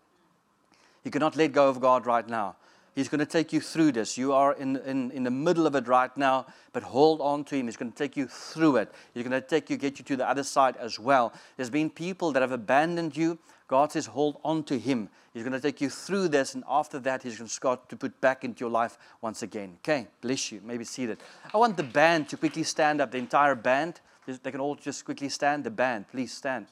You 1.05 1.11
cannot 1.11 1.37
let 1.37 1.53
go 1.53 1.69
of 1.69 1.81
God 1.81 2.07
right 2.07 2.29
now. 2.29 2.57
He's 2.95 3.09
going 3.09 3.21
to 3.21 3.27
take 3.27 3.53
you 3.55 3.61
through 3.61 3.93
this. 3.93 4.19
You 4.19 4.35
are 4.35 4.53
in, 4.53 4.77
in, 4.77 5.11
in 5.13 5.25
the 5.25 5.31
middle 5.31 5.67
of 5.67 5.75
it 5.75 5.89
right 5.89 6.15
now, 6.17 6.47
but 6.73 6.83
hold 6.83 7.23
on 7.23 7.45
to 7.45 7.57
Him. 7.57 7.67
He's 7.67 7.77
going 7.77 7.91
to 7.91 7.97
take 7.97 8.17
you 8.17 8.27
through 8.27 8.77
it. 8.77 8.93
He's 9.15 9.27
going 9.27 9.33
to 9.33 9.47
take 9.47 9.71
you, 9.71 9.79
get 9.79 9.99
you 9.99 10.05
to 10.05 10.17
the 10.17 10.29
other 10.29 10.43
side 10.43 10.77
as 10.77 10.99
well. 10.99 11.33
There's 11.57 11.71
been 11.71 11.89
people 11.89 12.33
that 12.33 12.43
have 12.43 12.53
abandoned 12.53 13.17
you. 13.17 13.39
God 13.67 13.93
says, 13.93 14.05
hold 14.05 14.39
on 14.45 14.65
to 14.65 14.79
Him. 14.79 15.09
He's 15.33 15.43
going 15.43 15.55
to 15.55 15.61
take 15.61 15.81
you 15.81 15.89
through 15.89 16.29
this, 16.29 16.55
and 16.55 16.63
after 16.69 16.99
that, 17.01 17.23
He's 17.23 17.39
going 17.39 17.49
to 17.49 17.55
start 17.55 17.89
to 17.89 17.97
put 17.97 18.21
back 18.21 18.45
into 18.45 18.61
your 18.61 18.71
life 18.71 18.99
once 19.23 19.43
again. 19.43 19.79
Okay, 19.79 20.09
bless 20.21 20.53
you. 20.53 20.61
Maybe 20.63 20.85
seated. 20.85 21.19
I 21.55 21.57
want 21.57 21.79
the 21.79 21.83
band 21.83 22.29
to 22.29 22.37
quickly 22.37 22.65
stand 22.65 23.01
up, 23.01 23.13
the 23.13 23.19
entire 23.19 23.55
band. 23.55 24.03
They 24.27 24.51
can 24.51 24.61
all 24.61 24.75
just 24.75 25.07
quickly 25.07 25.31
stand. 25.31 25.65
The 25.65 25.71
band, 25.71 26.11
please 26.11 26.35
stand. 26.35 26.67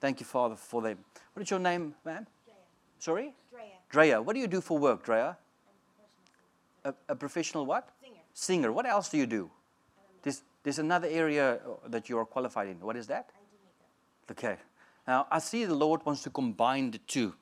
Thank 0.00 0.18
you, 0.18 0.26
Father, 0.26 0.56
for 0.56 0.82
them. 0.82 0.98
What 1.32 1.44
is 1.44 1.50
your 1.50 1.60
name, 1.60 1.94
man? 2.04 2.26
Drea. 2.44 2.56
Sorry? 2.98 3.34
Drea. 3.52 3.62
Drea. 3.88 4.20
What 4.20 4.34
do 4.34 4.40
you 4.40 4.48
do 4.48 4.60
for 4.60 4.76
work, 4.76 5.04
Drea? 5.04 5.36
A, 6.84 6.94
a 7.08 7.14
professional 7.16 7.66
what? 7.66 7.88
Singer. 8.00 8.20
Singer. 8.32 8.72
What 8.72 8.86
else 8.86 9.08
do 9.08 9.16
you 9.16 9.26
do? 9.26 9.50
There's, 10.22 10.42
there's 10.62 10.78
another 10.78 11.08
area 11.08 11.54
uh, 11.54 11.88
that 11.88 12.08
you 12.08 12.18
are 12.18 12.24
qualified 12.24 12.68
in. 12.68 12.80
What 12.80 12.96
is 12.96 13.06
that? 13.08 13.30
I 13.34 13.40
do 13.50 13.58
makeup. 14.36 14.44
Okay. 14.44 14.62
Now, 15.06 15.26
I 15.30 15.38
see 15.38 15.64
the 15.64 15.74
Lord 15.74 16.04
wants 16.04 16.22
to 16.22 16.30
combine 16.30 16.90
the 16.90 16.98
two. 16.98 17.34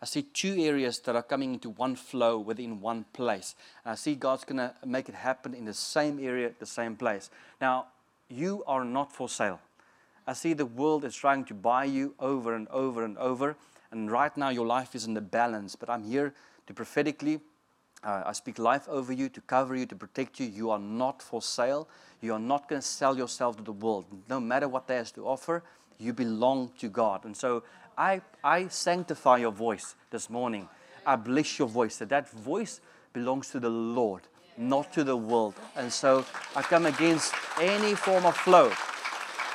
I 0.00 0.04
see 0.04 0.22
two 0.22 0.54
areas 0.58 0.98
that 1.00 1.16
are 1.16 1.22
coming 1.22 1.54
into 1.54 1.70
one 1.70 1.96
flow 1.96 2.38
within 2.38 2.80
one 2.80 3.06
place. 3.14 3.54
And 3.84 3.92
I 3.92 3.94
see 3.94 4.14
God's 4.14 4.44
going 4.44 4.58
to 4.58 4.74
make 4.84 5.08
it 5.08 5.14
happen 5.14 5.54
in 5.54 5.64
the 5.64 5.72
same 5.72 6.18
area, 6.18 6.52
the 6.58 6.66
same 6.66 6.96
place. 6.96 7.30
Now, 7.60 7.86
you 8.28 8.62
are 8.66 8.84
not 8.84 9.12
for 9.12 9.28
sale. 9.28 9.60
I 10.26 10.34
see 10.34 10.52
the 10.52 10.66
world 10.66 11.04
is 11.04 11.14
trying 11.14 11.44
to 11.46 11.54
buy 11.54 11.84
you 11.84 12.14
over 12.20 12.54
and 12.54 12.68
over 12.68 13.04
and 13.04 13.16
over. 13.16 13.56
And 13.90 14.10
right 14.10 14.36
now, 14.36 14.50
your 14.50 14.66
life 14.66 14.94
is 14.94 15.06
in 15.06 15.14
the 15.14 15.20
balance. 15.22 15.76
But 15.76 15.88
I'm 15.88 16.04
here 16.04 16.34
to 16.66 16.74
prophetically, 16.74 17.40
uh, 18.04 18.22
I 18.26 18.32
speak 18.32 18.58
life 18.58 18.88
over 18.88 19.12
you, 19.12 19.28
to 19.30 19.40
cover 19.42 19.74
you, 19.74 19.86
to 19.86 19.96
protect 19.96 20.38
you. 20.38 20.46
You 20.46 20.70
are 20.70 20.78
not 20.78 21.22
for 21.22 21.42
sale. 21.42 21.88
You 22.20 22.34
are 22.34 22.38
not 22.40 22.68
going 22.68 22.80
to 22.80 22.86
sell 22.86 23.16
yourself 23.16 23.56
to 23.56 23.62
the 23.62 23.72
world. 23.72 24.06
No 24.28 24.40
matter 24.40 24.68
what 24.68 24.86
there 24.86 25.00
is 25.00 25.10
to 25.12 25.26
offer, 25.26 25.62
you 25.98 26.12
belong 26.12 26.70
to 26.78 26.88
God. 26.88 27.24
And 27.24 27.36
so 27.36 27.62
I, 27.96 28.20
I 28.44 28.68
sanctify 28.68 29.38
your 29.38 29.52
voice 29.52 29.94
this 30.10 30.28
morning. 30.30 30.68
I 31.04 31.16
bless 31.16 31.58
your 31.58 31.68
voice. 31.68 31.96
That 31.98 32.10
that 32.10 32.30
voice 32.30 32.80
belongs 33.12 33.50
to 33.50 33.60
the 33.60 33.70
Lord, 33.70 34.22
not 34.58 34.92
to 34.92 35.04
the 35.04 35.16
world. 35.16 35.54
And 35.74 35.92
so 35.92 36.24
I 36.54 36.62
come 36.62 36.86
against 36.86 37.32
any 37.60 37.94
form 37.94 38.26
of 38.26 38.36
flow 38.36 38.70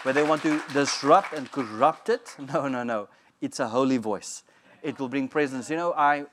where 0.03 0.13
they 0.13 0.23
want 0.23 0.41
to 0.41 0.61
disrupt 0.73 1.33
and 1.33 1.51
corrupt 1.51 2.09
it. 2.09 2.35
No, 2.53 2.67
no, 2.67 2.83
no. 2.83 3.07
It's 3.39 3.59
a 3.59 3.67
holy 3.67 3.97
voice. 3.97 4.43
It 4.81 4.99
will 4.99 5.09
bring 5.09 5.27
presence. 5.27 5.69
You 5.69 5.77
know, 5.77 5.93
I 5.93 6.25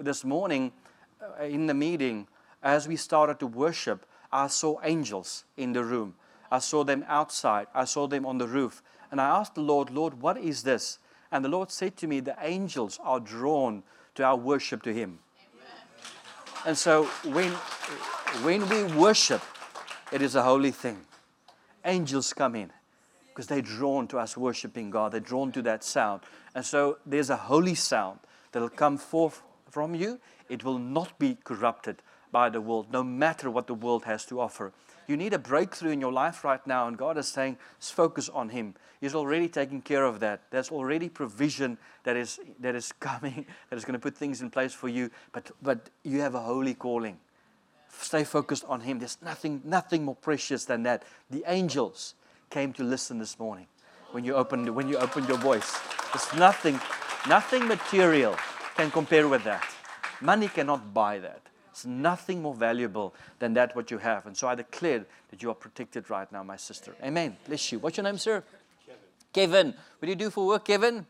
this 0.00 0.24
morning 0.24 0.72
Uh, 1.20 1.44
in 1.44 1.66
the 1.66 1.74
meeting, 1.74 2.26
as 2.62 2.86
we 2.86 2.96
started 2.96 3.38
to 3.40 3.46
worship, 3.46 4.06
I 4.32 4.48
saw 4.48 4.78
angels 4.82 5.44
in 5.56 5.72
the 5.72 5.84
room. 5.84 6.14
I 6.50 6.58
saw 6.58 6.84
them 6.84 7.04
outside. 7.08 7.66
I 7.74 7.84
saw 7.84 8.06
them 8.06 8.26
on 8.26 8.38
the 8.38 8.46
roof. 8.46 8.82
And 9.10 9.20
I 9.20 9.28
asked 9.28 9.54
the 9.54 9.62
Lord, 9.62 9.90
Lord, 9.90 10.20
what 10.20 10.36
is 10.36 10.62
this? 10.62 10.98
And 11.32 11.44
the 11.44 11.48
Lord 11.48 11.70
said 11.70 11.96
to 11.98 12.06
me, 12.06 12.20
the 12.20 12.36
angels 12.40 12.98
are 13.02 13.20
drawn 13.20 13.82
to 14.14 14.24
our 14.24 14.36
worship 14.36 14.82
to 14.82 14.92
Him. 14.92 15.18
And 16.64 16.76
so 16.76 17.04
when, 17.24 17.52
when 18.42 18.68
we 18.68 18.84
worship, 18.94 19.42
it 20.12 20.22
is 20.22 20.34
a 20.34 20.42
holy 20.42 20.70
thing. 20.70 21.00
Angels 21.84 22.32
come 22.32 22.56
in 22.56 22.72
because 23.28 23.46
they're 23.46 23.62
drawn 23.62 24.08
to 24.08 24.18
us 24.18 24.36
worshiping 24.36 24.90
God. 24.90 25.12
They're 25.12 25.20
drawn 25.20 25.52
to 25.52 25.62
that 25.62 25.84
sound. 25.84 26.22
And 26.54 26.64
so 26.64 26.98
there's 27.06 27.30
a 27.30 27.36
holy 27.36 27.74
sound 27.74 28.18
that'll 28.50 28.68
come 28.68 28.98
forth 28.98 29.42
from 29.70 29.94
you. 29.94 30.18
It 30.48 30.64
will 30.64 30.78
not 30.78 31.18
be 31.18 31.36
corrupted 31.44 32.02
by 32.32 32.50
the 32.50 32.60
world, 32.60 32.88
no 32.92 33.02
matter 33.02 33.50
what 33.50 33.66
the 33.66 33.74
world 33.74 34.04
has 34.04 34.24
to 34.26 34.40
offer. 34.40 34.72
You 35.06 35.16
need 35.16 35.32
a 35.32 35.38
breakthrough 35.38 35.92
in 35.92 36.00
your 36.00 36.12
life 36.12 36.44
right 36.44 36.64
now, 36.66 36.88
and 36.88 36.96
God 36.96 37.16
is 37.16 37.28
saying, 37.28 37.56
focus 37.78 38.28
on 38.28 38.48
Him. 38.48 38.74
He's 39.00 39.14
already 39.14 39.48
taking 39.48 39.80
care 39.80 40.04
of 40.04 40.20
that. 40.20 40.42
There's 40.50 40.70
already 40.70 41.08
provision 41.08 41.78
that 42.02 42.16
is, 42.16 42.40
that 42.60 42.74
is 42.74 42.92
coming, 43.00 43.46
that 43.70 43.76
is 43.76 43.84
going 43.84 43.94
to 43.94 43.98
put 43.98 44.16
things 44.16 44.42
in 44.42 44.50
place 44.50 44.74
for 44.74 44.88
you. 44.88 45.10
But, 45.32 45.50
but 45.62 45.90
you 46.02 46.20
have 46.20 46.34
a 46.34 46.40
holy 46.40 46.74
calling. 46.74 47.18
Stay 47.88 48.24
focused 48.24 48.64
on 48.68 48.80
Him. 48.80 48.98
There's 48.98 49.18
nothing, 49.22 49.62
nothing 49.64 50.04
more 50.04 50.16
precious 50.16 50.64
than 50.64 50.82
that. 50.82 51.04
The 51.30 51.44
angels 51.46 52.14
came 52.50 52.72
to 52.74 52.84
listen 52.84 53.18
this 53.18 53.38
morning 53.38 53.66
when 54.12 54.24
you 54.24 54.34
opened, 54.34 54.68
when 54.74 54.88
you 54.88 54.96
opened 54.98 55.28
your 55.28 55.38
voice. 55.38 55.78
There's 56.12 56.34
nothing, 56.34 56.80
nothing 57.28 57.66
material 57.66 58.36
can 58.76 58.90
compare 58.90 59.28
with 59.28 59.44
that. 59.44 59.75
Money 60.20 60.48
cannot 60.48 60.94
buy 60.94 61.18
that. 61.18 61.40
It's 61.70 61.84
nothing 61.84 62.40
more 62.40 62.54
valuable 62.54 63.14
than 63.38 63.52
that 63.54 63.76
what 63.76 63.90
you 63.90 63.98
have. 63.98 64.26
And 64.26 64.34
so 64.36 64.48
I 64.48 64.54
declare 64.54 65.04
that 65.30 65.42
you 65.42 65.50
are 65.50 65.54
protected 65.54 66.08
right 66.08 66.30
now, 66.32 66.42
my 66.42 66.56
sister. 66.56 66.94
Amen. 67.02 67.36
Bless 67.46 67.70
you. 67.70 67.78
What's 67.78 67.98
your 67.98 68.04
name, 68.04 68.16
sir? 68.16 68.42
Kevin, 68.86 69.00
Kevin. 69.32 69.66
What 69.98 70.06
do 70.06 70.08
you 70.08 70.14
do 70.16 70.30
for 70.30 70.46
work, 70.46 70.64
Kevin? 70.64 70.96
um, 70.96 71.04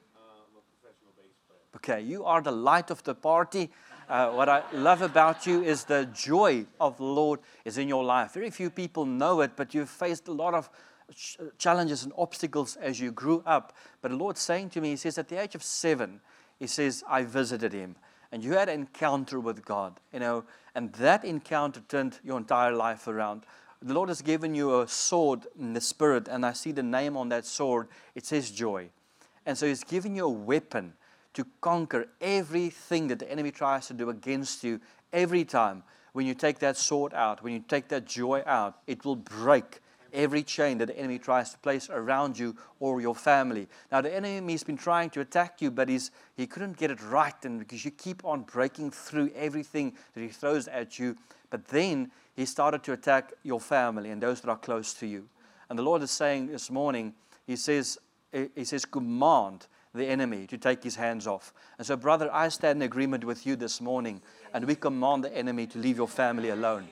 a 0.56 0.82
professional 0.82 1.12
bass 1.16 1.36
player. 1.46 1.98
Okay, 1.98 2.00
you 2.04 2.24
are 2.24 2.42
the 2.42 2.50
light 2.50 2.90
of 2.90 3.02
the 3.04 3.14
party. 3.14 3.70
Uh, 4.08 4.30
what 4.30 4.48
I 4.48 4.62
love 4.72 5.02
about 5.02 5.46
you 5.46 5.62
is 5.62 5.84
the 5.84 6.08
joy 6.12 6.64
of 6.80 6.96
the 6.96 7.04
Lord 7.04 7.40
is 7.64 7.78
in 7.78 7.88
your 7.88 8.04
life. 8.04 8.32
Very 8.32 8.50
few 8.50 8.70
people 8.70 9.04
know 9.04 9.40
it, 9.42 9.52
but 9.54 9.72
you've 9.74 9.90
faced 9.90 10.26
a 10.26 10.32
lot 10.32 10.54
of 10.54 10.68
ch- 11.14 11.38
challenges 11.58 12.02
and 12.02 12.12
obstacles 12.18 12.76
as 12.76 12.98
you 12.98 13.12
grew 13.12 13.42
up. 13.46 13.72
But 14.02 14.10
the 14.10 14.16
Lord's 14.16 14.40
saying 14.40 14.70
to 14.70 14.80
me, 14.80 14.90
He 14.90 14.96
says, 14.96 15.16
at 15.18 15.28
the 15.28 15.40
age 15.40 15.54
of 15.54 15.62
seven, 15.62 16.20
He 16.58 16.66
says, 16.66 17.04
I 17.08 17.22
visited 17.22 17.72
Him. 17.72 17.94
And 18.32 18.42
you 18.42 18.52
had 18.52 18.68
an 18.68 18.80
encounter 18.80 19.40
with 19.40 19.64
God, 19.64 20.00
you 20.12 20.20
know, 20.20 20.44
and 20.74 20.92
that 20.94 21.24
encounter 21.24 21.80
turned 21.88 22.18
your 22.24 22.38
entire 22.38 22.72
life 22.72 23.06
around. 23.08 23.44
The 23.82 23.94
Lord 23.94 24.08
has 24.08 24.22
given 24.22 24.54
you 24.54 24.80
a 24.80 24.88
sword 24.88 25.46
in 25.58 25.72
the 25.72 25.80
spirit, 25.80 26.28
and 26.28 26.44
I 26.44 26.52
see 26.52 26.72
the 26.72 26.82
name 26.82 27.16
on 27.16 27.28
that 27.28 27.44
sword. 27.46 27.88
It 28.14 28.26
says 28.26 28.50
joy. 28.50 28.88
And 29.44 29.56
so 29.56 29.66
He's 29.66 29.84
giving 29.84 30.16
you 30.16 30.24
a 30.24 30.30
weapon 30.30 30.94
to 31.34 31.46
conquer 31.60 32.08
everything 32.20 33.08
that 33.08 33.18
the 33.18 33.30
enemy 33.30 33.50
tries 33.50 33.86
to 33.88 33.94
do 33.94 34.08
against 34.10 34.64
you 34.64 34.80
every 35.12 35.44
time. 35.44 35.82
When 36.12 36.26
you 36.26 36.34
take 36.34 36.58
that 36.60 36.78
sword 36.78 37.12
out, 37.12 37.44
when 37.44 37.52
you 37.52 37.60
take 37.60 37.88
that 37.88 38.06
joy 38.06 38.42
out, 38.46 38.78
it 38.86 39.04
will 39.04 39.16
break 39.16 39.80
every 40.16 40.42
chain 40.42 40.78
that 40.78 40.86
the 40.86 40.98
enemy 40.98 41.18
tries 41.18 41.52
to 41.52 41.58
place 41.58 41.88
around 41.90 42.38
you 42.38 42.56
or 42.80 43.00
your 43.00 43.14
family. 43.14 43.68
Now, 43.92 44.00
the 44.00 44.12
enemy's 44.12 44.64
been 44.64 44.76
trying 44.76 45.10
to 45.10 45.20
attack 45.20 45.60
you, 45.60 45.70
but 45.70 45.88
he's, 45.88 46.10
he 46.36 46.46
couldn't 46.46 46.78
get 46.78 46.90
it 46.90 47.02
right, 47.02 47.44
and 47.44 47.60
because 47.60 47.84
you 47.84 47.92
keep 47.92 48.24
on 48.24 48.42
breaking 48.42 48.90
through 48.90 49.30
everything 49.36 49.92
that 50.14 50.20
he 50.22 50.28
throws 50.28 50.66
at 50.66 50.98
you. 50.98 51.16
But 51.50 51.68
then 51.68 52.10
he 52.34 52.46
started 52.46 52.82
to 52.84 52.92
attack 52.92 53.32
your 53.44 53.60
family 53.60 54.10
and 54.10 54.20
those 54.20 54.40
that 54.40 54.50
are 54.50 54.58
close 54.58 54.94
to 54.94 55.06
you. 55.06 55.28
And 55.68 55.78
the 55.78 55.82
Lord 55.82 56.02
is 56.02 56.10
saying 56.10 56.46
this 56.48 56.70
morning, 56.70 57.14
He 57.46 57.56
says, 57.56 57.98
He 58.32 58.64
says, 58.64 58.84
command 58.84 59.66
the 59.94 60.06
enemy 60.06 60.46
to 60.46 60.58
take 60.58 60.84
his 60.84 60.96
hands 60.96 61.26
off. 61.26 61.52
And 61.78 61.86
so, 61.86 61.96
brother, 61.96 62.28
I 62.32 62.48
stand 62.48 62.78
in 62.78 62.82
agreement 62.82 63.24
with 63.24 63.46
you 63.46 63.56
this 63.56 63.80
morning, 63.80 64.20
and 64.52 64.64
we 64.66 64.74
command 64.74 65.24
the 65.24 65.34
enemy 65.34 65.66
to 65.68 65.78
leave 65.78 65.96
your 65.96 66.08
family 66.08 66.50
alone. 66.50 66.88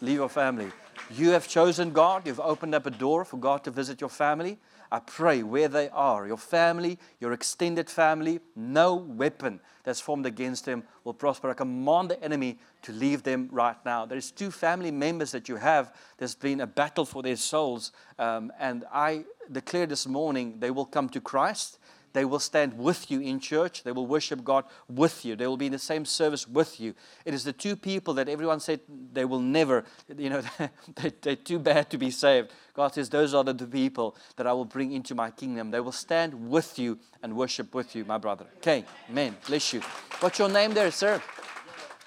Leave 0.00 0.16
your 0.16 0.28
family. 0.28 0.72
You 1.10 1.30
have 1.30 1.48
chosen 1.48 1.92
God, 1.92 2.26
you've 2.26 2.40
opened 2.40 2.74
up 2.74 2.86
a 2.86 2.90
door 2.90 3.24
for 3.24 3.36
God 3.36 3.64
to 3.64 3.70
visit 3.70 4.00
your 4.00 4.10
family. 4.10 4.58
I 4.90 5.00
pray 5.00 5.42
where 5.42 5.68
they 5.68 5.88
are, 5.88 6.26
your 6.26 6.36
family, 6.36 6.98
your 7.20 7.32
extended 7.32 7.90
family, 7.90 8.40
no 8.54 8.94
weapon 8.94 9.60
that's 9.84 10.00
formed 10.00 10.26
against 10.26 10.64
them 10.64 10.82
will 11.04 11.14
prosper. 11.14 11.50
I 11.50 11.54
command 11.54 12.10
the 12.10 12.22
enemy 12.22 12.58
to 12.82 12.92
leave 12.92 13.22
them 13.22 13.48
right 13.52 13.76
now. 13.84 14.06
There's 14.06 14.30
two 14.30 14.50
family 14.50 14.90
members 14.90 15.32
that 15.32 15.48
you 15.48 15.56
have. 15.56 15.94
There's 16.18 16.34
been 16.34 16.60
a 16.60 16.66
battle 16.66 17.04
for 17.04 17.22
their 17.22 17.36
souls. 17.36 17.92
Um, 18.18 18.52
and 18.58 18.84
I 18.92 19.24
declare 19.50 19.86
this 19.86 20.06
morning 20.06 20.56
they 20.58 20.70
will 20.70 20.84
come 20.84 21.08
to 21.10 21.20
Christ. 21.20 21.78
They 22.16 22.24
will 22.24 22.40
stand 22.40 22.78
with 22.78 23.10
you 23.10 23.20
in 23.20 23.40
church. 23.40 23.82
They 23.82 23.92
will 23.92 24.06
worship 24.06 24.42
God 24.42 24.64
with 24.88 25.22
you. 25.26 25.36
They 25.36 25.46
will 25.46 25.58
be 25.58 25.66
in 25.66 25.72
the 25.72 25.78
same 25.78 26.06
service 26.06 26.48
with 26.48 26.80
you. 26.80 26.94
It 27.26 27.34
is 27.34 27.44
the 27.44 27.52
two 27.52 27.76
people 27.76 28.14
that 28.14 28.26
everyone 28.26 28.58
said 28.58 28.80
they 29.12 29.26
will 29.26 29.40
never, 29.40 29.84
you 30.16 30.30
know, 30.30 30.42
they, 30.96 31.12
they're 31.20 31.36
too 31.36 31.58
bad 31.58 31.90
to 31.90 31.98
be 31.98 32.10
saved. 32.10 32.52
God 32.72 32.94
says, 32.94 33.10
Those 33.10 33.34
are 33.34 33.44
the 33.44 33.52
two 33.52 33.66
people 33.66 34.16
that 34.36 34.46
I 34.46 34.54
will 34.54 34.64
bring 34.64 34.92
into 34.92 35.14
my 35.14 35.30
kingdom. 35.30 35.70
They 35.70 35.80
will 35.80 35.92
stand 35.92 36.32
with 36.48 36.78
you 36.78 36.98
and 37.22 37.36
worship 37.36 37.74
with 37.74 37.94
you, 37.94 38.06
my 38.06 38.16
brother. 38.16 38.46
Okay, 38.56 38.86
amen. 39.10 39.36
Bless 39.46 39.74
you. 39.74 39.82
What's 40.20 40.38
your 40.38 40.48
name 40.48 40.72
there, 40.72 40.90
sir? 40.92 41.22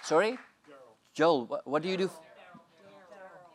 Sorry? 0.01 0.39
Joel. 1.13 1.61
What 1.65 1.83
do 1.83 1.87
you 1.87 1.97
do? 1.97 2.09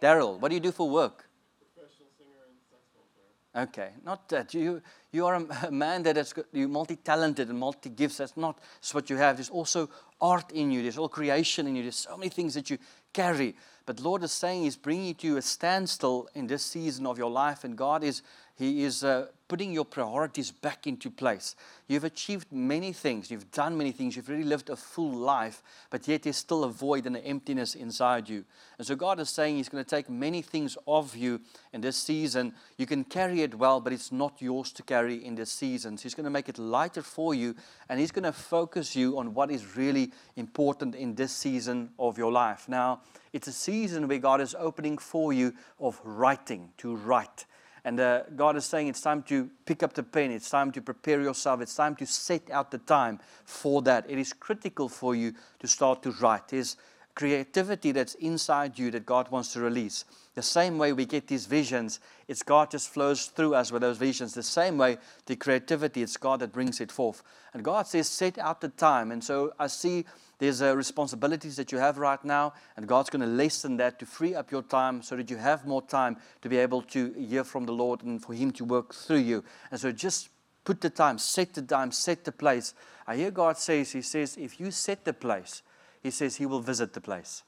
Daryl. 0.00 0.38
What 0.38 0.50
do 0.50 0.54
you 0.54 0.60
do 0.60 0.70
for 0.70 0.88
work? 0.88 1.28
Professional 1.74 2.10
singer 2.16 2.46
and 2.46 2.54
saxophone 2.70 3.10
player. 3.10 3.34
Okay, 3.56 3.90
not 4.04 4.28
that 4.30 4.52
you 4.52 4.82
You 5.12 5.26
are 5.26 5.36
a, 5.36 5.70
man 5.70 6.02
that 6.02 6.16
is 6.16 6.34
you 6.52 6.66
multi-talented 6.66 7.48
and 7.48 7.58
multi-gifts. 7.58 8.16
That's 8.16 8.36
not 8.36 8.58
what 8.92 9.08
you 9.08 9.16
have. 9.16 9.36
There's 9.36 9.50
also 9.50 9.88
art 10.20 10.50
in 10.50 10.72
you. 10.72 10.82
There's 10.82 10.98
all 10.98 11.08
creation 11.08 11.66
in 11.68 11.76
you. 11.76 11.82
There's 11.82 11.96
so 11.96 12.16
many 12.16 12.30
things 12.30 12.54
that 12.54 12.68
you 12.68 12.78
carry. 13.12 13.54
But 13.86 14.00
Lord 14.00 14.24
is 14.24 14.32
saying 14.32 14.64
He's 14.64 14.76
bringing 14.76 15.06
you 15.06 15.14
to 15.14 15.36
a 15.36 15.42
standstill 15.42 16.28
in 16.34 16.48
this 16.48 16.64
season 16.64 17.06
of 17.06 17.16
your 17.16 17.30
life, 17.30 17.62
and 17.62 17.76
God 17.76 18.02
is 18.02 18.22
He 18.56 18.84
is 18.84 19.02
uh, 19.02 19.26
putting 19.48 19.72
your 19.72 19.84
priorities 19.84 20.52
back 20.52 20.86
into 20.86 21.10
place. 21.10 21.56
You've 21.88 22.04
achieved 22.04 22.52
many 22.52 22.92
things, 22.92 23.30
you've 23.30 23.50
done 23.50 23.76
many 23.76 23.90
things, 23.90 24.14
you've 24.14 24.28
really 24.28 24.44
lived 24.44 24.70
a 24.70 24.76
full 24.76 25.12
life, 25.12 25.62
but 25.90 26.06
yet 26.06 26.22
there's 26.22 26.36
still 26.36 26.62
a 26.64 26.68
void 26.68 27.06
and 27.06 27.16
an 27.16 27.22
emptiness 27.24 27.74
inside 27.74 28.28
you. 28.28 28.44
And 28.78 28.86
so 28.86 28.94
God 28.94 29.18
is 29.18 29.28
saying 29.28 29.56
He's 29.56 29.68
going 29.68 29.82
to 29.82 29.90
take 29.90 30.08
many 30.08 30.40
things 30.40 30.78
of 30.86 31.16
you 31.16 31.40
in 31.72 31.80
this 31.80 31.96
season. 31.96 32.54
You 32.78 32.86
can 32.86 33.02
carry 33.02 33.42
it 33.42 33.56
well, 33.56 33.80
but 33.80 33.92
it's 33.92 34.12
not 34.12 34.40
yours 34.40 34.72
to 34.72 34.82
carry 34.84 35.24
in 35.24 35.34
this 35.34 35.50
season. 35.50 35.98
So 35.98 36.04
He's 36.04 36.14
going 36.14 36.24
to 36.24 36.30
make 36.30 36.48
it 36.48 36.58
lighter 36.58 37.02
for 37.02 37.34
you, 37.34 37.56
and 37.88 37.98
He's 37.98 38.12
going 38.12 38.24
to 38.24 38.32
focus 38.32 38.94
you 38.94 39.18
on 39.18 39.34
what 39.34 39.50
is 39.50 39.76
really 39.76 40.12
important 40.36 40.94
in 40.94 41.16
this 41.16 41.32
season 41.32 41.90
of 41.98 42.18
your 42.18 42.30
life. 42.30 42.68
Now, 42.68 43.00
it's 43.32 43.48
a 43.48 43.52
season 43.52 44.06
where 44.06 44.18
God 44.18 44.40
is 44.40 44.54
opening 44.56 44.96
for 44.96 45.32
you 45.32 45.54
of 45.80 46.00
writing, 46.04 46.70
to 46.78 46.94
write. 46.94 47.46
And 47.84 48.00
uh, 48.00 48.22
God 48.34 48.56
is 48.56 48.64
saying 48.64 48.88
it's 48.88 49.02
time 49.02 49.22
to 49.24 49.50
pick 49.66 49.82
up 49.82 49.92
the 49.92 50.02
pen. 50.02 50.30
It's 50.30 50.48
time 50.48 50.72
to 50.72 50.80
prepare 50.80 51.20
yourself. 51.20 51.60
It's 51.60 51.74
time 51.74 51.94
to 51.96 52.06
set 52.06 52.50
out 52.50 52.70
the 52.70 52.78
time 52.78 53.20
for 53.44 53.82
that. 53.82 54.06
It 54.08 54.18
is 54.18 54.32
critical 54.32 54.88
for 54.88 55.14
you 55.14 55.34
to 55.58 55.68
start 55.68 56.02
to 56.04 56.12
write. 56.12 56.48
There's 56.48 56.76
creativity 57.14 57.92
that's 57.92 58.14
inside 58.14 58.78
you 58.78 58.90
that 58.90 59.04
God 59.04 59.30
wants 59.30 59.52
to 59.52 59.60
release. 59.60 60.06
The 60.34 60.42
same 60.42 60.78
way 60.78 60.92
we 60.92 61.06
get 61.06 61.28
these 61.28 61.46
visions, 61.46 62.00
it's 62.26 62.42
God 62.42 62.70
just 62.70 62.88
flows 62.88 63.26
through 63.26 63.54
us 63.54 63.70
with 63.70 63.82
those 63.82 63.98
visions. 63.98 64.34
The 64.34 64.42
same 64.42 64.76
way 64.76 64.98
the 65.26 65.36
creativity, 65.36 66.02
it's 66.02 66.16
God 66.16 66.40
that 66.40 66.52
brings 66.52 66.80
it 66.80 66.90
forth. 66.90 67.22
And 67.52 67.62
God 67.62 67.86
says, 67.86 68.08
set 68.08 68.38
out 68.38 68.60
the 68.60 68.70
time. 68.70 69.12
And 69.12 69.22
so 69.22 69.52
I 69.60 69.68
see 69.68 70.04
there's 70.38 70.60
uh, 70.60 70.76
responsibilities 70.76 71.54
that 71.56 71.70
you 71.70 71.78
have 71.78 71.98
right 71.98 72.22
now, 72.24 72.52
and 72.76 72.88
God's 72.88 73.10
going 73.10 73.22
to 73.22 73.28
lessen 73.28 73.76
that 73.76 74.00
to 74.00 74.06
free 74.06 74.34
up 74.34 74.50
your 74.50 74.62
time 74.62 75.02
so 75.02 75.16
that 75.16 75.30
you 75.30 75.36
have 75.36 75.66
more 75.66 75.82
time 75.82 76.16
to 76.42 76.48
be 76.48 76.58
able 76.58 76.82
to 76.82 77.12
hear 77.12 77.44
from 77.44 77.64
the 77.64 77.72
Lord 77.72 78.02
and 78.02 78.20
for 78.20 78.34
Him 78.34 78.50
to 78.52 78.64
work 78.64 78.92
through 78.92 79.18
you. 79.18 79.44
And 79.70 79.78
so 79.78 79.92
just 79.92 80.30
put 80.64 80.80
the 80.80 80.90
time, 80.90 81.18
set 81.18 81.54
the 81.54 81.62
time, 81.62 81.92
set 81.92 82.24
the 82.24 82.32
place. 82.32 82.74
I 83.06 83.16
hear 83.16 83.30
God 83.30 83.56
says, 83.56 83.92
He 83.92 84.02
says, 84.02 84.36
if 84.36 84.58
you 84.58 84.72
set 84.72 85.04
the 85.04 85.12
place, 85.12 85.62
He 86.02 86.10
says 86.10 86.36
He 86.36 86.46
will 86.46 86.60
visit 86.60 86.92
the 86.92 87.00
place. 87.00 87.44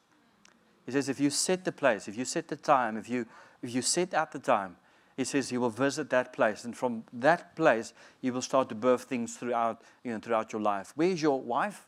He 0.87 0.93
says, 0.93 1.09
if 1.09 1.21
you 1.21 1.31
set 1.31 1.65
the 1.65 1.73
place, 1.73 2.07
if 2.07 2.17
you 2.17 2.25
set 2.25 2.49
the 2.49 2.57
time, 2.57 2.97
if 2.97 3.09
you 3.09 3.27
if 3.63 3.75
you 3.75 3.83
set 3.83 4.15
out 4.15 4.33
the 4.33 4.39
time, 4.39 4.77
he 5.17 5.25
says 5.25 5.49
he 5.49 5.59
will 5.59 5.71
visit 5.71 6.11
that 6.11 6.33
place, 6.33 6.65
and 6.65 6.77
from 6.77 7.05
that 7.13 7.57
place, 7.57 7.93
he 8.21 8.31
will 8.31 8.43
start 8.43 8.69
to 8.69 8.75
birth 8.75 9.05
things 9.05 9.37
throughout, 9.37 9.83
you 10.05 10.13
know, 10.13 10.21
throughout 10.21 10.53
your 10.53 10.63
life. 10.63 10.93
Where's 10.95 11.21
your 11.21 11.41
wife? 11.41 11.87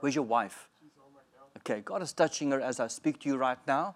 Where's 0.00 0.14
your 0.14 0.24
wife? 0.24 0.68
Okay, 1.58 1.80
God 1.80 2.02
is 2.02 2.12
touching 2.12 2.50
her 2.50 2.60
as 2.60 2.80
I 2.80 2.88
speak 2.88 3.20
to 3.20 3.28
you 3.28 3.36
right 3.36 3.58
now. 3.66 3.94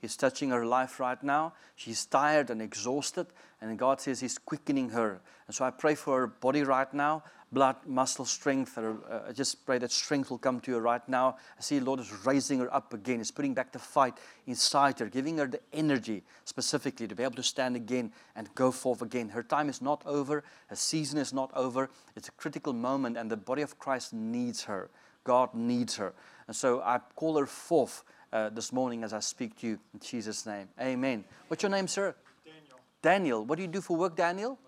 He's 0.00 0.16
touching 0.16 0.50
her 0.50 0.64
life 0.64 1.00
right 1.00 1.22
now. 1.22 1.54
She's 1.76 2.06
tired 2.06 2.50
and 2.50 2.62
exhausted, 2.62 3.26
and 3.60 3.78
God 3.78 4.00
says 4.00 4.20
He's 4.20 4.38
quickening 4.38 4.90
her. 4.90 5.20
And 5.46 5.54
so 5.54 5.64
I 5.64 5.70
pray 5.70 5.94
for 5.94 6.20
her 6.20 6.26
body 6.26 6.62
right 6.62 6.92
now 6.92 7.22
blood, 7.52 7.76
muscle 7.86 8.24
strength. 8.24 8.76
Or, 8.78 8.98
uh, 9.10 9.28
I 9.28 9.32
just 9.32 9.64
pray 9.64 9.78
that 9.78 9.90
strength 9.90 10.30
will 10.30 10.38
come 10.38 10.60
to 10.60 10.72
her 10.72 10.80
right 10.80 11.06
now. 11.08 11.36
I 11.56 11.60
see 11.60 11.78
the 11.78 11.84
Lord 11.84 12.00
is 12.00 12.12
raising 12.24 12.58
her 12.60 12.72
up 12.74 12.92
again. 12.92 13.18
He's 13.18 13.30
putting 13.30 13.54
back 13.54 13.72
the 13.72 13.78
fight 13.78 14.14
inside 14.46 14.98
her, 14.98 15.06
giving 15.06 15.38
her 15.38 15.46
the 15.46 15.60
energy 15.72 16.22
specifically 16.44 17.08
to 17.08 17.14
be 17.14 17.22
able 17.22 17.36
to 17.36 17.42
stand 17.42 17.76
again 17.76 18.12
and 18.36 18.54
go 18.54 18.70
forth 18.70 19.02
again. 19.02 19.30
Her 19.30 19.42
time 19.42 19.68
is 19.68 19.80
not 19.80 20.02
over. 20.06 20.44
Her 20.66 20.76
season 20.76 21.18
is 21.18 21.32
not 21.32 21.50
over. 21.54 21.90
It's 22.16 22.28
a 22.28 22.32
critical 22.32 22.72
moment, 22.72 23.16
and 23.16 23.30
the 23.30 23.36
body 23.36 23.62
of 23.62 23.78
Christ 23.78 24.12
needs 24.12 24.64
her. 24.64 24.90
God 25.24 25.54
needs 25.54 25.96
her. 25.96 26.14
And 26.46 26.56
so 26.56 26.80
I 26.80 27.00
call 27.14 27.38
her 27.38 27.46
forth 27.46 28.02
uh, 28.32 28.50
this 28.50 28.72
morning 28.72 29.04
as 29.04 29.12
I 29.12 29.20
speak 29.20 29.58
to 29.60 29.66
you 29.66 29.78
in 29.94 30.00
Jesus' 30.00 30.46
name. 30.46 30.68
Amen. 30.80 31.24
What's 31.48 31.62
your 31.62 31.70
name, 31.70 31.88
sir? 31.88 32.14
Daniel. 32.44 32.80
Daniel. 33.02 33.44
What 33.44 33.56
do 33.56 33.62
you 33.62 33.68
do 33.68 33.80
for 33.80 33.96
work, 33.96 34.16
Daniel? 34.16 34.58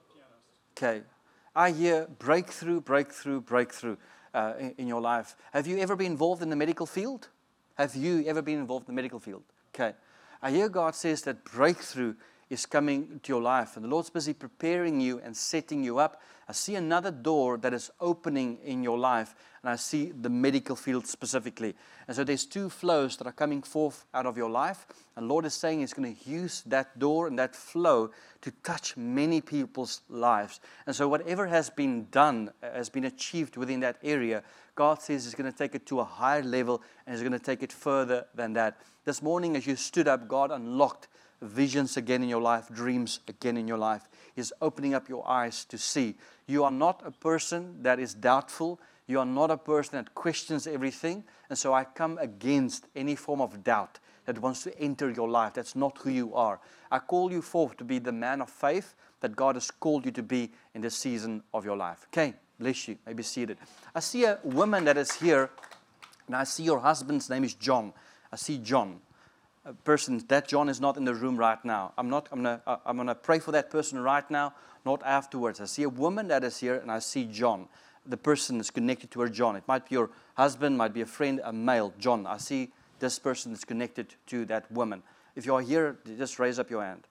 Okay. 0.76 1.02
I 1.54 1.72
hear 1.72 2.06
breakthrough, 2.18 2.80
breakthrough, 2.80 3.40
breakthrough 3.40 3.96
uh, 4.32 4.54
in, 4.58 4.74
in 4.78 4.86
your 4.86 5.00
life. 5.00 5.36
Have 5.52 5.66
you 5.66 5.78
ever 5.78 5.96
been 5.96 6.12
involved 6.12 6.42
in 6.42 6.48
the 6.48 6.56
medical 6.56 6.86
field? 6.86 7.28
Have 7.74 7.94
you 7.94 8.24
ever 8.26 8.42
been 8.42 8.58
involved 8.58 8.88
in 8.88 8.94
the 8.94 8.96
medical 8.96 9.18
field? 9.18 9.42
Okay. 9.74 9.94
I 10.42 10.50
hear 10.50 10.68
God 10.68 10.94
says 10.94 11.22
that 11.22 11.44
breakthrough 11.44 12.14
is 12.50 12.66
coming 12.66 13.20
to 13.22 13.32
your 13.32 13.40
life, 13.40 13.76
and 13.76 13.84
the 13.84 13.88
Lord's 13.88 14.10
busy 14.10 14.34
preparing 14.34 15.00
you 15.00 15.20
and 15.24 15.36
setting 15.36 15.84
you 15.84 15.98
up. 15.98 16.20
I 16.48 16.52
see 16.52 16.74
another 16.74 17.12
door 17.12 17.56
that 17.58 17.72
is 17.72 17.92
opening 18.00 18.58
in 18.64 18.82
your 18.82 18.98
life, 18.98 19.36
and 19.62 19.70
I 19.70 19.76
see 19.76 20.10
the 20.10 20.28
medical 20.28 20.74
field 20.74 21.06
specifically. 21.06 21.76
And 22.08 22.16
so 22.16 22.24
there's 22.24 22.44
two 22.44 22.68
flows 22.68 23.16
that 23.16 23.28
are 23.28 23.32
coming 23.32 23.62
forth 23.62 24.04
out 24.12 24.26
of 24.26 24.36
your 24.36 24.50
life, 24.50 24.84
and 25.14 25.28
Lord 25.28 25.44
is 25.44 25.54
saying 25.54 25.78
He's 25.78 25.92
going 25.92 26.16
to 26.16 26.28
use 26.28 26.62
that 26.66 26.98
door 26.98 27.28
and 27.28 27.38
that 27.38 27.54
flow 27.54 28.10
to 28.40 28.50
touch 28.64 28.96
many 28.96 29.40
people's 29.40 30.00
lives. 30.08 30.58
And 30.86 30.96
so 30.96 31.06
whatever 31.06 31.46
has 31.46 31.70
been 31.70 32.08
done, 32.10 32.50
uh, 32.64 32.72
has 32.72 32.88
been 32.88 33.04
achieved 33.04 33.56
within 33.56 33.78
that 33.80 33.98
area, 34.02 34.42
God 34.74 35.00
says 35.00 35.24
He's 35.24 35.36
going 35.36 35.50
to 35.50 35.56
take 35.56 35.76
it 35.76 35.86
to 35.86 36.00
a 36.00 36.04
higher 36.04 36.42
level, 36.42 36.82
and 37.06 37.14
He's 37.14 37.22
going 37.22 37.38
to 37.38 37.38
take 37.38 37.62
it 37.62 37.72
further 37.72 38.26
than 38.34 38.54
that. 38.54 38.80
This 39.04 39.22
morning, 39.22 39.54
as 39.54 39.68
you 39.68 39.76
stood 39.76 40.08
up, 40.08 40.26
God 40.26 40.50
unlocked 40.50 41.06
visions 41.42 41.96
again 41.96 42.22
in 42.22 42.28
your 42.28 42.40
life, 42.40 42.68
dreams 42.72 43.20
again 43.28 43.56
in 43.56 43.66
your 43.66 43.78
life. 43.78 44.08
He's 44.34 44.52
opening 44.60 44.94
up 44.94 45.08
your 45.08 45.28
eyes 45.28 45.64
to 45.66 45.78
see. 45.78 46.16
You 46.46 46.64
are 46.64 46.70
not 46.70 47.02
a 47.04 47.10
person 47.10 47.82
that 47.82 47.98
is 47.98 48.14
doubtful. 48.14 48.80
You 49.06 49.18
are 49.20 49.26
not 49.26 49.50
a 49.50 49.56
person 49.56 49.96
that 49.96 50.14
questions 50.14 50.66
everything. 50.66 51.24
And 51.48 51.58
so 51.58 51.72
I 51.72 51.84
come 51.84 52.18
against 52.18 52.86
any 52.94 53.16
form 53.16 53.40
of 53.40 53.64
doubt 53.64 53.98
that 54.26 54.40
wants 54.40 54.62
to 54.64 54.78
enter 54.78 55.10
your 55.10 55.28
life. 55.28 55.54
That's 55.54 55.74
not 55.74 55.98
who 55.98 56.10
you 56.10 56.34
are. 56.34 56.60
I 56.90 56.98
call 56.98 57.32
you 57.32 57.42
forth 57.42 57.76
to 57.78 57.84
be 57.84 57.98
the 57.98 58.12
man 58.12 58.40
of 58.40 58.50
faith 58.50 58.94
that 59.20 59.36
God 59.36 59.56
has 59.56 59.70
called 59.70 60.06
you 60.06 60.12
to 60.12 60.22
be 60.22 60.50
in 60.74 60.80
this 60.80 60.96
season 60.96 61.42
of 61.52 61.64
your 61.64 61.76
life. 61.76 62.06
Okay, 62.12 62.34
bless 62.58 62.88
you. 62.88 62.96
May 63.06 63.12
be 63.12 63.22
seated. 63.22 63.58
I 63.94 64.00
see 64.00 64.24
a 64.24 64.38
woman 64.44 64.84
that 64.84 64.96
is 64.96 65.12
here, 65.12 65.50
and 66.26 66.36
I 66.36 66.44
see 66.44 66.62
your 66.62 66.78
husband's 66.78 67.28
name 67.28 67.44
is 67.44 67.54
John. 67.54 67.92
I 68.32 68.36
see 68.36 68.58
John 68.58 69.00
person 69.84 70.22
that 70.28 70.48
John 70.48 70.68
is 70.68 70.80
not 70.80 70.96
in 70.96 71.04
the 71.04 71.14
room 71.14 71.36
right 71.36 71.62
now. 71.64 71.92
I'm 71.98 72.08
not. 72.08 72.28
I'm 72.32 72.42
gonna. 72.42 72.60
I'm 72.86 72.96
gonna 72.96 73.14
pray 73.14 73.38
for 73.38 73.52
that 73.52 73.70
person 73.70 73.98
right 73.98 74.28
now, 74.30 74.54
not 74.84 75.02
afterwards. 75.04 75.60
I 75.60 75.66
see 75.66 75.82
a 75.82 75.88
woman 75.88 76.28
that 76.28 76.44
is 76.44 76.58
here, 76.58 76.76
and 76.76 76.90
I 76.90 76.98
see 76.98 77.24
John. 77.24 77.68
The 78.06 78.16
person 78.16 78.58
is 78.58 78.70
connected 78.70 79.10
to 79.12 79.20
her, 79.20 79.28
John. 79.28 79.56
It 79.56 79.64
might 79.68 79.88
be 79.88 79.94
your 79.94 80.10
husband, 80.34 80.78
might 80.78 80.94
be 80.94 81.02
a 81.02 81.06
friend, 81.06 81.40
a 81.44 81.52
male, 81.52 81.92
John. 81.98 82.26
I 82.26 82.38
see 82.38 82.70
this 82.98 83.18
person 83.18 83.52
is 83.52 83.64
connected 83.64 84.14
to 84.26 84.46
that 84.46 84.70
woman. 84.72 85.02
If 85.36 85.44
you 85.44 85.54
are 85.54 85.60
here, 85.60 85.98
just 86.16 86.38
raise 86.38 86.58
up 86.58 86.70
your 86.70 86.82
hand. 86.82 87.06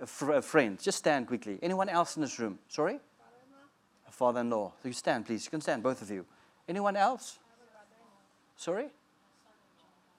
A, 0.00 0.06
fr- 0.06 0.32
a 0.32 0.42
friend. 0.42 0.80
Just 0.80 0.98
stand 0.98 1.26
quickly. 1.26 1.58
Anyone 1.62 1.88
else 1.88 2.16
in 2.16 2.22
this 2.22 2.38
room? 2.38 2.58
Sorry. 2.68 3.00
A 4.08 4.12
father-in-law. 4.12 4.72
So 4.80 4.88
you 4.88 4.94
stand, 4.94 5.26
please. 5.26 5.44
You 5.44 5.50
can 5.50 5.60
stand, 5.60 5.82
both 5.82 6.00
of 6.00 6.10
you. 6.10 6.24
Anyone 6.68 6.96
else? 6.96 7.38
Sorry 8.56 8.90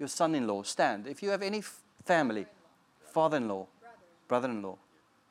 your 0.02 0.08
son 0.08 0.34
in 0.34 0.48
law. 0.48 0.64
Stand. 0.64 1.06
If 1.06 1.22
you 1.22 1.30
have 1.30 1.44
any 1.44 1.60
f- 1.60 1.80
family, 2.04 2.48
father 3.14 3.38
in 3.38 3.48
law, 3.48 3.68
brother 4.28 4.50
in 4.50 4.64
law. 4.64 4.76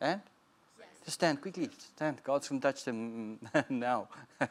And? 0.01 0.21
Eh? 0.21 0.85
Just 1.05 1.14
stand 1.16 1.41
quickly. 1.41 1.68
Stand. 1.77 2.18
God's 2.23 2.49
going 2.49 2.61
to 2.61 2.68
touch 2.68 2.85
them 2.85 3.41
now. 3.68 4.07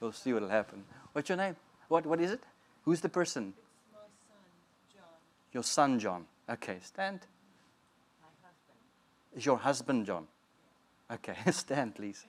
You'll 0.00 0.12
see 0.12 0.32
what 0.32 0.42
will 0.42 0.48
happen. 0.48 0.84
What's 1.12 1.28
your 1.28 1.36
name? 1.36 1.56
What, 1.88 2.06
what 2.06 2.20
is 2.20 2.30
it? 2.30 2.40
Who's 2.84 3.00
the 3.00 3.08
person? 3.08 3.54
My 3.92 3.98
son, 4.28 4.36
John, 4.94 5.04
Your 5.52 5.64
son, 5.64 5.98
John. 5.98 6.24
Okay, 6.48 6.76
stand. 6.82 7.20
my 8.22 8.28
husband. 8.46 8.78
Is 9.34 9.44
your 9.44 9.58
husband, 9.58 10.06
John? 10.06 10.28
Okay, 11.10 11.34
stand, 11.50 11.96
please. 11.96 12.24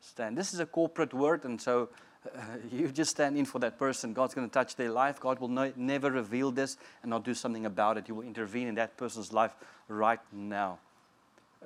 stand. 0.00 0.36
This 0.36 0.52
is 0.52 0.58
a 0.58 0.66
corporate 0.66 1.14
word, 1.14 1.44
and 1.44 1.60
so 1.60 1.90
uh, 2.26 2.40
you 2.72 2.88
just 2.88 3.12
stand 3.12 3.36
in 3.36 3.44
for 3.44 3.58
that 3.60 3.78
person. 3.78 4.12
God's 4.12 4.34
going 4.34 4.48
to 4.48 4.52
touch 4.52 4.76
their 4.76 4.90
life. 4.90 5.20
God 5.20 5.38
will 5.38 5.48
no, 5.48 5.72
never 5.76 6.10
reveal 6.10 6.50
this 6.50 6.76
and 7.02 7.10
not 7.10 7.24
do 7.24 7.34
something 7.34 7.66
about 7.66 7.98
it. 7.98 8.06
He 8.06 8.12
will 8.12 8.22
intervene 8.22 8.68
in 8.68 8.74
that 8.76 8.96
person's 8.96 9.32
life 9.32 9.54
right 9.88 10.20
now. 10.32 10.78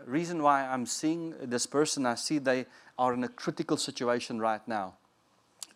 Reason 0.07 0.43
why 0.43 0.65
I'm 0.65 0.87
seeing 0.87 1.35
this 1.41 1.67
person, 1.67 2.05
I 2.05 2.17
see 2.17 2.39
they 2.39 2.67
are 2.99 3.15
in 3.15 3.23
a 3.23 3.29
critical 3.29 3.77
situation 3.77 4.41
right 4.41 4.67
now, 4.67 4.95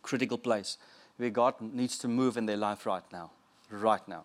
critical 0.03 0.39
place 0.39 0.77
where 1.19 1.31
God 1.31 1.55
needs 1.61 1.99
to 1.99 2.09
move 2.09 2.37
in 2.37 2.47
their 2.47 2.57
life 2.57 2.85
right 2.85 3.05
now, 3.13 3.31
right 3.71 4.07
now. 4.09 4.25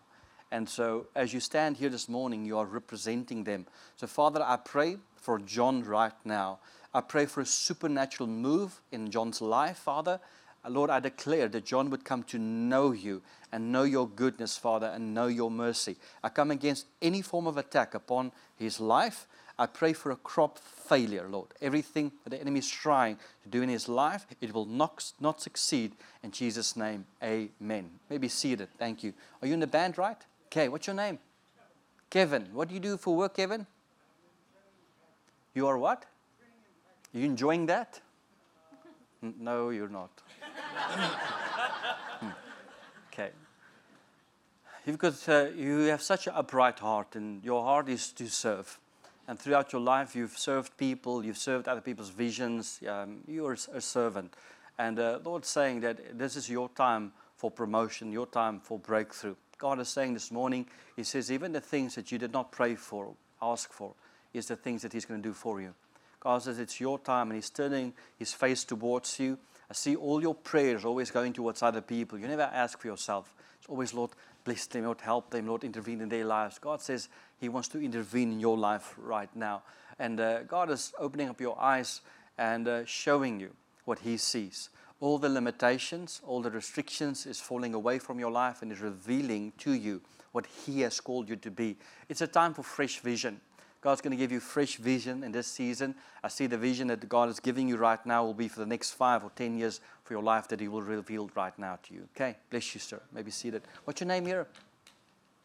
And 0.52 0.70
so, 0.70 1.08
as 1.16 1.34
you 1.34 1.40
stand 1.40 1.78
here 1.78 1.90
this 1.90 2.08
morning, 2.08 2.46
you 2.46 2.60
are 2.60 2.66
representing 2.66 3.44
them. 3.44 3.66
So, 3.98 4.06
Father, 4.06 4.44
I 4.44 4.58
pray 4.58 4.98
for 5.16 5.40
John 5.40 5.84
right 5.84 6.14
now. 6.24 6.60
I 6.94 7.02
pray 7.02 7.26
for 7.26 7.42
a 7.42 7.46
supernatural 7.46 8.28
move 8.28 8.80
in 8.92 9.10
John's 9.10 9.42
life, 9.42 9.78
Father. 9.78 10.20
Lord, 10.70 10.90
I 10.90 11.00
declare 11.00 11.48
that 11.50 11.66
John 11.66 11.90
would 11.90 12.06
come 12.06 12.24
to 12.24 12.40
know 12.40 12.92
you 12.92 13.22
and 13.52 13.72
know 13.72 13.84
your 13.84 14.08
goodness, 14.08 14.58
Father, 14.58 14.88
and 14.88 15.14
know 15.14 15.28
your 15.28 15.52
mercy. 15.52 15.98
I 16.24 16.30
come 16.30 16.52
against 16.52 16.88
any 17.02 17.22
form 17.22 17.48
of 17.48 17.58
attack 17.58 17.94
upon 17.94 18.32
his 18.56 18.80
life. 18.80 19.28
I 19.60 19.68
pray 19.68 19.94
for 19.94 20.12
a 20.12 20.16
crop 20.16 20.58
failure, 20.58 21.28
Lord. 21.30 21.50
Everything 21.62 22.12
that 22.24 22.32
the 22.32 22.42
enemy 22.42 22.60
is 22.60 22.70
trying 22.70 23.18
to 23.44 23.50
do 23.50 23.62
in 23.62 23.70
his 23.70 23.88
life, 23.88 24.26
it 24.42 24.54
will 24.54 24.66
not, 24.66 25.12
not 25.20 25.42
succeed. 25.42 25.92
In 26.24 26.32
Jesus' 26.32 26.76
name, 26.76 27.06
amen. 27.22 27.92
Maybe 28.10 28.30
seated. 28.30 28.70
Thank 28.80 29.04
you. 29.04 29.14
Are 29.42 29.48
you 29.48 29.54
in 29.54 29.60
the 29.60 29.68
band, 29.68 29.98
right? 29.98 30.18
Okay, 30.48 30.70
what's 30.70 30.88
your 30.88 30.96
name? 30.96 31.20
Kevin. 32.10 32.48
What 32.54 32.70
do 32.70 32.74
you 32.74 32.80
do 32.80 32.98
for 32.98 33.16
work, 33.16 33.36
Kevin? 33.36 33.68
You 35.54 35.68
are 35.68 35.78
what? 35.78 36.06
Are 37.14 37.20
you 37.20 37.26
enjoying 37.26 37.68
that? 37.68 38.00
No, 39.22 39.70
you're 39.70 39.90
not. 39.90 40.10
Okay. 43.14 43.30
You've 44.86 44.98
got, 44.98 45.30
uh, 45.30 45.46
you 45.56 45.82
have 45.82 46.02
such 46.02 46.28
an 46.28 46.34
upright 46.36 46.80
heart, 46.80 47.16
and 47.16 47.44
your 47.44 47.64
heart 47.64 47.88
is 47.90 48.12
to 48.14 48.28
serve. 48.28 48.80
And 49.28 49.40
throughout 49.40 49.72
your 49.72 49.82
life, 49.82 50.16
you've 50.16 50.38
served 50.38 50.76
people, 50.78 51.24
you've 51.24 51.38
served 51.38 51.68
other 51.68 51.80
people's 51.80 52.10
visions. 52.10 52.80
Um, 52.88 53.20
you're 53.28 53.56
a 53.74 53.80
servant. 53.80 54.34
And 54.78 55.00
uh, 55.00 55.20
Lord's 55.24 55.48
saying 55.48 55.82
that 55.82 56.18
this 56.18 56.36
is 56.36 56.50
your 56.50 56.70
time 56.70 57.14
for 57.38 57.52
promotion, 57.52 58.12
your 58.12 58.26
time 58.26 58.60
for 58.60 58.80
breakthrough. 58.80 59.36
God 59.58 59.80
is 59.80 59.90
saying 59.90 60.16
this 60.16 60.32
morning, 60.32 60.66
He 60.96 61.04
says, 61.04 61.32
even 61.32 61.54
the 61.54 61.62
things 61.62 61.96
that 61.96 62.12
you 62.12 62.18
did 62.18 62.34
not 62.34 62.52
pray 62.52 62.76
for, 62.76 63.14
ask 63.42 63.72
for, 63.72 63.94
is 64.34 64.48
the 64.48 64.56
things 64.56 64.82
that 64.82 64.92
He's 64.92 65.06
going 65.06 65.22
to 65.22 65.30
do 65.30 65.34
for 65.34 65.62
you. 65.62 65.74
God 66.20 66.42
says 66.42 66.60
it's 66.60 66.82
your 66.82 67.00
time 67.00 67.30
and 67.30 67.36
He's 67.36 67.50
turning 67.50 67.94
His 68.18 68.34
face 68.34 68.64
towards 68.64 69.20
you. 69.20 69.38
I 69.74 69.76
see 69.76 69.96
all 69.96 70.22
your 70.22 70.36
prayers 70.36 70.86
always 70.86 71.10
going 71.10 71.34
towards 71.34 71.64
other 71.64 71.82
people. 71.82 72.20
You 72.20 72.28
never 72.28 72.44
ask 72.44 72.80
for 72.80 72.86
yourself. 72.86 73.34
It's 73.58 73.68
always, 73.68 73.92
Lord, 73.92 74.12
bless 74.44 74.68
them, 74.68 74.84
Lord, 74.86 75.02
help 75.02 75.32
them, 75.32 75.48
Lord, 75.48 75.64
intervene 75.64 76.00
in 76.00 76.10
their 76.10 76.26
lives. 76.26 76.60
God 76.60 76.80
says 76.80 77.10
He 77.40 77.50
wants 77.50 77.70
to 77.70 77.84
intervene 77.84 78.34
in 78.34 78.40
your 78.40 78.56
life 78.56 78.94
right 79.00 79.36
now. 79.36 79.64
And 79.98 80.20
uh, 80.20 80.44
God 80.44 80.70
is 80.70 80.94
opening 81.00 81.28
up 81.28 81.42
your 81.42 81.60
eyes 81.60 82.02
and 82.38 82.68
uh, 82.68 82.86
showing 82.86 83.40
you 83.40 83.50
what 83.86 83.98
He 83.98 84.16
sees. 84.18 84.70
All 85.00 85.18
the 85.18 85.28
limitations, 85.28 86.22
all 86.24 86.44
the 86.44 86.52
restrictions 86.52 87.26
is 87.26 87.40
falling 87.40 87.74
away 87.74 87.98
from 87.98 88.20
your 88.20 88.32
life 88.32 88.62
and 88.62 88.72
is 88.72 88.80
revealing 88.80 89.54
to 89.58 89.72
you 89.72 90.04
what 90.34 90.46
He 90.46 90.82
has 90.82 91.00
called 91.00 91.28
you 91.28 91.36
to 91.38 91.50
be. 91.50 91.78
It's 92.10 92.22
a 92.22 92.28
time 92.28 92.54
for 92.54 92.62
fresh 92.62 93.00
vision. 93.00 93.42
God's 93.84 94.00
going 94.00 94.12
to 94.12 94.18
give 94.18 94.32
you 94.32 94.40
fresh 94.40 94.78
vision 94.78 95.26
in 95.26 95.34
this 95.34 95.46
season. 95.46 95.94
I 96.24 96.30
see 96.30 96.48
the 96.48 96.58
vision 96.58 96.88
that 96.88 97.10
God 97.10 97.28
is 97.28 97.42
giving 97.42 97.68
you 97.68 97.76
right 97.76 98.04
now 98.06 98.24
will 98.24 98.34
be 98.34 98.48
for 98.48 98.62
the 98.62 98.66
next 98.66 98.92
five 98.92 99.26
or 99.26 99.32
ten 99.36 99.58
years 99.58 99.82
for 100.06 100.14
your 100.14 100.24
life 100.24 100.48
that 100.48 100.62
He 100.62 100.70
will 100.70 100.82
reveal 100.82 101.30
right 101.36 101.58
now 101.60 101.78
to 101.84 101.94
you. 101.94 102.08
Okay, 102.16 102.38
bless 102.50 102.74
you, 102.74 102.80
sir. 102.80 103.02
Maybe 103.12 103.30
seated. 103.30 103.64
What's 103.84 104.00
your 104.00 104.08
name 104.08 104.26
here? 104.26 104.48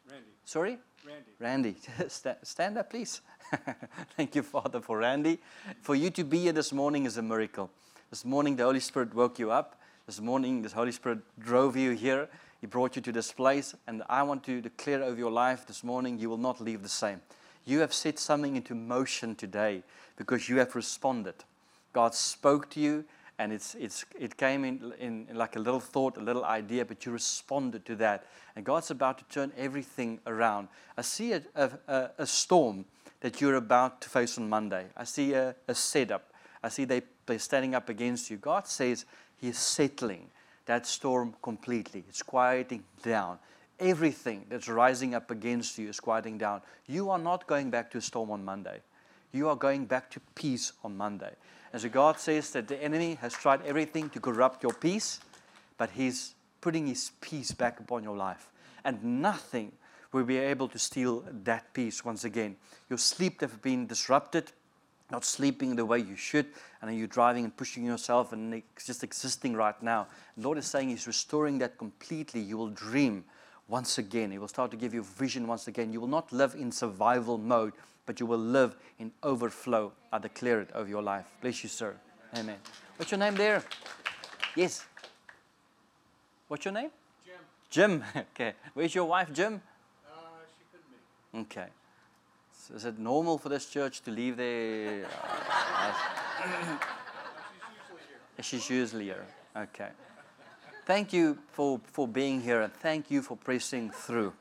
Randy. 0.09 0.24
Sorry? 0.45 0.78
Randy. 1.05 1.74
Randy. 1.74 1.76
Stand 2.45 2.78
up, 2.78 2.91
please. 2.91 3.22
Thank 4.16 4.36
you, 4.36 4.45
Father, 4.45 4.80
for 4.80 4.99
Randy. 4.99 5.41
For 5.80 5.97
you 5.97 6.11
to 6.11 6.22
be 6.22 6.39
here 6.39 6.53
this 6.53 6.72
morning 6.72 7.07
is 7.07 7.16
a 7.16 7.22
miracle. 7.22 7.70
This 8.11 8.24
morning, 8.24 8.55
the 8.55 8.62
Holy 8.62 8.78
Spirit 8.78 9.14
woke 9.16 9.41
you 9.41 9.51
up. 9.51 9.80
This 10.07 10.20
morning, 10.20 10.62
the 10.62 10.68
Holy 10.68 10.93
Spirit 10.93 11.18
drove 11.41 11.76
you 11.76 11.91
here. 11.91 12.28
He 12.61 12.68
brought 12.68 12.95
you 12.95 13.03
to 13.03 13.11
this 13.11 13.32
place. 13.32 13.74
And 13.89 14.05
I 14.09 14.22
want 14.22 14.45
to 14.45 14.61
declare 14.61 15.03
over 15.03 15.18
your 15.18 15.32
life 15.32 15.66
this 15.66 15.82
morning, 15.82 16.20
you 16.20 16.30
will 16.30 16.39
not 16.39 16.61
leave 16.61 16.84
the 16.84 16.89
same. 16.89 17.20
You 17.69 17.81
have 17.81 17.93
set 17.93 18.19
something 18.19 18.57
into 18.57 18.75
motion 18.75 19.35
today 19.35 19.83
because 20.16 20.49
you 20.49 20.57
have 20.57 20.75
responded. 20.75 21.35
God 21.93 22.14
spoke 22.14 22.71
to 22.71 22.81
you, 22.81 23.05
and 23.39 23.53
it's, 23.53 23.75
it's, 23.75 24.07
it 24.19 24.39
came 24.39 24.64
in, 24.64 24.95
in, 24.99 25.27
like 25.35 25.55
a 25.55 25.59
little 25.59 25.79
thought, 25.79 26.16
a 26.16 26.21
little 26.23 26.47
idea, 26.47 26.87
but 26.87 27.05
you 27.05 27.12
responded 27.12 27.85
to 27.85 27.95
that. 27.97 28.25
And 28.57 28.64
God's 28.64 28.91
about 28.91 29.19
to 29.19 29.25
turn 29.25 29.53
everything 29.55 30.19
around. 30.27 30.69
I 30.97 31.03
see 31.03 31.35
a, 31.35 31.43
a, 31.55 32.11
a 32.16 32.27
storm 32.27 32.87
that 33.21 33.39
you're 33.43 33.57
about 33.57 34.01
to 34.01 34.09
face 34.09 34.39
on 34.39 34.49
Monday. 34.49 34.87
I 34.97 35.05
see 35.05 35.35
a, 35.35 35.55
a 35.69 35.75
setup. 35.75 36.33
I 36.62 36.71
see 36.71 36.87
they, 36.87 37.03
they're 37.27 37.39
standing 37.39 37.75
up 37.75 37.91
against 37.91 38.31
you. 38.31 38.39
God 38.39 38.66
says 38.66 39.05
He 39.37 39.49
is 39.49 39.59
settling 39.59 40.31
that 40.64 40.87
storm 40.87 41.35
completely, 41.43 42.05
it's 42.09 42.23
quieting 42.23 42.85
down 43.03 43.39
everything 43.81 44.47
that's 44.49 44.68
rising 44.68 45.14
up 45.14 45.31
against 45.31 45.79
you 45.79 45.89
is 45.89 46.01
quieting 46.01 46.39
down. 46.39 46.62
You 46.87 47.11
are 47.11 47.18
not 47.18 47.47
going 47.47 47.70
back 47.70 47.91
to 47.93 47.99
a 47.99 48.03
storm 48.03 48.31
on 48.31 48.45
Monday. 48.45 48.81
You 49.33 49.49
are 49.49 49.57
going 49.57 49.87
back 49.87 50.11
to 50.12 50.20
peace 50.35 50.72
on 50.83 50.97
Monday. 50.97 51.33
And 51.72 51.83
so 51.83 51.89
God 51.89 52.18
says 52.18 52.51
that 52.53 52.68
the 52.68 52.83
enemy 52.83 53.16
has 53.16 53.35
tried 53.35 53.64
everything 53.66 54.09
to 54.11 54.20
corrupt 54.20 54.62
your 54.62 54.72
peace, 54.72 55.20
but 55.76 55.91
he's 55.91 56.35
putting 56.61 56.87
his 56.87 57.12
peace 57.20 57.53
back 57.53 57.79
upon 57.79 58.03
your 58.03 58.16
life. 58.16 58.49
And 58.85 59.22
nothing 59.22 59.72
will 60.12 60.24
be 60.24 60.39
able 60.39 60.68
to 60.68 60.79
steal 60.79 61.24
that 61.45 61.72
peace 61.74 62.05
once 62.05 62.24
again. 62.24 62.57
Your 62.89 62.99
sleep 62.99 63.43
have 63.43 63.61
been 63.61 63.87
disrupted, 63.87 64.53
not 65.11 65.24
sleeping 65.24 65.76
the 65.76 65.85
way 65.85 65.99
you 65.99 66.16
should, 66.16 66.47
and 66.81 66.97
you're 66.97 67.07
driving 67.07 67.45
and 67.45 67.55
pushing 67.55 67.85
yourself 67.85 68.33
and 68.33 68.62
just 68.85 69.05
existing 69.05 69.55
right 69.55 69.81
now. 69.83 70.07
And 70.37 70.45
Lord 70.45 70.57
is 70.57 70.66
saying 70.66 70.89
He's 70.89 71.07
restoring 71.07 71.59
that 71.59 71.76
completely. 71.76 72.41
You 72.41 72.57
will 72.57 72.70
dream 72.70 73.24
once 73.69 73.99
again. 73.99 74.31
He 74.31 74.39
will 74.39 74.49
start 74.49 74.71
to 74.71 74.77
give 74.77 74.95
you 74.95 75.03
vision 75.03 75.47
once 75.47 75.69
again. 75.69 75.93
You 75.93 76.01
will 76.01 76.09
not 76.09 76.33
live 76.33 76.55
in 76.55 76.73
survival 76.73 77.39
mode, 77.39 77.75
but 78.07 78.19
you 78.19 78.27
will 78.27 78.39
live 78.39 78.75
in 78.99 79.12
overflow. 79.23 79.93
I 80.12 80.19
declare 80.19 80.61
it 80.61 80.71
over 80.75 80.89
your 80.89 81.03
life. 81.03 81.27
Bless 81.41 81.62
you, 81.62 81.69
sir. 81.69 81.95
Amen. 82.37 82.57
What's 82.97 83.11
your 83.11 83.19
name 83.19 83.35
there? 83.37 83.62
Yes. 84.57 84.85
What's 86.49 86.64
your 86.64 86.75
name? 86.75 86.91
Jim. 87.71 88.03
Jim. 88.03 88.05
okay. 88.35 88.55
Where's 88.75 88.95
your 88.95 89.05
wife, 89.05 89.33
Jim? 89.33 89.61
Uh, 90.07 90.19
she 90.59 90.64
couldn't 90.73 90.91
make. 91.33 91.59
Okay. 91.59 91.71
So 92.53 92.75
is 92.75 92.85
it 92.85 92.99
normal 92.99 93.39
for 93.39 93.51
this 93.51 93.66
church 93.66 94.01
to 94.03 94.11
leave 94.11 94.37
there? 94.37 95.07
She's 97.61 97.71
usually 97.91 98.05
here. 98.09 98.43
She's 98.43 98.71
usually 98.71 99.05
here. 99.05 99.27
Okay. 99.57 99.89
Thank 100.89 101.12
you 101.12 101.36
for, 101.53 101.82
for 101.93 102.09
being 102.09 102.41
here 102.41 102.62
and 102.62 102.72
thank 102.72 103.11
you 103.11 103.20
for 103.20 103.36
pressing 103.36 103.91
through. 103.91 104.32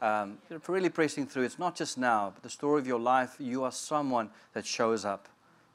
Um, 0.00 0.38
for 0.62 0.72
really 0.72 0.88
pressing 0.88 1.26
through. 1.26 1.42
It's 1.42 1.58
not 1.58 1.76
just 1.76 1.98
now, 1.98 2.30
but 2.34 2.42
the 2.42 2.48
story 2.48 2.80
of 2.80 2.86
your 2.86 2.98
life. 2.98 3.36
You 3.38 3.64
are 3.64 3.72
someone 3.72 4.30
that 4.54 4.64
shows 4.64 5.04
up, 5.04 5.28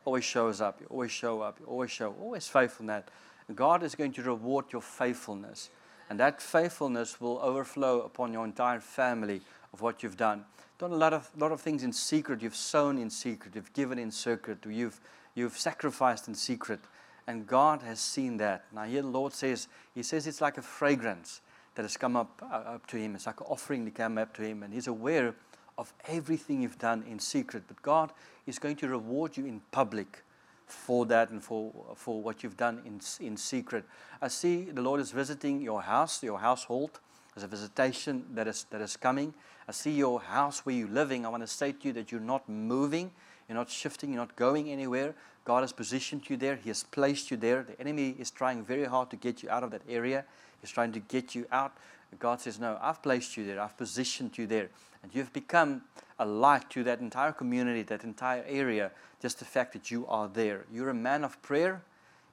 always 0.05 0.23
shows 0.23 0.59
up. 0.59 0.81
You 0.81 0.87
always 0.89 1.11
show 1.11 1.41
up. 1.41 1.59
You 1.59 1.67
always 1.67 1.91
show, 1.91 2.15
always 2.19 2.47
faithful 2.47 2.81
in 2.81 2.87
that. 2.87 3.09
God 3.53 3.83
is 3.83 3.93
going 3.93 4.11
to 4.13 4.23
reward 4.23 4.65
your 4.71 4.81
faithfulness, 4.81 5.69
and 6.09 6.19
that 6.19 6.41
faithfulness 6.41 7.21
will 7.21 7.37
overflow 7.37 8.01
upon 8.01 8.33
your 8.33 8.43
entire 8.43 8.79
family 8.79 9.41
of 9.71 9.81
what 9.81 10.01
you've 10.01 10.17
done. 10.17 10.45
Done 10.79 10.93
a 10.93 10.97
lot 10.97 11.13
of 11.13 11.29
lot 11.37 11.51
of 11.51 11.61
things 11.61 11.83
in 11.83 11.93
secret. 11.93 12.41
You've 12.41 12.55
sown 12.55 12.97
in 12.97 13.11
secret. 13.11 13.53
You've 13.53 13.71
given 13.73 13.99
in 13.99 14.09
secret. 14.09 14.65
You've 14.67 14.99
you've 15.35 15.59
sacrificed 15.59 16.27
in 16.27 16.33
secret. 16.33 16.79
And 17.27 17.45
God 17.45 17.81
has 17.81 17.99
seen 17.99 18.37
that. 18.37 18.65
Now, 18.73 18.83
here 18.83 19.01
the 19.01 19.07
Lord 19.09 19.33
says, 19.33 19.67
He 19.93 20.03
says 20.03 20.27
it's 20.27 20.41
like 20.41 20.57
a 20.57 20.61
fragrance 20.61 21.41
that 21.75 21.83
has 21.83 21.97
come 21.97 22.15
up, 22.15 22.41
uh, 22.41 22.55
up 22.55 22.87
to 22.87 22.97
Him. 22.97 23.15
It's 23.15 23.27
like 23.27 23.41
an 23.41 23.47
offering 23.49 23.85
to 23.85 23.91
come 23.91 24.17
up 24.17 24.33
to 24.35 24.41
Him. 24.41 24.63
And 24.63 24.73
He's 24.73 24.87
aware 24.87 25.35
of 25.77 25.93
everything 26.07 26.61
you've 26.61 26.79
done 26.79 27.03
in 27.07 27.19
secret. 27.19 27.63
But 27.67 27.81
God 27.81 28.11
is 28.45 28.59
going 28.59 28.77
to 28.77 28.87
reward 28.87 29.37
you 29.37 29.45
in 29.45 29.61
public 29.71 30.23
for 30.65 31.05
that 31.05 31.29
and 31.29 31.43
for, 31.43 31.71
for 31.95 32.21
what 32.21 32.43
you've 32.43 32.57
done 32.57 32.81
in, 32.85 32.99
in 33.25 33.37
secret. 33.37 33.85
I 34.21 34.27
see 34.27 34.65
the 34.65 34.81
Lord 34.81 34.99
is 34.99 35.11
visiting 35.11 35.61
your 35.61 35.81
house, 35.81 36.21
your 36.23 36.39
household. 36.39 36.99
There's 37.33 37.43
a 37.43 37.47
visitation 37.47 38.25
that 38.33 38.47
is, 38.47 38.65
that 38.71 38.81
is 38.81 38.97
coming. 38.97 39.33
I 39.67 39.71
see 39.71 39.91
your 39.91 40.19
house 40.19 40.65
where 40.65 40.75
you're 40.75 40.87
living. 40.87 41.25
I 41.25 41.29
want 41.29 41.43
to 41.43 41.47
say 41.47 41.71
to 41.71 41.87
you 41.87 41.93
that 41.93 42.11
you're 42.11 42.19
not 42.21 42.49
moving, 42.49 43.11
you're 43.47 43.57
not 43.57 43.69
shifting, 43.69 44.11
you're 44.11 44.21
not 44.21 44.35
going 44.35 44.69
anywhere. 44.69 45.13
God 45.47 45.63
has 45.63 45.71
positioned 45.71 46.29
you 46.29 46.35
there. 46.35 46.57
He 46.57 46.67
has 46.67 46.83
placed 46.83 47.31
you 47.31 47.37
there. 47.37 47.63
The 47.63 47.79
enemy 47.79 48.17
is 48.19 48.31
trying 48.31 48.65
very 48.65 48.83
hard 48.83 49.09
to 49.11 49.15
get 49.15 49.41
you 49.41 49.49
out 49.49 49.63
of 49.63 49.71
that 49.71 49.81
area. 49.87 50.25
He's 50.59 50.71
trying 50.71 50.91
to 50.91 50.99
get 50.99 51.35
you 51.35 51.45
out. 51.53 51.77
God 52.19 52.41
says, 52.41 52.59
No, 52.59 52.77
I've 52.81 53.01
placed 53.01 53.37
you 53.37 53.45
there. 53.45 53.61
I've 53.61 53.77
positioned 53.77 54.37
you 54.37 54.45
there. 54.45 54.67
And 55.01 55.15
you've 55.15 55.31
become 55.31 55.83
a 56.19 56.25
light 56.25 56.69
to 56.71 56.83
that 56.83 56.99
entire 56.99 57.31
community, 57.31 57.81
that 57.83 58.03
entire 58.03 58.43
area, 58.45 58.91
just 59.21 59.39
the 59.39 59.45
fact 59.45 59.71
that 59.71 59.89
you 59.89 60.05
are 60.07 60.27
there. 60.27 60.65
You're 60.69 60.89
a 60.89 60.93
man 60.93 61.23
of 61.23 61.41
prayer. 61.41 61.81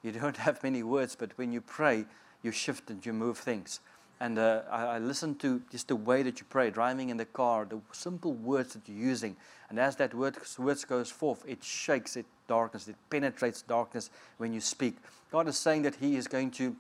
You 0.03 0.11
don't 0.11 0.37
have 0.49 0.61
many 0.65 0.83
words, 0.83 1.15
but 1.15 1.39
when 1.39 1.53
you 1.53 1.61
pray, 1.61 2.07
you 2.43 2.51
shift 2.51 2.91
and 2.91 3.07
you 3.07 3.12
move 3.12 3.39
things. 3.39 3.79
And 4.19 4.41
uh, 4.41 4.62
I, 4.69 4.87
I 4.87 4.99
listen 4.99 5.37
to 5.37 5.62
just 5.71 5.87
the 5.87 5.95
way 5.95 6.25
that 6.25 6.41
you 6.41 6.47
pray, 6.51 6.71
driving 6.71 7.11
in 7.11 7.17
the 7.17 7.27
car, 7.27 7.65
the 7.65 7.81
simple 7.93 8.33
words 8.33 8.75
that 8.75 8.89
you're 8.89 8.99
using. 8.99 9.37
And 9.71 9.79
as 9.79 9.95
that 9.97 10.15
word, 10.15 10.37
words 10.59 10.85
goes 10.85 11.12
forth, 11.12 11.45
it 11.47 11.62
shakes 11.62 12.17
it 12.17 12.27
darkness, 12.47 12.88
it 12.88 12.97
penetrates 13.11 13.62
darkness 13.62 14.11
when 14.38 14.53
you 14.53 14.61
speak. 14.61 14.97
God 15.30 15.49
is 15.49 15.57
saying 15.57 15.82
that 15.82 15.97
He 15.97 16.16
is 16.16 16.26
going 16.28 16.51
to, 16.53 16.76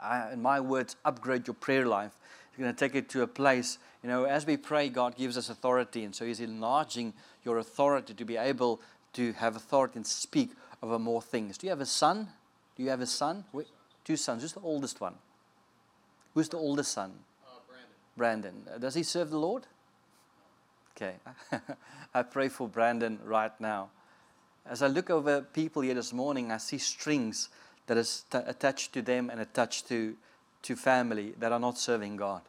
uh, 0.00 0.28
in 0.32 0.42
my 0.42 0.60
words, 0.60 0.96
upgrade 1.04 1.46
your 1.46 1.54
prayer 1.54 1.86
life. 1.86 2.12
He's 2.50 2.62
going 2.62 2.74
to 2.74 2.78
take 2.78 2.94
it 2.94 3.08
to 3.10 3.22
a 3.22 3.26
place, 3.26 3.78
you 4.02 4.08
know, 4.08 4.24
as 4.24 4.46
we 4.46 4.56
pray, 4.56 4.88
God 4.88 5.16
gives 5.16 5.36
us 5.36 5.48
authority. 5.48 6.04
And 6.04 6.14
so 6.14 6.24
He's 6.24 6.40
enlarging 6.40 7.14
your 7.44 7.58
authority 7.58 8.14
to 8.14 8.24
be 8.24 8.36
able 8.36 8.80
to 9.14 9.32
have 9.34 9.56
authority 9.56 9.96
and 9.96 10.06
speak 10.06 10.50
over 10.82 10.98
more 10.98 11.22
things. 11.22 11.58
Do 11.58 11.66
you 11.66 11.70
have 11.70 11.80
a 11.80 11.86
son? 11.86 12.28
Do 12.76 12.82
you 12.82 12.90
have 12.90 13.00
a 13.00 13.06
son? 13.06 13.44
Two 14.04 14.16
sons. 14.16 14.42
Who's 14.42 14.52
the 14.52 14.60
oldest 14.60 15.00
one? 15.00 15.14
Who's 16.34 16.48
the 16.48 16.56
oldest 16.56 16.92
son? 16.92 17.12
Uh, 17.44 17.58
Brandon. 18.16 18.54
Brandon. 18.54 18.74
Uh, 18.74 18.78
Does 18.78 18.94
he 18.94 19.02
serve 19.02 19.30
the 19.30 19.38
Lord? 19.38 19.66
Okay. 20.96 21.14
I 22.14 22.22
pray 22.22 22.48
for 22.48 22.68
Brandon 22.68 23.18
right 23.24 23.58
now. 23.60 23.90
As 24.68 24.82
I 24.82 24.86
look 24.86 25.08
over 25.08 25.40
people 25.40 25.80
here 25.80 25.94
this 25.94 26.12
morning, 26.12 26.52
I 26.52 26.58
see 26.58 26.76
strings 26.76 27.48
that 27.86 27.96
is 27.96 28.24
t- 28.30 28.38
attached 28.44 28.92
to 28.92 29.02
them 29.02 29.30
and 29.30 29.40
attached 29.40 29.88
to, 29.88 30.14
to 30.62 30.76
family 30.76 31.32
that 31.38 31.52
are 31.52 31.58
not 31.58 31.78
serving 31.78 32.16
God. 32.16 32.42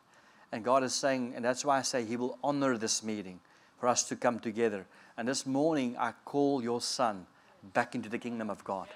And 0.52 0.64
God 0.64 0.84
is 0.84 0.94
saying, 0.94 1.34
and 1.36 1.46
that's 1.46 1.64
why 1.64 1.78
I 1.80 1.82
say 1.82 2.04
He 2.04 2.18
will 2.18 2.38
honor 2.44 2.78
this 2.78 3.04
meeting 3.04 3.40
for 3.80 3.88
us 3.88 4.04
to 4.10 4.18
come 4.18 4.40
together. 4.40 4.86
And 5.18 5.30
this 5.30 5.46
morning, 5.46 5.96
I 5.98 6.12
call 6.26 6.62
your 6.62 6.82
son 6.82 7.26
back 7.74 7.96
into 7.96 8.10
the 8.10 8.18
kingdom 8.18 8.50
of 8.50 8.66
God. 8.66 8.88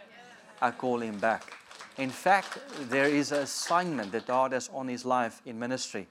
I 0.61 0.71
call 0.71 0.99
him 0.99 1.19
back. 1.19 1.53
In 1.97 2.09
fact, 2.09 2.59
there 2.89 3.07
is 3.07 3.31
an 3.31 3.39
assignment 3.39 4.11
that 4.11 4.27
God 4.27 4.51
has 4.51 4.69
on 4.73 4.87
his 4.87 5.05
life 5.05 5.41
in 5.45 5.59
ministry. 5.59 6.07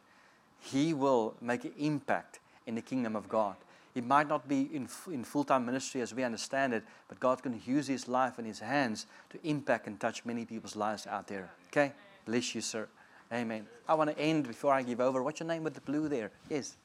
He 0.61 0.95
will 0.95 1.35
make 1.41 1.65
an 1.65 1.73
impact 1.79 2.39
in 2.67 2.75
the 2.75 2.83
kingdom 2.83 3.17
of 3.17 3.29
God. 3.29 3.57
It 3.95 4.07
might 4.07 4.29
not 4.29 4.49
be 4.49 4.71
in, 4.73 4.89
in 5.11 5.23
full 5.25 5.45
time 5.45 5.67
ministry 5.67 6.01
as 6.01 6.15
we 6.15 6.25
understand 6.25 6.73
it, 6.73 6.83
but 7.09 7.21
God's 7.21 7.43
going 7.43 7.59
to 7.61 7.71
use 7.71 7.87
his 7.87 8.09
life 8.09 8.39
and 8.39 8.47
his 8.47 8.59
hands 8.59 9.07
to 9.31 9.39
impact 9.45 9.87
and 9.87 10.01
touch 10.01 10.25
many 10.25 10.45
people's 10.45 10.77
lives 10.77 11.07
out 11.07 11.27
there. 11.27 11.51
Okay? 11.69 11.93
Bless 12.25 12.55
you, 12.55 12.61
sir. 12.61 12.89
Amen. 13.33 13.67
I 13.89 13.95
want 13.95 14.11
to 14.11 14.19
end 14.19 14.47
before 14.47 14.75
I 14.75 14.83
give 14.83 15.01
over. 15.01 15.23
What's 15.23 15.41
your 15.41 15.47
name 15.49 15.65
with 15.65 15.75
the 15.75 15.81
blue 15.81 16.09
there? 16.09 16.31
Yes. 16.51 16.77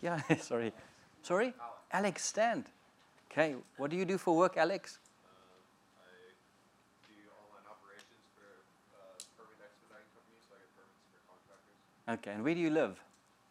Yeah, 0.00 0.20
sorry. 0.40 0.72
Sorry? 1.22 1.54
Alex, 1.92 2.24
stand. 2.24 2.64
Okay. 3.30 3.54
What 3.76 3.90
do 3.90 3.96
you 3.96 4.04
do 4.04 4.16
for 4.18 4.36
work, 4.36 4.56
Alex? 4.56 4.98
Uh, 5.26 5.28
I 5.98 7.10
do 7.10 7.18
online 7.34 7.66
operations 7.66 8.22
for 8.38 8.46
a 8.46 9.18
permit 9.34 9.58
expediting 9.58 10.06
company, 10.14 10.38
so 10.46 10.54
I 10.54 10.62
get 10.62 10.70
permits 10.78 11.10
for 11.10 11.20
contractors. 11.26 11.78
Okay. 12.22 12.32
And 12.32 12.42
where 12.46 12.54
do 12.54 12.60
you 12.60 12.70
live? 12.70 12.94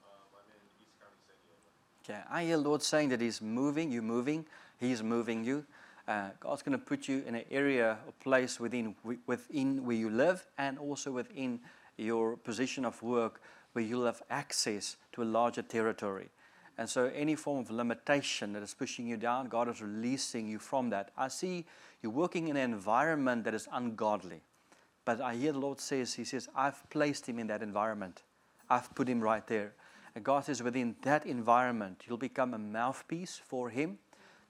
Um, 0.07 0.39
I'm 0.39 0.47
in 0.55 0.63
East 0.80 0.95
County, 1.03 1.19
San 1.28 1.36
Diego. 1.43 1.67
Okay, 2.08 2.20
I 2.30 2.43
hear 2.43 2.58
Lord 2.58 2.84
saying 2.84 3.10
that 3.10 3.22
He's 3.22 3.41
moving, 3.41 3.91
you 3.91 4.03
moving, 4.03 4.45
He's 4.80 5.01
moving 5.01 5.43
you. 5.43 5.66
Uh, 6.08 6.30
God's 6.39 6.62
going 6.62 6.78
to 6.78 6.86
put 6.86 7.08
you 7.08 7.24
in 7.26 7.34
an 7.34 7.45
area 7.49 7.97
a 8.08 8.12
place 8.24 8.60
within 8.60 8.93
within 9.26 9.84
where 9.84 9.95
you 9.95 10.12
live, 10.12 10.45
and 10.60 10.78
also 10.78 11.12
within 11.12 11.62
your 11.97 12.38
position 12.38 12.86
of 12.86 13.01
work, 13.01 13.41
where 13.74 13.84
you'll 13.84 14.06
have 14.06 14.22
access 14.30 14.97
to 15.14 15.24
a 15.24 15.26
larger 15.26 15.64
territory. 15.64 16.30
And 16.78 16.88
so, 16.88 17.06
any 17.16 17.34
form 17.34 17.62
of 17.62 17.72
limitation 17.72 18.53
that 18.53 18.62
is 18.62 18.76
pushing 18.76 19.08
you 19.08 19.18
down, 19.18 19.47
God 19.47 19.68
is 19.68 19.82
releasing 19.82 20.47
you 20.47 20.60
from 20.60 20.91
that. 20.91 21.10
I 21.18 21.30
see 21.30 21.66
you 22.03 22.12
working 22.12 22.49
in 22.49 22.56
an 22.56 22.72
environment 22.72 23.45
that 23.45 23.56
is 23.56 23.68
ungodly, 23.72 24.41
but 25.06 25.22
I 25.22 25.34
hear 25.34 25.53
the 25.53 25.60
Lord 25.60 25.80
says, 25.80 26.14
He 26.14 26.24
says, 26.24 26.49
I've 26.56 26.88
placed 26.91 27.28
him 27.28 27.39
in 27.39 27.47
that 27.47 27.64
environment. 27.64 28.22
I've 28.70 28.93
put 28.93 29.08
him 29.08 29.22
right 29.22 29.45
there. 29.47 29.74
God 30.24 30.45
says, 30.45 30.63
within 30.63 30.95
that 31.01 31.26
environment, 31.26 32.03
you'll 32.07 32.18
become 32.18 32.53
a 32.53 32.57
mouthpiece 32.57 33.39
for 33.45 33.70
Him 33.70 33.97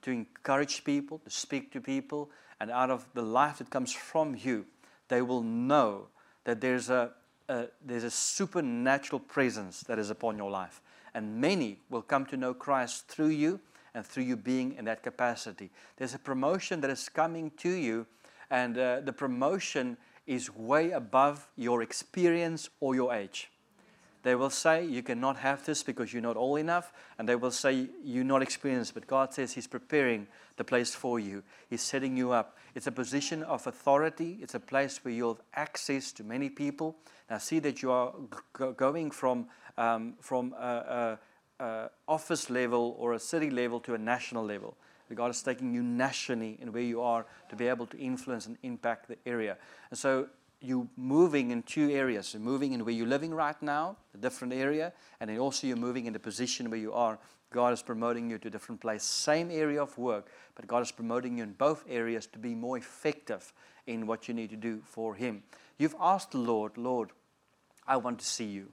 to 0.02 0.10
encourage 0.10 0.84
people, 0.84 1.18
to 1.24 1.30
speak 1.30 1.72
to 1.72 1.80
people, 1.80 2.30
and 2.60 2.70
out 2.70 2.90
of 2.90 3.06
the 3.14 3.22
life 3.22 3.58
that 3.58 3.70
comes 3.70 3.92
from 3.92 4.36
you, 4.36 4.64
they 5.08 5.22
will 5.22 5.42
know 5.42 6.06
that 6.44 6.60
there's 6.60 6.88
a, 6.90 7.10
a, 7.48 7.66
there's 7.84 8.04
a 8.04 8.10
supernatural 8.10 9.20
presence 9.20 9.80
that 9.80 9.98
is 9.98 10.10
upon 10.10 10.36
your 10.36 10.50
life. 10.50 10.80
And 11.14 11.40
many 11.40 11.80
will 11.90 12.02
come 12.02 12.26
to 12.26 12.36
know 12.36 12.54
Christ 12.54 13.08
through 13.08 13.28
you 13.28 13.60
and 13.94 14.06
through 14.06 14.24
you 14.24 14.36
being 14.36 14.74
in 14.74 14.84
that 14.84 15.02
capacity. 15.02 15.70
There's 15.96 16.14
a 16.14 16.18
promotion 16.18 16.80
that 16.82 16.90
is 16.90 17.08
coming 17.08 17.50
to 17.58 17.70
you, 17.70 18.06
and 18.50 18.78
uh, 18.78 19.00
the 19.00 19.12
promotion 19.12 19.96
is 20.26 20.54
way 20.54 20.90
above 20.90 21.48
your 21.56 21.82
experience 21.82 22.68
or 22.80 22.94
your 22.94 23.12
age. 23.12 23.50
They 24.26 24.34
will 24.34 24.50
say, 24.50 24.84
You 24.84 25.04
cannot 25.04 25.36
have 25.36 25.64
this 25.64 25.84
because 25.84 26.12
you're 26.12 26.20
not 26.20 26.36
old 26.36 26.58
enough. 26.58 26.92
And 27.16 27.28
they 27.28 27.36
will 27.36 27.52
say, 27.52 27.86
You're 28.02 28.24
not 28.24 28.42
experienced. 28.42 28.92
But 28.92 29.06
God 29.06 29.32
says 29.32 29.52
He's 29.52 29.68
preparing 29.68 30.26
the 30.56 30.64
place 30.64 30.96
for 30.96 31.20
you, 31.20 31.44
He's 31.70 31.82
setting 31.82 32.16
you 32.16 32.32
up. 32.32 32.56
It's 32.74 32.88
a 32.88 32.92
position 32.92 33.44
of 33.44 33.68
authority, 33.68 34.38
it's 34.42 34.56
a 34.56 34.58
place 34.58 34.98
where 35.04 35.14
you'll 35.14 35.34
have 35.34 35.42
access 35.54 36.10
to 36.10 36.24
many 36.24 36.50
people. 36.50 36.96
Now, 37.30 37.38
see 37.38 37.60
that 37.60 37.82
you 37.82 37.92
are 37.92 38.14
g- 38.58 38.72
going 38.76 39.12
from, 39.12 39.46
um, 39.78 40.14
from 40.20 40.54
a, 40.58 41.18
a, 41.60 41.64
a 41.64 41.90
office 42.08 42.50
level 42.50 42.96
or 42.98 43.12
a 43.12 43.20
city 43.20 43.48
level 43.48 43.78
to 43.78 43.94
a 43.94 43.98
national 43.98 44.44
level. 44.44 44.76
God 45.14 45.30
is 45.30 45.40
taking 45.40 45.72
you 45.72 45.84
nationally 45.84 46.58
in 46.60 46.72
where 46.72 46.82
you 46.82 47.00
are 47.00 47.26
to 47.48 47.54
be 47.54 47.68
able 47.68 47.86
to 47.86 47.96
influence 47.96 48.46
and 48.46 48.58
impact 48.64 49.06
the 49.06 49.18
area. 49.24 49.56
And 49.90 49.96
so 49.96 50.26
you're 50.60 50.88
moving 50.96 51.50
in 51.50 51.62
two 51.62 51.90
areas. 51.90 52.32
You're 52.32 52.42
moving 52.42 52.72
in 52.72 52.84
where 52.84 52.94
you're 52.94 53.06
living 53.06 53.34
right 53.34 53.60
now, 53.62 53.96
a 54.14 54.18
different 54.18 54.54
area, 54.54 54.92
and 55.20 55.30
then 55.30 55.38
also 55.38 55.66
you're 55.66 55.76
moving 55.76 56.06
in 56.06 56.12
the 56.12 56.18
position 56.18 56.70
where 56.70 56.80
you 56.80 56.92
are. 56.92 57.18
God 57.50 57.72
is 57.72 57.82
promoting 57.82 58.30
you 58.30 58.38
to 58.38 58.48
a 58.48 58.50
different 58.50 58.80
place. 58.80 59.02
Same 59.02 59.50
area 59.50 59.82
of 59.82 59.96
work, 59.96 60.30
but 60.54 60.66
God 60.66 60.82
is 60.82 60.90
promoting 60.90 61.38
you 61.38 61.44
in 61.44 61.52
both 61.52 61.84
areas 61.88 62.26
to 62.28 62.38
be 62.38 62.54
more 62.54 62.76
effective 62.76 63.52
in 63.86 64.06
what 64.06 64.28
you 64.28 64.34
need 64.34 64.50
to 64.50 64.56
do 64.56 64.80
for 64.84 65.14
Him. 65.14 65.42
You've 65.78 65.94
asked 66.00 66.32
the 66.32 66.38
Lord, 66.38 66.76
Lord, 66.76 67.10
I 67.86 67.98
want 67.98 68.18
to 68.18 68.26
see 68.26 68.46
you. 68.46 68.72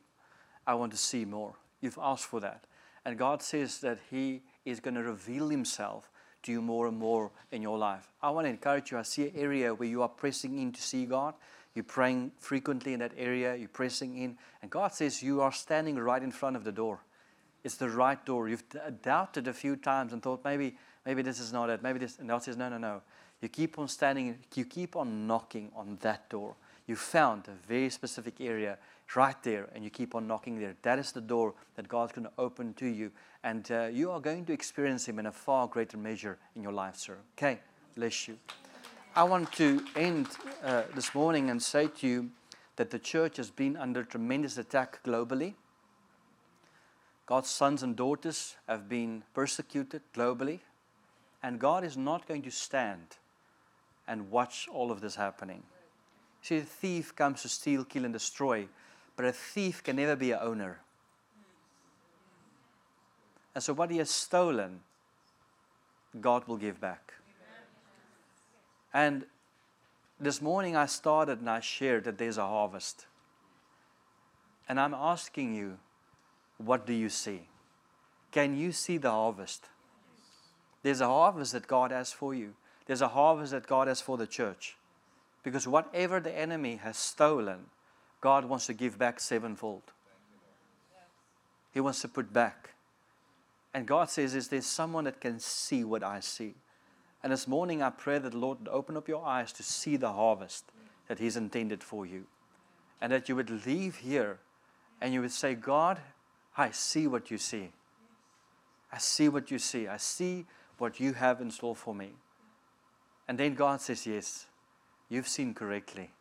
I 0.66 0.74
want 0.76 0.92
to 0.94 0.98
see 0.98 1.26
more. 1.26 1.56
You've 1.82 2.00
asked 2.02 2.26
for 2.26 2.40
that. 2.40 2.64
And 3.06 3.18
God 3.18 3.42
says 3.42 3.80
that 3.82 4.00
He 4.10 4.42
is 4.66 4.80
going 4.80 4.96
to 4.96 5.04
reveal 5.04 5.50
Himself 5.50 6.10
to 6.44 6.52
you 6.52 6.62
more 6.62 6.88
and 6.88 6.98
more 6.98 7.32
in 7.52 7.62
your 7.62 7.78
life. 7.78 8.10
I 8.22 8.30
want 8.30 8.46
to 8.46 8.50
encourage 8.50 8.92
you. 8.92 8.98
I 8.98 9.04
see 9.04 9.28
an 9.28 9.34
area 9.36 9.74
where 9.74 9.88
you 9.88 10.02
are 10.02 10.10
pressing 10.10 10.58
in 10.60 10.72
to 10.72 10.82
see 10.82 11.06
God. 11.06 11.36
You're 11.76 11.84
praying 11.84 12.32
frequently 12.38 12.94
in 12.94 13.00
that 13.00 13.14
area, 13.18 13.56
you're 13.56 13.68
pressing 13.68 14.18
in, 14.18 14.38
and 14.62 14.70
God 14.70 14.94
says 14.94 15.24
you 15.24 15.42
are 15.42 15.52
standing 15.52 15.98
right 15.98 16.22
in 16.22 16.32
front 16.32 16.56
of 16.56 16.64
the 16.64 16.72
door. 16.72 17.00
It's 17.64 17.76
the 17.76 17.90
right 17.90 18.24
door. 18.26 18.50
You've 18.50 18.64
doubted 19.02 19.48
a 19.48 19.54
few 19.54 19.76
times 19.76 20.14
and 20.14 20.22
thought 20.22 20.44
maybe, 20.44 20.76
maybe 21.06 21.22
this 21.22 21.40
is 21.40 21.54
not 21.54 21.70
it. 21.70 21.82
Maybe 21.82 22.00
this. 22.00 22.20
And 22.20 22.28
God 22.28 22.44
says, 22.44 22.58
no, 22.58 22.70
no, 22.70 22.78
no. 22.78 23.02
You 23.42 23.50
keep 23.50 23.80
on 23.80 23.88
standing. 23.88 24.38
You 24.54 24.66
keep 24.66 24.96
on 24.96 25.28
knocking 25.28 25.72
on 25.76 25.98
that 26.02 26.30
door. 26.30 26.56
You 26.88 26.98
found 26.98 27.48
a 27.48 27.68
very 27.68 27.90
specific 27.90 28.42
area 28.42 28.78
right 29.16 29.42
there, 29.44 29.70
and 29.74 29.84
you 29.84 29.90
keep 29.90 30.16
on 30.16 30.28
knocking 30.28 30.60
there. 30.60 30.76
That 30.82 31.00
is 31.00 31.14
the 31.14 31.22
door 31.22 31.54
that 31.76 31.88
God's 31.88 32.12
going 32.12 32.26
to 32.26 32.34
open 32.38 32.74
to 32.76 32.86
you, 32.86 33.12
and 33.44 33.70
uh, 33.72 33.86
you 33.86 34.12
are 34.12 34.20
going 34.20 34.46
to 34.46 34.54
experience 34.54 35.06
Him 35.08 35.20
in 35.20 35.28
a 35.28 35.32
far 35.32 35.68
greater 35.68 35.98
measure 35.98 36.38
in 36.56 36.64
your 36.64 36.74
life, 36.74 36.98
sir. 36.98 37.18
Okay, 37.38 37.60
bless 37.96 38.28
you. 38.28 38.38
I 39.16 39.24
want 39.26 39.52
to 39.54 39.86
end 39.96 40.28
uh, 40.64 40.84
this 40.96 41.14
morning 41.14 41.52
and 41.52 41.62
say 41.62 41.88
to 42.00 42.08
you 42.08 42.32
that 42.78 42.90
the 42.90 42.98
church 42.98 43.38
has 43.38 43.52
been 43.52 43.78
under 43.78 44.04
tremendous 44.04 44.58
attack 44.58 45.04
globally. 45.04 45.54
God's 47.28 47.50
sons 47.50 47.84
and 47.84 47.96
daughters 47.96 48.56
have 48.68 48.90
been 48.90 49.22
persecuted 49.36 50.02
globally, 50.16 50.62
and 51.44 51.60
God 51.60 51.84
is 51.84 51.96
not 51.96 52.28
going 52.28 52.42
to 52.42 52.50
stand 52.50 53.18
and 54.08 54.32
watch 54.32 54.68
all 54.74 54.92
of 54.92 55.00
this 55.00 55.14
happening. 55.14 55.62
See, 56.42 56.60
the 56.62 56.66
thief 56.66 57.16
comes 57.16 57.44
to 57.44 57.50
steal, 57.50 57.86
kill, 57.86 58.06
and 58.06 58.14
destroy, 58.14 58.68
but 59.16 59.28
a 59.28 59.32
thief 59.32 59.84
can 59.84 59.98
never 59.98 60.16
be 60.16 60.32
an 60.32 60.40
owner. 60.42 60.80
And 63.54 63.64
so, 63.64 63.74
what 63.74 63.92
he 63.92 64.00
has 64.00 64.10
stolen, 64.10 64.80
God 66.20 66.48
will 66.48 66.58
give 66.58 66.82
back. 66.82 67.14
And 68.94 69.26
this 70.20 70.42
morning 70.42 70.76
I 70.76 70.86
started 70.86 71.40
and 71.40 71.50
I 71.50 71.60
shared 71.60 72.04
that 72.04 72.18
there's 72.18 72.38
a 72.38 72.48
harvest. 72.48 73.08
And 74.70 74.80
I'm 74.80 74.94
asking 74.94 75.56
you, 75.56 75.78
what 76.58 76.86
do 76.86 76.94
you 76.94 77.10
see? 77.10 77.48
Can 78.32 78.56
you 78.56 78.72
see 78.72 78.98
the 78.98 79.12
harvest? 79.12 79.66
There's 80.84 81.02
a 81.02 81.08
harvest 81.08 81.54
that 81.54 81.68
God 81.68 81.92
has 81.92 82.12
for 82.12 82.34
you. 82.34 82.54
There's 82.86 83.02
a 83.02 83.08
harvest 83.08 83.52
that 83.52 83.68
God 83.68 83.88
has 83.88 84.02
for 84.02 84.18
the 84.18 84.28
church. 84.28 84.76
Because 85.44 85.68
whatever 85.68 86.20
the 86.20 86.38
enemy 86.38 86.78
has 86.78 86.98
stolen, 86.98 87.66
God 88.22 88.46
wants 88.46 88.68
to 88.68 88.74
give 88.74 88.98
back 88.98 89.20
sevenfold. 89.20 89.84
He 91.74 91.80
wants 91.80 92.02
to 92.02 92.08
put 92.08 92.32
back. 92.32 92.70
And 93.74 93.88
God 93.88 94.10
says, 94.10 94.36
Is 94.36 94.50
there 94.50 94.62
someone 94.62 95.06
that 95.06 95.20
can 95.20 95.40
see 95.40 95.84
what 95.84 96.04
I 96.04 96.20
see? 96.20 96.54
And 97.24 97.32
this 97.32 97.48
morning, 97.48 97.82
I 97.82 97.90
pray 97.90 98.20
that 98.20 98.34
the 98.34 98.38
Lord 98.38 98.60
would 98.60 98.68
open 98.68 98.98
up 98.98 99.08
your 99.08 99.26
eyes 99.26 99.54
to 99.54 99.64
see 99.64 99.96
the 99.96 100.12
harvest 100.12 100.66
that 101.08 101.20
He's 101.20 101.38
intended 101.38 101.82
for 101.82 102.06
you. 102.06 102.26
And 103.02 103.12
that 103.12 103.30
you 103.30 103.36
would 103.36 103.66
leave 103.66 103.98
here 103.98 104.40
and 105.02 105.14
you 105.14 105.22
would 105.22 105.32
say, 105.32 105.56
God, 105.56 106.00
I 106.58 106.72
see 106.72 107.08
what 107.08 107.32
you 107.32 107.38
see. 107.38 107.72
I 108.92 108.98
see 108.98 109.28
what 109.28 109.52
you 109.52 109.60
see. 109.60 109.88
I 109.88 109.98
see 109.98 110.46
what 110.78 111.00
you 111.00 111.14
have 111.14 111.42
in 111.42 111.52
store 111.52 111.76
for 111.76 111.96
me. 111.96 112.12
And 113.28 113.38
then 113.38 113.56
God 113.56 113.82
says, 113.82 114.06
Yes, 114.06 114.46
you've 115.10 115.28
seen 115.28 115.54
correctly. 115.54 116.12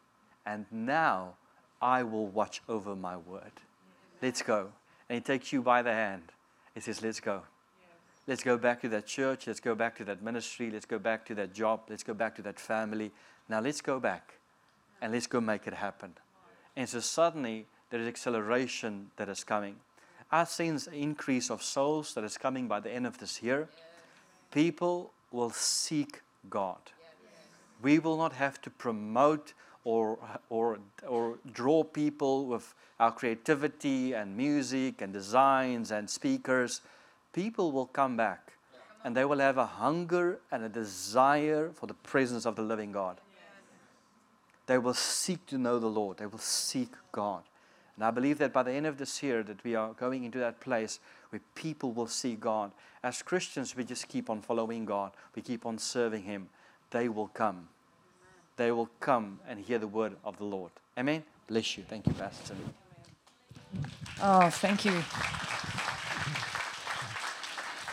And 0.47 0.67
now 0.71 1.35
I 1.81 2.03
will 2.03 2.27
watch 2.27 2.63
over 2.69 2.97
my 2.97 3.17
word. 3.17 3.53
Let's 4.21 4.43
go. 4.43 4.73
And 5.09 5.17
He 5.17 5.21
takes 5.21 5.53
you 5.53 5.63
by 5.63 5.83
the 5.83 5.93
hand. 5.93 6.33
He 6.75 6.81
says, 6.81 7.03
Let's 7.03 7.21
go. 7.21 7.43
Let's 8.27 8.45
go 8.45 8.57
back 8.57 8.81
to 8.83 8.89
that 8.91 9.07
church. 9.07 9.47
Let's 9.47 9.61
go 9.61 9.75
back 9.75 9.97
to 9.99 10.05
that 10.05 10.23
ministry. 10.23 10.71
Let's 10.71 10.87
go 10.87 10.99
back 10.99 11.27
to 11.27 11.35
that 11.35 11.53
job. 11.53 11.83
Let's 11.89 12.05
go 12.05 12.15
back 12.15 12.37
to 12.37 12.43
that 12.43 12.61
family. 12.61 13.11
Now 13.49 13.61
let's 13.61 13.81
go 13.81 13.99
back. 13.99 14.35
and 15.03 15.13
let's 15.13 15.27
go 15.27 15.41
make 15.41 15.67
it 15.67 15.75
happen. 15.75 16.15
And 16.77 16.89
so 16.89 17.01
suddenly 17.01 17.67
there 17.91 18.01
is 18.01 18.07
acceleration 18.07 19.11
that 19.17 19.29
is 19.29 19.45
coming. 19.45 19.77
I 20.31 20.45
sense 20.45 20.87
an 20.87 20.95
increase 20.95 21.51
of 21.51 21.63
souls 21.63 22.15
that 22.15 22.25
is 22.25 22.39
coming 22.39 22.69
by 22.69 22.81
the 22.81 22.91
end 22.91 23.07
of 23.07 23.19
this 23.19 23.43
year. 23.43 23.69
People 24.51 25.13
will 25.31 25.51
seek 25.51 26.23
God. 26.49 26.79
We 27.83 27.99
will 27.99 28.17
not 28.17 28.33
have 28.35 28.63
to 28.63 28.71
promote 28.71 29.53
or, 29.85 30.19
or, 30.49 30.79
or 31.07 31.39
draw 31.53 31.83
people 31.83 32.47
with 32.47 32.73
our 33.01 33.11
creativity 33.11 34.15
and 34.15 34.37
music 34.37 35.03
and 35.03 35.13
designs 35.13 35.91
and 35.91 36.09
speakers. 36.09 36.81
People 37.33 37.73
will 37.73 37.87
come 37.87 38.17
back 38.17 38.53
and 39.05 39.17
they 39.17 39.25
will 39.25 39.39
have 39.39 39.59
a 39.59 39.67
hunger 39.67 40.39
and 40.51 40.63
a 40.63 40.69
desire 40.69 41.71
for 41.75 41.87
the 41.87 41.95
presence 41.95 42.47
of 42.47 42.57
the 42.57 42.63
living 42.63 42.93
God. 42.93 43.19
They 44.67 44.79
will 44.79 44.95
seek 44.95 45.45
to 45.47 45.59
know 45.59 45.79
the 45.79 45.89
Lord. 45.89 46.19
They 46.19 46.27
will 46.27 46.39
seek 46.39 46.91
God. 47.11 47.43
And 47.97 48.05
I 48.05 48.11
believe 48.11 48.39
that 48.39 48.53
by 48.53 48.63
the 48.63 48.73
end 48.73 48.87
of 48.87 48.97
this 48.97 49.23
year 49.23 49.43
that 49.43 49.63
we 49.65 49.75
are 49.75 49.93
going 49.93 50.25
into 50.25 50.39
that 50.39 50.61
place 50.61 51.01
where 51.31 51.41
people 51.55 51.93
will 51.93 52.07
see 52.07 52.35
God. 52.35 52.73
As 53.03 53.23
Christians, 53.23 53.77
we 53.77 53.85
just 53.85 54.09
keep 54.09 54.31
on 54.31 54.41
following 54.41 54.85
God. 54.85 55.13
We 55.35 55.43
keep 55.43 55.67
on 55.67 55.79
serving 55.79 56.23
Him. 56.23 56.49
They 56.91 57.09
will 57.09 57.29
come. 57.29 57.69
They 58.57 58.71
will 58.71 58.91
come 59.01 59.41
and 59.49 59.59
hear 59.59 59.79
the 59.79 59.89
word 59.89 60.17
of 60.25 60.37
the 60.39 60.45
Lord. 60.45 60.71
Amen. 60.97 61.23
Bless 61.49 61.77
you. 61.77 61.85
Thank 61.89 62.07
you, 62.07 62.13
Pastor. 62.15 62.55
Oh, 64.23 64.49
thank 64.51 64.85
you. 64.85 65.03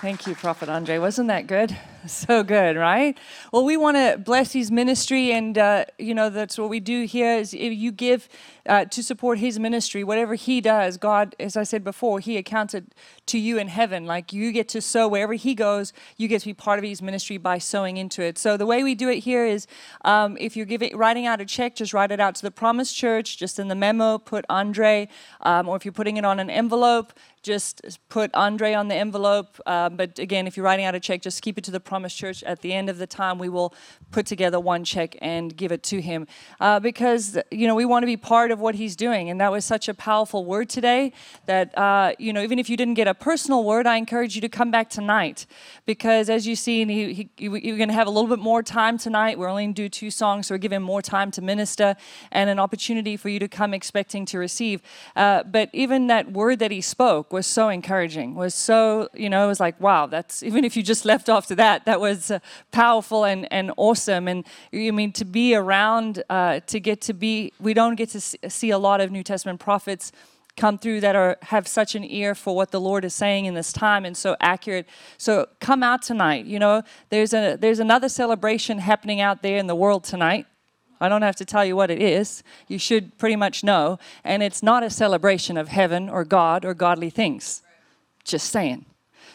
Thank 0.01 0.27
you, 0.27 0.35
Prophet 0.35 0.69
Andre. 0.69 0.97
Wasn't 0.97 1.27
that 1.27 1.45
good? 1.45 1.75
So 2.07 2.43
good, 2.43 2.75
right? 2.77 3.17
Well, 3.51 3.65
we 3.65 3.75
want 3.75 3.97
to 3.97 4.17
bless 4.17 4.53
his 4.53 4.71
ministry, 4.71 5.31
and 5.31 5.57
uh, 5.57 5.85
you 5.97 6.13
know 6.13 6.29
that's 6.29 6.57
what 6.57 6.69
we 6.69 6.79
do 6.79 7.03
here. 7.03 7.35
Is 7.35 7.53
if 7.53 7.73
you 7.73 7.91
give 7.91 8.29
uh, 8.65 8.85
to 8.85 9.03
support 9.03 9.39
his 9.39 9.59
ministry, 9.59 10.03
whatever 10.03 10.35
he 10.35 10.61
does, 10.61 10.97
God, 10.97 11.35
as 11.39 11.57
I 11.57 11.63
said 11.63 11.83
before, 11.83 12.19
he 12.19 12.37
accounts 12.37 12.73
it 12.73 12.95
to 13.27 13.37
you 13.37 13.57
in 13.57 13.67
heaven. 13.67 14.05
Like 14.05 14.31
you 14.31 14.51
get 14.51 14.69
to 14.69 14.81
sow 14.81 15.07
wherever 15.07 15.33
he 15.33 15.53
goes, 15.55 15.91
you 16.17 16.27
get 16.27 16.41
to 16.41 16.47
be 16.47 16.53
part 16.53 16.79
of 16.79 16.85
his 16.85 17.01
ministry 17.01 17.37
by 17.37 17.57
sowing 17.57 17.97
into 17.97 18.21
it. 18.21 18.37
So 18.37 18.55
the 18.55 18.65
way 18.65 18.83
we 18.83 18.95
do 18.95 19.09
it 19.09 19.19
here 19.19 19.45
is, 19.45 19.67
um, 20.05 20.37
if 20.39 20.55
you're 20.55 20.65
giving 20.65 20.95
writing 20.95 21.25
out 21.25 21.41
a 21.41 21.45
check, 21.45 21.75
just 21.75 21.93
write 21.93 22.11
it 22.11 22.19
out 22.19 22.35
to 22.35 22.41
the 22.43 22.51
Promise 22.51 22.93
Church. 22.93 23.37
Just 23.37 23.59
in 23.59 23.67
the 23.67 23.75
memo, 23.75 24.17
put 24.17 24.45
Andre, 24.49 25.09
um, 25.41 25.67
or 25.67 25.75
if 25.75 25.83
you're 25.83 25.91
putting 25.91 26.17
it 26.17 26.25
on 26.25 26.39
an 26.39 26.49
envelope, 26.49 27.13
just 27.41 27.99
put 28.09 28.33
Andre 28.33 28.73
on 28.73 28.87
the 28.87 28.95
envelope. 28.95 29.59
Um, 29.65 29.95
but 29.95 30.19
again, 30.19 30.47
if 30.47 30.57
you're 30.57 30.65
writing 30.65 30.85
out 30.85 30.95
a 30.95 30.99
check, 30.99 31.21
just 31.21 31.41
keep 31.41 31.57
it 31.57 31.63
to 31.65 31.71
the 31.71 31.79
Promise 31.89 32.13
Church. 32.13 32.43
At 32.43 32.61
the 32.61 32.71
end 32.71 32.87
of 32.87 32.99
the 32.99 33.07
time, 33.07 33.39
we 33.39 33.49
will 33.49 33.73
put 34.11 34.27
together 34.27 34.59
one 34.59 34.83
check 34.83 35.15
and 35.21 35.57
give 35.57 35.71
it 35.71 35.81
to 35.83 35.99
him 35.99 36.27
uh, 36.59 36.79
because 36.79 37.37
you 37.49 37.65
know 37.65 37.73
we 37.73 37.83
want 37.83 38.03
to 38.03 38.05
be 38.05 38.15
part 38.15 38.51
of 38.51 38.59
what 38.59 38.75
he's 38.75 38.95
doing, 38.95 39.27
and 39.29 39.41
that 39.41 39.51
was 39.51 39.65
such 39.65 39.89
a 39.89 39.95
powerful 39.95 40.45
word 40.45 40.69
today. 40.69 41.11
That 41.47 41.75
uh, 41.75 42.13
you 42.19 42.31
know, 42.31 42.43
even 42.43 42.59
if 42.59 42.69
you 42.69 42.77
didn't 42.77 42.93
get 42.93 43.07
a 43.07 43.15
personal 43.15 43.63
word, 43.63 43.87
I 43.87 43.95
encourage 43.97 44.35
you 44.35 44.41
to 44.41 44.49
come 44.49 44.69
back 44.69 44.91
tonight 44.91 45.47
because 45.87 46.29
as 46.29 46.45
you 46.45 46.55
see, 46.55 46.85
he, 46.85 47.13
he, 47.13 47.29
you're 47.37 47.77
going 47.77 47.89
to 47.89 47.95
have 47.95 48.05
a 48.05 48.11
little 48.11 48.29
bit 48.29 48.37
more 48.37 48.61
time 48.61 48.99
tonight. 48.99 49.39
We're 49.39 49.49
only 49.49 49.63
going 49.63 49.73
to 49.73 49.81
do 49.81 49.89
two 49.89 50.11
songs, 50.11 50.45
so 50.45 50.53
we're 50.53 50.59
giving 50.59 50.83
more 50.83 51.01
time 51.01 51.31
to 51.31 51.41
minister 51.41 51.95
and 52.31 52.51
an 52.51 52.59
opportunity 52.59 53.17
for 53.17 53.29
you 53.29 53.39
to 53.39 53.47
come 53.47 53.73
expecting 53.73 54.27
to 54.27 54.37
receive. 54.37 54.83
Uh, 55.15 55.41
but 55.41 55.71
even 55.73 56.05
that 56.07 56.31
word 56.31 56.59
that 56.59 56.69
he 56.69 56.81
spoke 56.81 57.33
was 57.33 57.47
so 57.47 57.69
encouraging. 57.69 58.35
Was 58.35 58.53
so 58.53 59.09
you 59.15 59.29
know, 59.29 59.43
it 59.43 59.47
was 59.47 59.59
like 59.59 59.81
wow. 59.81 60.05
That's 60.05 60.43
even 60.43 60.63
if 60.63 60.77
you 60.77 60.83
just 60.83 61.03
left 61.03 61.29
after 61.29 61.55
that, 61.79 61.85
that 61.85 62.01
was 62.01 62.31
uh, 62.31 62.39
powerful 62.71 63.25
and, 63.25 63.51
and 63.51 63.71
awesome. 63.77 64.27
And 64.27 64.45
I 64.73 64.91
mean, 64.91 65.11
to 65.13 65.25
be 65.25 65.55
around, 65.55 66.23
uh, 66.29 66.59
to 66.67 66.79
get 66.79 67.01
to 67.01 67.13
be, 67.13 67.53
we 67.59 67.73
don't 67.73 67.95
get 67.95 68.09
to 68.09 68.49
see 68.49 68.69
a 68.71 68.77
lot 68.77 69.01
of 69.01 69.11
New 69.11 69.23
Testament 69.23 69.59
prophets 69.59 70.11
come 70.57 70.77
through 70.77 70.99
that 70.99 71.15
are 71.15 71.37
have 71.43 71.67
such 71.67 71.95
an 71.95 72.03
ear 72.03 72.35
for 72.35 72.53
what 72.53 72.71
the 72.71 72.81
Lord 72.81 73.05
is 73.05 73.13
saying 73.13 73.45
in 73.45 73.53
this 73.53 73.71
time 73.71 74.03
and 74.03 74.17
so 74.17 74.35
accurate. 74.41 74.87
So 75.17 75.47
come 75.61 75.83
out 75.83 76.01
tonight. 76.01 76.45
You 76.45 76.59
know, 76.59 76.83
there's 77.09 77.33
a 77.33 77.55
there's 77.55 77.79
another 77.79 78.09
celebration 78.09 78.79
happening 78.79 79.21
out 79.21 79.41
there 79.41 79.57
in 79.57 79.67
the 79.67 79.75
world 79.75 80.03
tonight. 80.03 80.47
I 80.99 81.07
don't 81.07 81.21
have 81.21 81.37
to 81.37 81.45
tell 81.45 81.63
you 81.63 81.77
what 81.77 81.89
it 81.89 82.01
is. 82.01 82.43
You 82.67 82.77
should 82.77 83.17
pretty 83.17 83.37
much 83.37 83.63
know. 83.63 83.99
And 84.25 84.43
it's 84.43 84.61
not 84.61 84.83
a 84.83 84.89
celebration 84.89 85.55
of 85.55 85.69
heaven 85.69 86.09
or 86.09 86.25
God 86.25 86.65
or 86.65 86.73
godly 86.73 87.09
things. 87.09 87.61
Just 88.25 88.49
saying. 88.51 88.85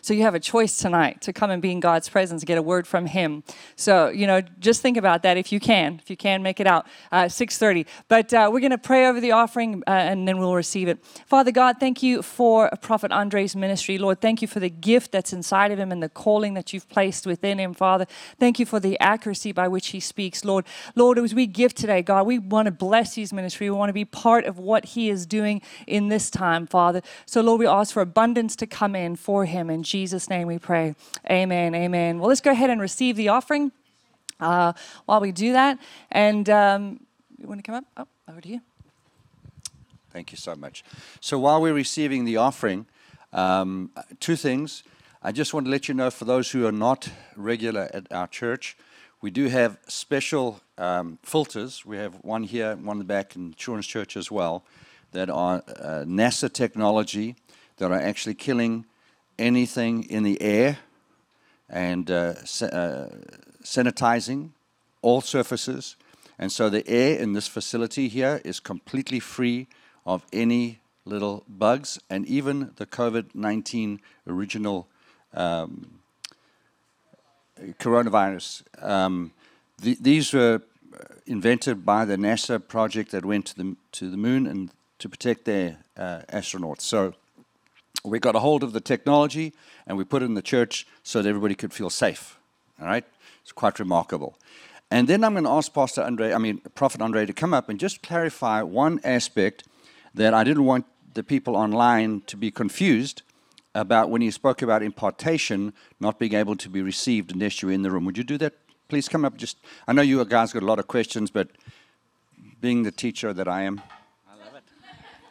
So 0.04 0.12
you 0.12 0.20
have 0.20 0.34
a 0.34 0.40
choice 0.40 0.76
tonight 0.76 1.22
to 1.22 1.32
come 1.32 1.50
and 1.50 1.62
be 1.62 1.72
in 1.72 1.80
God's 1.80 2.10
presence, 2.10 2.44
get 2.44 2.58
a 2.58 2.62
word 2.62 2.86
from 2.86 3.06
Him. 3.06 3.42
So 3.74 4.10
you 4.10 4.26
know, 4.26 4.42
just 4.58 4.82
think 4.82 4.98
about 4.98 5.22
that 5.22 5.38
if 5.38 5.50
you 5.50 5.58
can, 5.58 5.98
if 5.98 6.10
you 6.10 6.16
can 6.18 6.42
make 6.42 6.60
it 6.60 6.66
out. 6.66 6.86
Uh, 7.10 7.26
Six 7.26 7.56
thirty. 7.56 7.86
But 8.08 8.34
uh, 8.34 8.50
we're 8.52 8.60
going 8.60 8.70
to 8.70 8.76
pray 8.76 9.06
over 9.06 9.18
the 9.18 9.32
offering, 9.32 9.82
uh, 9.86 9.92
and 9.92 10.28
then 10.28 10.36
we'll 10.36 10.54
receive 10.54 10.88
it. 10.88 11.02
Father 11.24 11.50
God, 11.50 11.76
thank 11.80 12.02
you 12.02 12.20
for 12.20 12.68
Prophet 12.82 13.12
Andre's 13.12 13.56
ministry, 13.56 13.96
Lord. 13.96 14.20
Thank 14.20 14.42
you 14.42 14.48
for 14.48 14.60
the 14.60 14.68
gift 14.68 15.10
that's 15.10 15.32
inside 15.32 15.72
of 15.72 15.78
him 15.78 15.90
and 15.90 16.02
the 16.02 16.10
calling 16.10 16.52
that 16.52 16.74
you've 16.74 16.86
placed 16.90 17.26
within 17.26 17.58
him, 17.58 17.72
Father. 17.72 18.04
Thank 18.38 18.58
you 18.58 18.66
for 18.66 18.80
the 18.80 19.00
accuracy 19.00 19.52
by 19.52 19.68
which 19.68 19.86
he 19.88 20.00
speaks, 20.00 20.44
Lord. 20.44 20.66
Lord, 20.94 21.18
as 21.18 21.34
we 21.34 21.46
give 21.46 21.72
today, 21.72 22.02
God, 22.02 22.26
we 22.26 22.38
want 22.38 22.66
to 22.66 22.72
bless 22.72 23.14
his 23.14 23.32
ministry. 23.32 23.70
We 23.70 23.76
want 23.76 23.88
to 23.88 23.94
be 23.94 24.04
part 24.04 24.44
of 24.44 24.58
what 24.58 24.84
he 24.84 25.08
is 25.08 25.24
doing 25.24 25.62
in 25.86 26.08
this 26.08 26.28
time, 26.28 26.66
Father. 26.66 27.00
So, 27.24 27.40
Lord, 27.40 27.58
we 27.58 27.66
ask 27.66 27.94
for 27.94 28.02
abundance 28.02 28.54
to 28.56 28.66
come 28.66 28.94
in 28.94 29.16
for 29.16 29.46
him. 29.46 29.70
In 29.70 29.82
Jesus' 29.94 30.28
name 30.28 30.48
we 30.48 30.58
pray. 30.58 30.96
Amen. 31.30 31.72
Amen. 31.72 32.18
Well, 32.18 32.28
let's 32.28 32.40
go 32.40 32.50
ahead 32.50 32.68
and 32.68 32.80
receive 32.80 33.14
the 33.14 33.28
offering 33.28 33.70
uh, 34.40 34.72
while 35.04 35.20
we 35.20 35.30
do 35.30 35.52
that. 35.52 35.78
And 36.10 36.50
um, 36.50 37.06
you 37.38 37.46
want 37.46 37.60
to 37.60 37.62
come 37.62 37.76
up? 37.76 37.84
Oh, 37.96 38.08
over 38.28 38.40
to 38.40 38.48
you. 38.48 38.60
Thank 40.10 40.32
you 40.32 40.36
so 40.36 40.56
much. 40.56 40.82
So 41.20 41.38
while 41.38 41.62
we're 41.62 41.74
receiving 41.74 42.24
the 42.24 42.38
offering, 42.38 42.86
um, 43.32 43.92
two 44.18 44.34
things. 44.34 44.82
I 45.22 45.30
just 45.30 45.54
want 45.54 45.66
to 45.66 45.70
let 45.70 45.86
you 45.86 45.94
know 45.94 46.10
for 46.10 46.24
those 46.24 46.50
who 46.50 46.66
are 46.66 46.72
not 46.72 47.08
regular 47.36 47.88
at 47.94 48.10
our 48.10 48.26
church, 48.26 48.76
we 49.20 49.30
do 49.30 49.46
have 49.46 49.78
special 49.86 50.60
um, 50.76 51.20
filters. 51.22 51.86
We 51.86 51.98
have 51.98 52.14
one 52.24 52.42
here, 52.42 52.74
one 52.74 52.96
in 52.96 52.98
the 52.98 53.04
back 53.04 53.36
in 53.36 53.54
Children's 53.54 53.86
Church 53.86 54.16
as 54.16 54.28
well, 54.28 54.64
that 55.12 55.30
are 55.30 55.62
uh, 55.68 56.02
NASA 56.04 56.52
technology 56.52 57.36
that 57.76 57.92
are 57.92 58.00
actually 58.00 58.34
killing 58.34 58.86
anything 59.38 60.04
in 60.04 60.22
the 60.22 60.40
air 60.40 60.78
and 61.68 62.10
uh, 62.10 62.44
sa- 62.44 62.66
uh, 62.66 63.08
sanitizing 63.62 64.50
all 65.02 65.20
surfaces. 65.20 65.96
And 66.38 66.50
so 66.50 66.68
the 66.68 66.86
air 66.88 67.18
in 67.18 67.32
this 67.32 67.46
facility 67.46 68.08
here 68.08 68.40
is 68.44 68.60
completely 68.60 69.20
free 69.20 69.66
of 70.04 70.24
any 70.32 70.80
little 71.04 71.44
bugs 71.48 71.98
and 72.08 72.26
even 72.26 72.72
the 72.76 72.86
COVID 72.86 73.34
19 73.34 74.00
original 74.26 74.88
um, 75.34 76.00
coronavirus. 77.78 78.62
Um, 78.82 79.32
the, 79.80 79.96
these 80.00 80.32
were 80.32 80.62
invented 81.26 81.84
by 81.84 82.04
the 82.04 82.16
NASA 82.16 82.66
project 82.66 83.10
that 83.12 83.24
went 83.24 83.46
to 83.46 83.56
the, 83.56 83.76
to 83.92 84.10
the 84.10 84.16
moon 84.16 84.46
and 84.46 84.70
to 84.98 85.08
protect 85.08 85.44
their 85.44 85.78
uh, 85.96 86.20
astronauts. 86.32 86.82
So 86.82 87.14
we 88.04 88.18
got 88.18 88.36
a 88.36 88.40
hold 88.40 88.62
of 88.62 88.72
the 88.72 88.80
technology 88.80 89.52
and 89.86 89.96
we 89.96 90.04
put 90.04 90.22
it 90.22 90.26
in 90.26 90.34
the 90.34 90.42
church 90.42 90.86
so 91.02 91.22
that 91.22 91.28
everybody 91.28 91.54
could 91.54 91.72
feel 91.72 91.90
safe. 91.90 92.38
All 92.80 92.86
right? 92.86 93.04
It's 93.42 93.52
quite 93.52 93.78
remarkable. 93.78 94.36
And 94.90 95.08
then 95.08 95.24
I'm 95.24 95.32
going 95.32 95.44
to 95.44 95.50
ask 95.50 95.72
Pastor 95.72 96.02
Andre, 96.02 96.32
I 96.32 96.38
mean, 96.38 96.60
Prophet 96.74 97.00
Andre, 97.00 97.26
to 97.26 97.32
come 97.32 97.54
up 97.54 97.68
and 97.68 97.80
just 97.80 98.02
clarify 98.02 98.62
one 98.62 99.00
aspect 99.02 99.64
that 100.14 100.34
I 100.34 100.44
didn't 100.44 100.64
want 100.64 100.84
the 101.14 101.22
people 101.22 101.56
online 101.56 102.20
to 102.26 102.36
be 102.36 102.50
confused 102.50 103.22
about 103.74 104.10
when 104.10 104.22
he 104.22 104.30
spoke 104.30 104.62
about 104.62 104.82
impartation 104.82 105.72
not 105.98 106.18
being 106.18 106.34
able 106.34 106.56
to 106.56 106.68
be 106.68 106.82
received 106.82 107.32
unless 107.32 107.60
you're 107.60 107.72
in 107.72 107.82
the 107.82 107.90
room. 107.90 108.04
Would 108.04 108.18
you 108.18 108.24
do 108.24 108.38
that? 108.38 108.52
Please 108.88 109.08
come 109.08 109.24
up. 109.24 109.36
Just, 109.36 109.56
I 109.88 109.92
know 109.92 110.02
you 110.02 110.24
guys 110.24 110.52
got 110.52 110.62
a 110.62 110.66
lot 110.66 110.78
of 110.78 110.86
questions, 110.86 111.30
but 111.30 111.48
being 112.60 112.82
the 112.82 112.92
teacher 112.92 113.32
that 113.32 113.48
I 113.48 113.62
am, 113.62 113.80
I 114.28 114.36
love 114.44 114.54
it. 114.54 114.62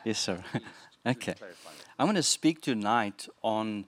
Yes, 0.04 0.20
sir. 0.20 0.44
okay. 1.06 1.36
I'm 2.00 2.08
going 2.08 2.16
to 2.16 2.24
speak 2.24 2.62
tonight 2.62 3.28
on 3.44 3.86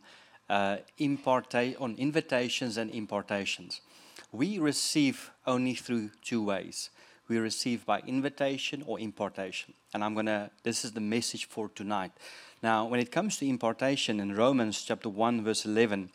uh, 0.47 0.77
on 0.99 1.95
invitations 1.97 2.77
and 2.77 2.91
impartations. 2.91 3.81
We 4.31 4.59
receive 4.59 5.31
only 5.47 5.73
through 5.73 6.11
two 6.21 6.43
ways. 6.43 6.91
We 7.27 7.39
receive 7.39 7.83
by 7.83 8.01
invitation 8.01 8.83
or 8.85 8.99
impartation. 8.99 9.73
And 9.93 10.03
I'm 10.03 10.13
going 10.13 10.27
to, 10.27 10.51
this 10.61 10.85
is 10.85 10.91
the 10.91 11.01
message 11.01 11.47
for 11.47 11.69
tonight. 11.69 12.11
Now, 12.61 12.85
when 12.85 12.99
it 12.99 13.11
comes 13.11 13.37
to 13.37 13.47
impartation 13.47 14.19
in 14.19 14.35
Romans 14.35 14.83
chapter 14.83 15.09
1, 15.09 15.43
verse 15.43 15.65
11, 15.65 16.11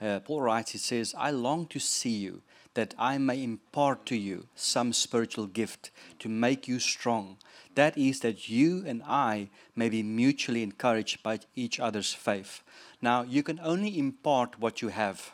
uh, 0.00 0.20
Paul 0.20 0.40
writes, 0.40 0.70
he 0.70 0.78
says, 0.78 1.14
I 1.18 1.30
long 1.30 1.66
to 1.66 1.78
see 1.78 2.16
you 2.16 2.40
that 2.72 2.94
I 2.98 3.18
may 3.18 3.42
impart 3.42 4.06
to 4.06 4.16
you 4.16 4.46
some 4.54 4.92
spiritual 4.92 5.46
gift 5.46 5.90
to 6.20 6.28
make 6.28 6.66
you 6.66 6.78
strong. 6.78 7.36
That 7.74 7.98
is, 7.98 8.20
that 8.20 8.48
you 8.48 8.84
and 8.86 9.02
I 9.04 9.50
may 9.74 9.88
be 9.88 10.02
mutually 10.02 10.62
encouraged 10.62 11.22
by 11.22 11.40
each 11.56 11.80
other's 11.80 12.12
faith. 12.12 12.62
Now, 13.02 13.22
you 13.22 13.42
can 13.42 13.60
only 13.62 13.98
impart 13.98 14.60
what 14.60 14.80
you 14.80 14.88
have. 14.88 15.32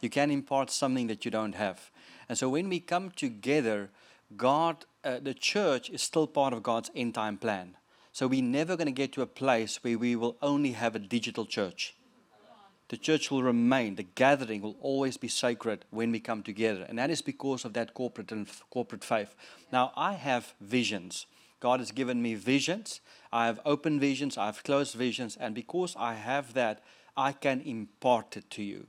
You 0.00 0.10
can 0.10 0.30
impart 0.30 0.70
something 0.70 1.06
that 1.06 1.24
you 1.24 1.30
don't 1.30 1.54
have. 1.54 1.90
And 2.28 2.36
so 2.36 2.48
when 2.48 2.68
we 2.68 2.80
come 2.80 3.10
together, 3.10 3.90
God, 4.36 4.84
uh, 5.04 5.18
the 5.22 5.34
church 5.34 5.90
is 5.90 6.02
still 6.02 6.26
part 6.26 6.52
of 6.52 6.62
God's 6.62 6.90
end 6.94 7.14
time 7.14 7.36
plan. 7.36 7.76
So 8.12 8.26
we're 8.26 8.42
never 8.42 8.76
going 8.76 8.86
to 8.86 8.92
get 8.92 9.12
to 9.12 9.22
a 9.22 9.26
place 9.26 9.82
where 9.82 9.98
we 9.98 10.16
will 10.16 10.36
only 10.42 10.72
have 10.72 10.96
a 10.96 10.98
digital 10.98 11.46
church. 11.46 11.94
The 12.90 12.96
church 12.96 13.30
will 13.30 13.44
remain, 13.44 13.94
the 13.94 14.02
gathering 14.02 14.62
will 14.62 14.74
always 14.80 15.16
be 15.16 15.28
sacred 15.28 15.84
when 15.90 16.10
we 16.10 16.18
come 16.18 16.42
together. 16.42 16.84
And 16.88 16.98
that 16.98 17.08
is 17.08 17.22
because 17.22 17.64
of 17.64 17.72
that 17.74 17.94
corporate 17.94 18.32
and 18.32 18.48
corporate 18.68 19.04
faith. 19.04 19.36
Now, 19.72 19.92
I 19.96 20.14
have 20.14 20.54
visions. 20.60 21.26
God 21.60 21.78
has 21.78 21.92
given 21.92 22.20
me 22.20 22.34
visions. 22.34 23.00
I 23.32 23.46
have 23.46 23.60
open 23.64 24.00
visions, 24.00 24.36
I 24.36 24.46
have 24.46 24.64
closed 24.64 24.96
visions, 24.96 25.36
and 25.36 25.54
because 25.54 25.94
I 25.96 26.14
have 26.14 26.54
that, 26.54 26.82
I 27.16 27.30
can 27.30 27.60
impart 27.60 28.36
it 28.36 28.50
to 28.50 28.62
you. 28.64 28.88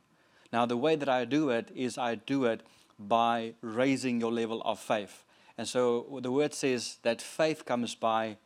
Now, 0.52 0.66
the 0.66 0.78
way 0.78 0.96
that 0.96 1.10
I 1.10 1.26
do 1.26 1.52
it 1.52 1.70
is 1.76 2.00
I 2.00 2.16
do 2.16 2.46
it 2.46 2.64
by 2.98 3.54
raising 3.62 4.20
your 4.20 4.32
level 4.32 4.64
of 4.64 4.80
faith. 4.80 5.26
And 5.60 5.68
so 5.68 6.20
the 6.24 6.32
word 6.32 6.56
says 6.56 6.98
that 7.04 7.22
faith 7.22 7.66
comes 7.66 7.94
by 7.94 8.38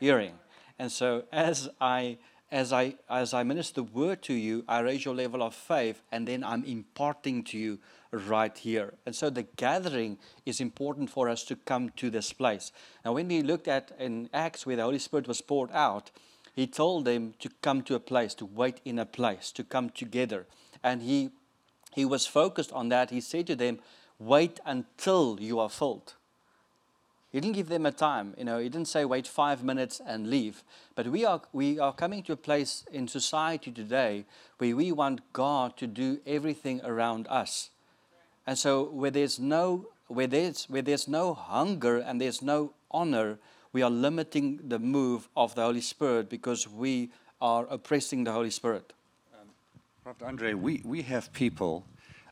hearing. 0.00 0.32
And 0.76 0.90
so 0.90 1.22
as 1.32 1.68
I 1.80 2.18
as 2.50 2.72
I 2.72 2.94
as 3.08 3.34
I 3.34 3.42
minister 3.42 3.80
the 3.80 3.82
word 3.82 4.22
to 4.22 4.34
you, 4.34 4.64
I 4.68 4.80
raise 4.80 5.04
your 5.04 5.14
level 5.14 5.42
of 5.42 5.54
faith 5.54 6.02
and 6.12 6.28
then 6.28 6.44
I'm 6.44 6.64
imparting 6.64 7.42
to 7.44 7.58
you 7.58 7.78
right 8.12 8.56
here. 8.56 8.94
And 9.04 9.14
so 9.14 9.30
the 9.30 9.42
gathering 9.42 10.18
is 10.44 10.60
important 10.60 11.10
for 11.10 11.28
us 11.28 11.42
to 11.44 11.56
come 11.56 11.90
to 11.96 12.10
this 12.10 12.32
place. 12.32 12.72
Now 13.04 13.14
when 13.14 13.28
we 13.28 13.42
looked 13.42 13.68
at 13.68 13.90
in 13.98 14.30
Acts 14.32 14.64
where 14.64 14.76
the 14.76 14.84
Holy 14.84 14.98
Spirit 14.98 15.26
was 15.26 15.40
poured 15.40 15.70
out, 15.72 16.10
he 16.54 16.66
told 16.66 17.04
them 17.04 17.34
to 17.40 17.50
come 17.62 17.82
to 17.82 17.94
a 17.94 18.00
place, 18.00 18.32
to 18.34 18.46
wait 18.46 18.80
in 18.84 18.98
a 18.98 19.06
place, 19.06 19.50
to 19.52 19.64
come 19.64 19.90
together. 19.90 20.46
And 20.82 21.02
he 21.02 21.30
he 21.94 22.04
was 22.04 22.26
focused 22.26 22.72
on 22.72 22.90
that. 22.90 23.10
He 23.10 23.20
said 23.20 23.46
to 23.48 23.56
them, 23.56 23.78
Wait 24.18 24.60
until 24.64 25.38
you 25.40 25.58
are 25.58 25.68
filled. 25.68 26.14
He 27.36 27.40
didn't 27.42 27.56
give 27.56 27.68
them 27.68 27.84
a 27.84 27.92
time. 27.92 28.32
You 28.38 28.44
know, 28.44 28.56
he 28.56 28.70
didn't 28.70 28.88
say 28.88 29.04
wait 29.04 29.26
five 29.26 29.62
minutes 29.62 30.00
and 30.06 30.30
leave. 30.30 30.64
But 30.94 31.08
we 31.08 31.26
are 31.26 31.42
we 31.52 31.78
are 31.78 31.92
coming 31.92 32.22
to 32.22 32.32
a 32.32 32.36
place 32.36 32.86
in 32.90 33.08
society 33.08 33.70
today 33.70 34.24
where 34.56 34.74
we 34.74 34.90
want 34.90 35.20
God 35.34 35.76
to 35.76 35.86
do 35.86 36.18
everything 36.26 36.80
around 36.82 37.26
us. 37.28 37.68
And 38.46 38.56
so 38.56 38.84
where 38.84 39.10
there's 39.10 39.38
no 39.38 39.88
where 40.08 40.26
there's 40.26 40.64
where 40.70 40.80
there's 40.80 41.08
no 41.08 41.34
hunger 41.34 41.98
and 41.98 42.18
there's 42.22 42.40
no 42.40 42.72
honor, 42.90 43.38
we 43.70 43.82
are 43.82 43.90
limiting 43.90 44.60
the 44.68 44.78
move 44.78 45.28
of 45.36 45.54
the 45.56 45.62
Holy 45.62 45.82
Spirit 45.82 46.30
because 46.30 46.66
we 46.66 47.10
are 47.42 47.66
oppressing 47.68 48.24
the 48.24 48.32
Holy 48.32 48.50
Spirit. 48.50 48.94
Prophet 50.02 50.24
Andre, 50.24 50.54
we, 50.54 50.80
we 50.86 51.02
have 51.02 51.30
people 51.34 51.84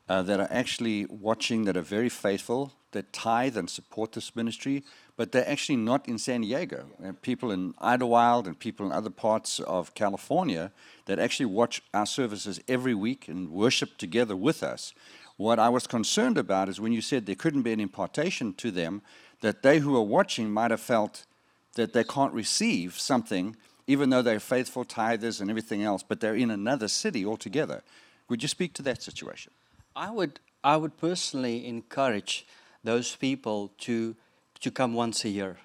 uh, 0.08 0.22
that 0.22 0.40
are 0.40 0.48
actually 0.50 1.04
watching 1.06 1.64
that 1.66 1.76
are 1.76 1.82
very 1.82 2.08
faithful, 2.08 2.72
that 2.94 3.12
tithe 3.12 3.56
and 3.56 3.68
support 3.68 4.12
this 4.12 4.34
ministry, 4.34 4.82
but 5.16 5.30
they're 5.30 5.48
actually 5.48 5.76
not 5.76 6.08
in 6.08 6.18
San 6.18 6.40
Diego. 6.40 6.86
Uh, 7.04 7.12
people 7.22 7.52
in 7.52 7.74
Idyllwild 7.74 8.46
and 8.46 8.58
people 8.58 8.86
in 8.86 8.92
other 8.92 9.10
parts 9.10 9.60
of 9.60 9.94
California 9.94 10.72
that 11.04 11.18
actually 11.18 11.46
watch 11.46 11.82
our 11.92 12.06
services 12.06 12.60
every 12.66 12.94
week 12.94 13.28
and 13.28 13.50
worship 13.50 13.98
together 13.98 14.34
with 14.34 14.62
us. 14.62 14.94
What 15.36 15.58
I 15.58 15.68
was 15.68 15.86
concerned 15.86 16.38
about 16.38 16.68
is 16.68 16.80
when 16.80 16.92
you 16.92 17.02
said 17.02 17.26
there 17.26 17.34
couldn't 17.34 17.62
be 17.62 17.72
an 17.72 17.80
impartation 17.80 18.54
to 18.54 18.70
them, 18.70 19.02
that 19.40 19.62
they 19.62 19.80
who 19.80 19.94
are 19.96 20.02
watching 20.02 20.50
might 20.50 20.70
have 20.70 20.80
felt 20.80 21.26
that 21.74 21.92
they 21.92 22.04
can't 22.04 22.32
receive 22.32 22.98
something, 22.98 23.56
even 23.86 24.10
though 24.10 24.22
they're 24.22 24.40
faithful 24.40 24.84
tithers 24.84 25.40
and 25.40 25.50
everything 25.50 25.82
else, 25.82 26.02
but 26.02 26.20
they're 26.20 26.34
in 26.34 26.50
another 26.50 26.88
city 26.88 27.26
altogether. 27.26 27.82
Would 28.28 28.42
you 28.42 28.48
speak 28.48 28.72
to 28.74 28.82
that 28.82 29.02
situation? 29.02 29.52
I 29.94 30.10
would 30.10 30.40
I 30.64 30.78
would 30.78 30.96
personally 30.96 31.66
encourage 31.66 32.46
those 32.84 33.16
people 33.16 33.72
to 33.78 34.14
to 34.60 34.70
come 34.70 34.94
once 34.94 35.24
a 35.24 35.28
year. 35.28 35.58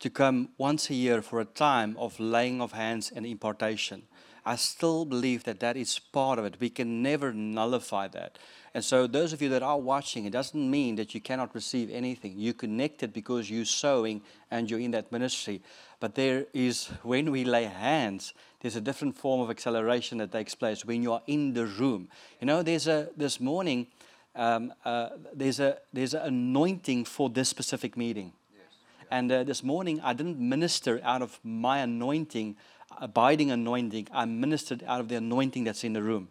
To 0.00 0.10
come 0.10 0.50
once 0.58 0.90
a 0.90 0.94
year 0.94 1.22
for 1.22 1.40
a 1.40 1.46
time 1.46 1.96
of 1.98 2.20
laying 2.20 2.60
of 2.60 2.72
hands 2.72 3.10
and 3.14 3.24
impartation. 3.24 4.02
I 4.44 4.56
still 4.56 5.04
believe 5.04 5.44
that 5.44 5.60
that 5.60 5.76
is 5.76 5.98
part 5.98 6.38
of 6.38 6.44
it. 6.44 6.60
We 6.60 6.70
can 6.70 7.02
never 7.02 7.32
nullify 7.32 8.08
that. 8.08 8.38
And 8.74 8.84
so, 8.84 9.06
those 9.06 9.32
of 9.32 9.40
you 9.40 9.48
that 9.48 9.62
are 9.62 9.78
watching, 9.78 10.26
it 10.26 10.32
doesn't 10.32 10.70
mean 10.70 10.96
that 10.96 11.14
you 11.14 11.20
cannot 11.20 11.54
receive 11.54 11.90
anything. 11.90 12.34
You're 12.36 12.52
connected 12.52 13.12
because 13.12 13.50
you're 13.50 13.64
sowing 13.64 14.20
and 14.50 14.70
you're 14.70 14.78
in 14.78 14.90
that 14.90 15.10
ministry. 15.10 15.62
But 15.98 16.14
there 16.14 16.44
is, 16.52 16.88
when 17.02 17.32
we 17.32 17.44
lay 17.44 17.64
hands, 17.64 18.34
there's 18.60 18.76
a 18.76 18.80
different 18.80 19.16
form 19.16 19.40
of 19.40 19.50
acceleration 19.50 20.18
that 20.18 20.30
takes 20.30 20.54
place 20.54 20.84
when 20.84 21.02
you 21.02 21.14
are 21.14 21.22
in 21.26 21.54
the 21.54 21.66
room. 21.66 22.08
You 22.40 22.46
know, 22.46 22.62
there's 22.62 22.86
a, 22.86 23.08
this 23.16 23.40
morning, 23.40 23.86
um, 24.36 24.72
uh, 24.84 25.10
there's, 25.34 25.60
a, 25.60 25.78
there's 25.92 26.14
an 26.14 26.22
anointing 26.22 27.04
for 27.04 27.28
this 27.30 27.48
specific 27.48 27.96
meeting. 27.96 28.32
And 29.10 29.30
uh, 29.30 29.44
this 29.44 29.62
morning, 29.62 30.00
I 30.02 30.12
didn't 30.14 30.38
minister 30.38 31.00
out 31.04 31.22
of 31.22 31.38
my 31.44 31.78
anointing, 31.78 32.56
abiding 33.00 33.50
anointing. 33.50 34.08
I 34.12 34.24
ministered 34.24 34.82
out 34.86 35.00
of 35.00 35.08
the 35.08 35.16
anointing 35.16 35.64
that's 35.64 35.84
in 35.84 35.92
the 35.92 36.02
room. 36.02 36.28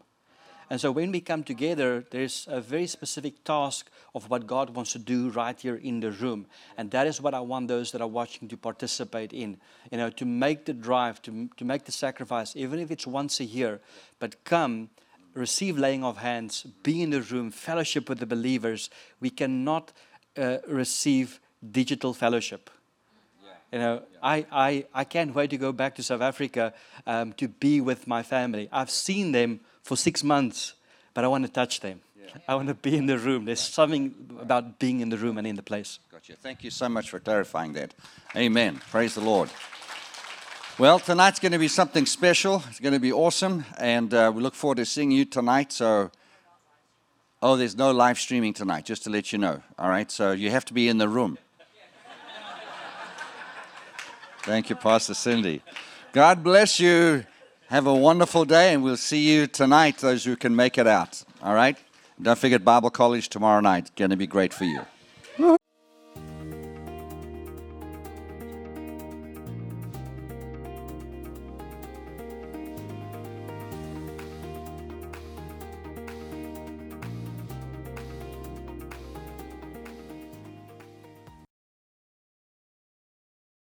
And 0.70 0.82
so 0.82 0.92
when 0.92 1.12
we 1.12 1.22
come 1.22 1.44
together, 1.44 2.06
there's 2.10 2.48
a 2.50 2.60
very 2.60 2.88
specific 2.88 3.44
task 3.44 3.90
of 4.16 4.30
what 4.30 4.48
God 4.48 4.72
wants 4.72 4.94
to 4.94 5.00
do 5.00 5.30
right 5.30 5.60
here 5.60 5.76
in 5.76 6.00
the 6.00 6.12
room. 6.12 6.48
And 6.76 6.90
that 6.92 7.06
is 7.06 7.22
what 7.22 7.36
I 7.36 7.40
want 7.40 7.68
those 7.68 7.92
that 7.92 8.02
are 8.02 8.08
watching 8.08 8.48
to 8.48 8.58
participate 8.58 9.32
in. 9.32 9.58
You 9.92 10.00
know, 10.00 10.10
to 10.10 10.26
make 10.26 10.66
the 10.66 10.74
drive, 10.74 11.22
to, 11.24 11.50
to 11.58 11.66
make 11.66 11.86
the 11.86 11.92
sacrifice, 11.92 12.56
even 12.56 12.80
if 12.80 12.90
it's 12.90 13.06
once 13.06 13.40
a 13.40 13.46
year, 13.46 13.80
but 14.20 14.44
come, 14.44 14.90
receive 15.36 15.78
laying 15.78 16.04
of 16.04 16.18
hands, 16.18 16.64
be 16.82 17.04
in 17.04 17.12
the 17.12 17.22
room, 17.22 17.52
fellowship 17.52 18.10
with 18.10 18.20
the 18.20 18.26
believers. 18.26 18.90
We 19.20 19.30
cannot 19.30 19.92
uh, 20.38 20.58
receive 20.68 21.40
digital 21.72 22.14
fellowship. 22.14 22.70
You 23.72 23.80
know, 23.80 24.04
I, 24.24 24.46
I, 24.52 24.86
I 24.94 25.04
can't 25.04 25.36
wait 25.36 25.50
to 25.50 25.58
go 25.58 25.72
back 25.72 25.96
to 25.96 26.04
South 26.04 26.22
Africa 26.22 26.74
um, 27.06 27.34
to 27.34 27.48
be 27.48 27.82
with 27.82 28.08
my 28.08 28.24
family. 28.24 28.70
I've 28.72 28.90
seen 28.90 29.34
them 29.34 29.60
for 29.84 29.98
six 29.98 30.24
months, 30.24 30.74
but 31.14 31.24
I 31.24 31.28
want 31.28 31.46
to 31.46 31.52
touch 31.52 31.82
them. 31.82 32.00
I 32.48 32.56
want 32.56 32.68
to 32.68 32.74
be 32.74 32.96
in 32.96 33.06
the 33.06 33.18
room. 33.18 33.46
There's 33.46 33.62
something 33.62 34.14
about 34.40 34.80
being 34.80 35.00
in 35.00 35.10
the 35.10 35.18
room 35.18 35.38
and 35.38 35.48
in 35.48 35.56
the 35.56 35.64
place. 35.64 36.00
Gotcha. 36.12 36.34
Thank 36.36 36.64
you 36.64 36.70
so 36.70 36.90
much 36.90 37.10
for 37.10 37.20
clarifying 37.20 37.74
that. 37.74 37.94
Amen. 38.36 38.82
Praise 38.92 39.16
the 39.16 39.22
Lord. 39.22 39.50
Well, 40.78 41.00
tonight's 41.00 41.40
going 41.40 41.54
to 41.54 41.58
be 41.58 41.70
something 41.70 42.06
special. 42.06 42.62
It's 42.68 42.82
going 42.82 42.94
to 42.94 43.00
be 43.00 43.14
awesome, 43.14 43.64
and 43.78 44.14
uh, 44.14 44.30
we 44.36 44.44
look 44.44 44.54
forward 44.54 44.76
to 44.76 44.86
seeing 44.86 45.10
you 45.10 45.24
tonight. 45.24 45.72
So, 45.72 46.12
oh, 47.42 47.56
there's 47.56 47.78
no 47.78 47.92
live 47.94 48.20
streaming 48.20 48.52
tonight, 48.52 48.84
just 48.84 49.06
to 49.06 49.10
let 49.10 49.32
you 49.32 49.38
know. 49.38 49.64
All 49.80 49.88
right, 49.88 50.12
so 50.12 50.34
you 50.34 50.52
have 50.52 50.66
to 50.66 50.74
be 50.74 50.90
in 50.90 50.98
the 50.98 51.08
room. 51.08 51.38
Thank 54.44 54.70
you, 54.70 54.76
Pastor 54.76 55.14
Cindy. 55.14 55.62
God 56.12 56.44
bless 56.44 56.78
you. 56.78 57.26
Have 57.68 57.88
a 57.88 57.94
wonderful 57.96 58.44
day, 58.44 58.74
and 58.74 58.84
we'll 58.84 58.98
see 58.98 59.34
you 59.34 59.48
tonight, 59.48 60.00
those 60.00 60.26
who 60.26 60.36
can 60.36 60.54
make 60.54 60.78
it 60.78 60.88
out. 60.88 61.24
All 61.42 61.56
right? 61.56 61.78
Don't 62.22 62.38
forget 62.38 62.66
Bible 62.66 62.90
College 62.90 63.30
tomorrow 63.30 63.62
night. 63.62 63.84
It's 63.84 63.92
going 63.92 64.12
to 64.12 64.18
be 64.18 64.28
great 64.28 64.54
for 64.54 64.66
you. 64.66 64.82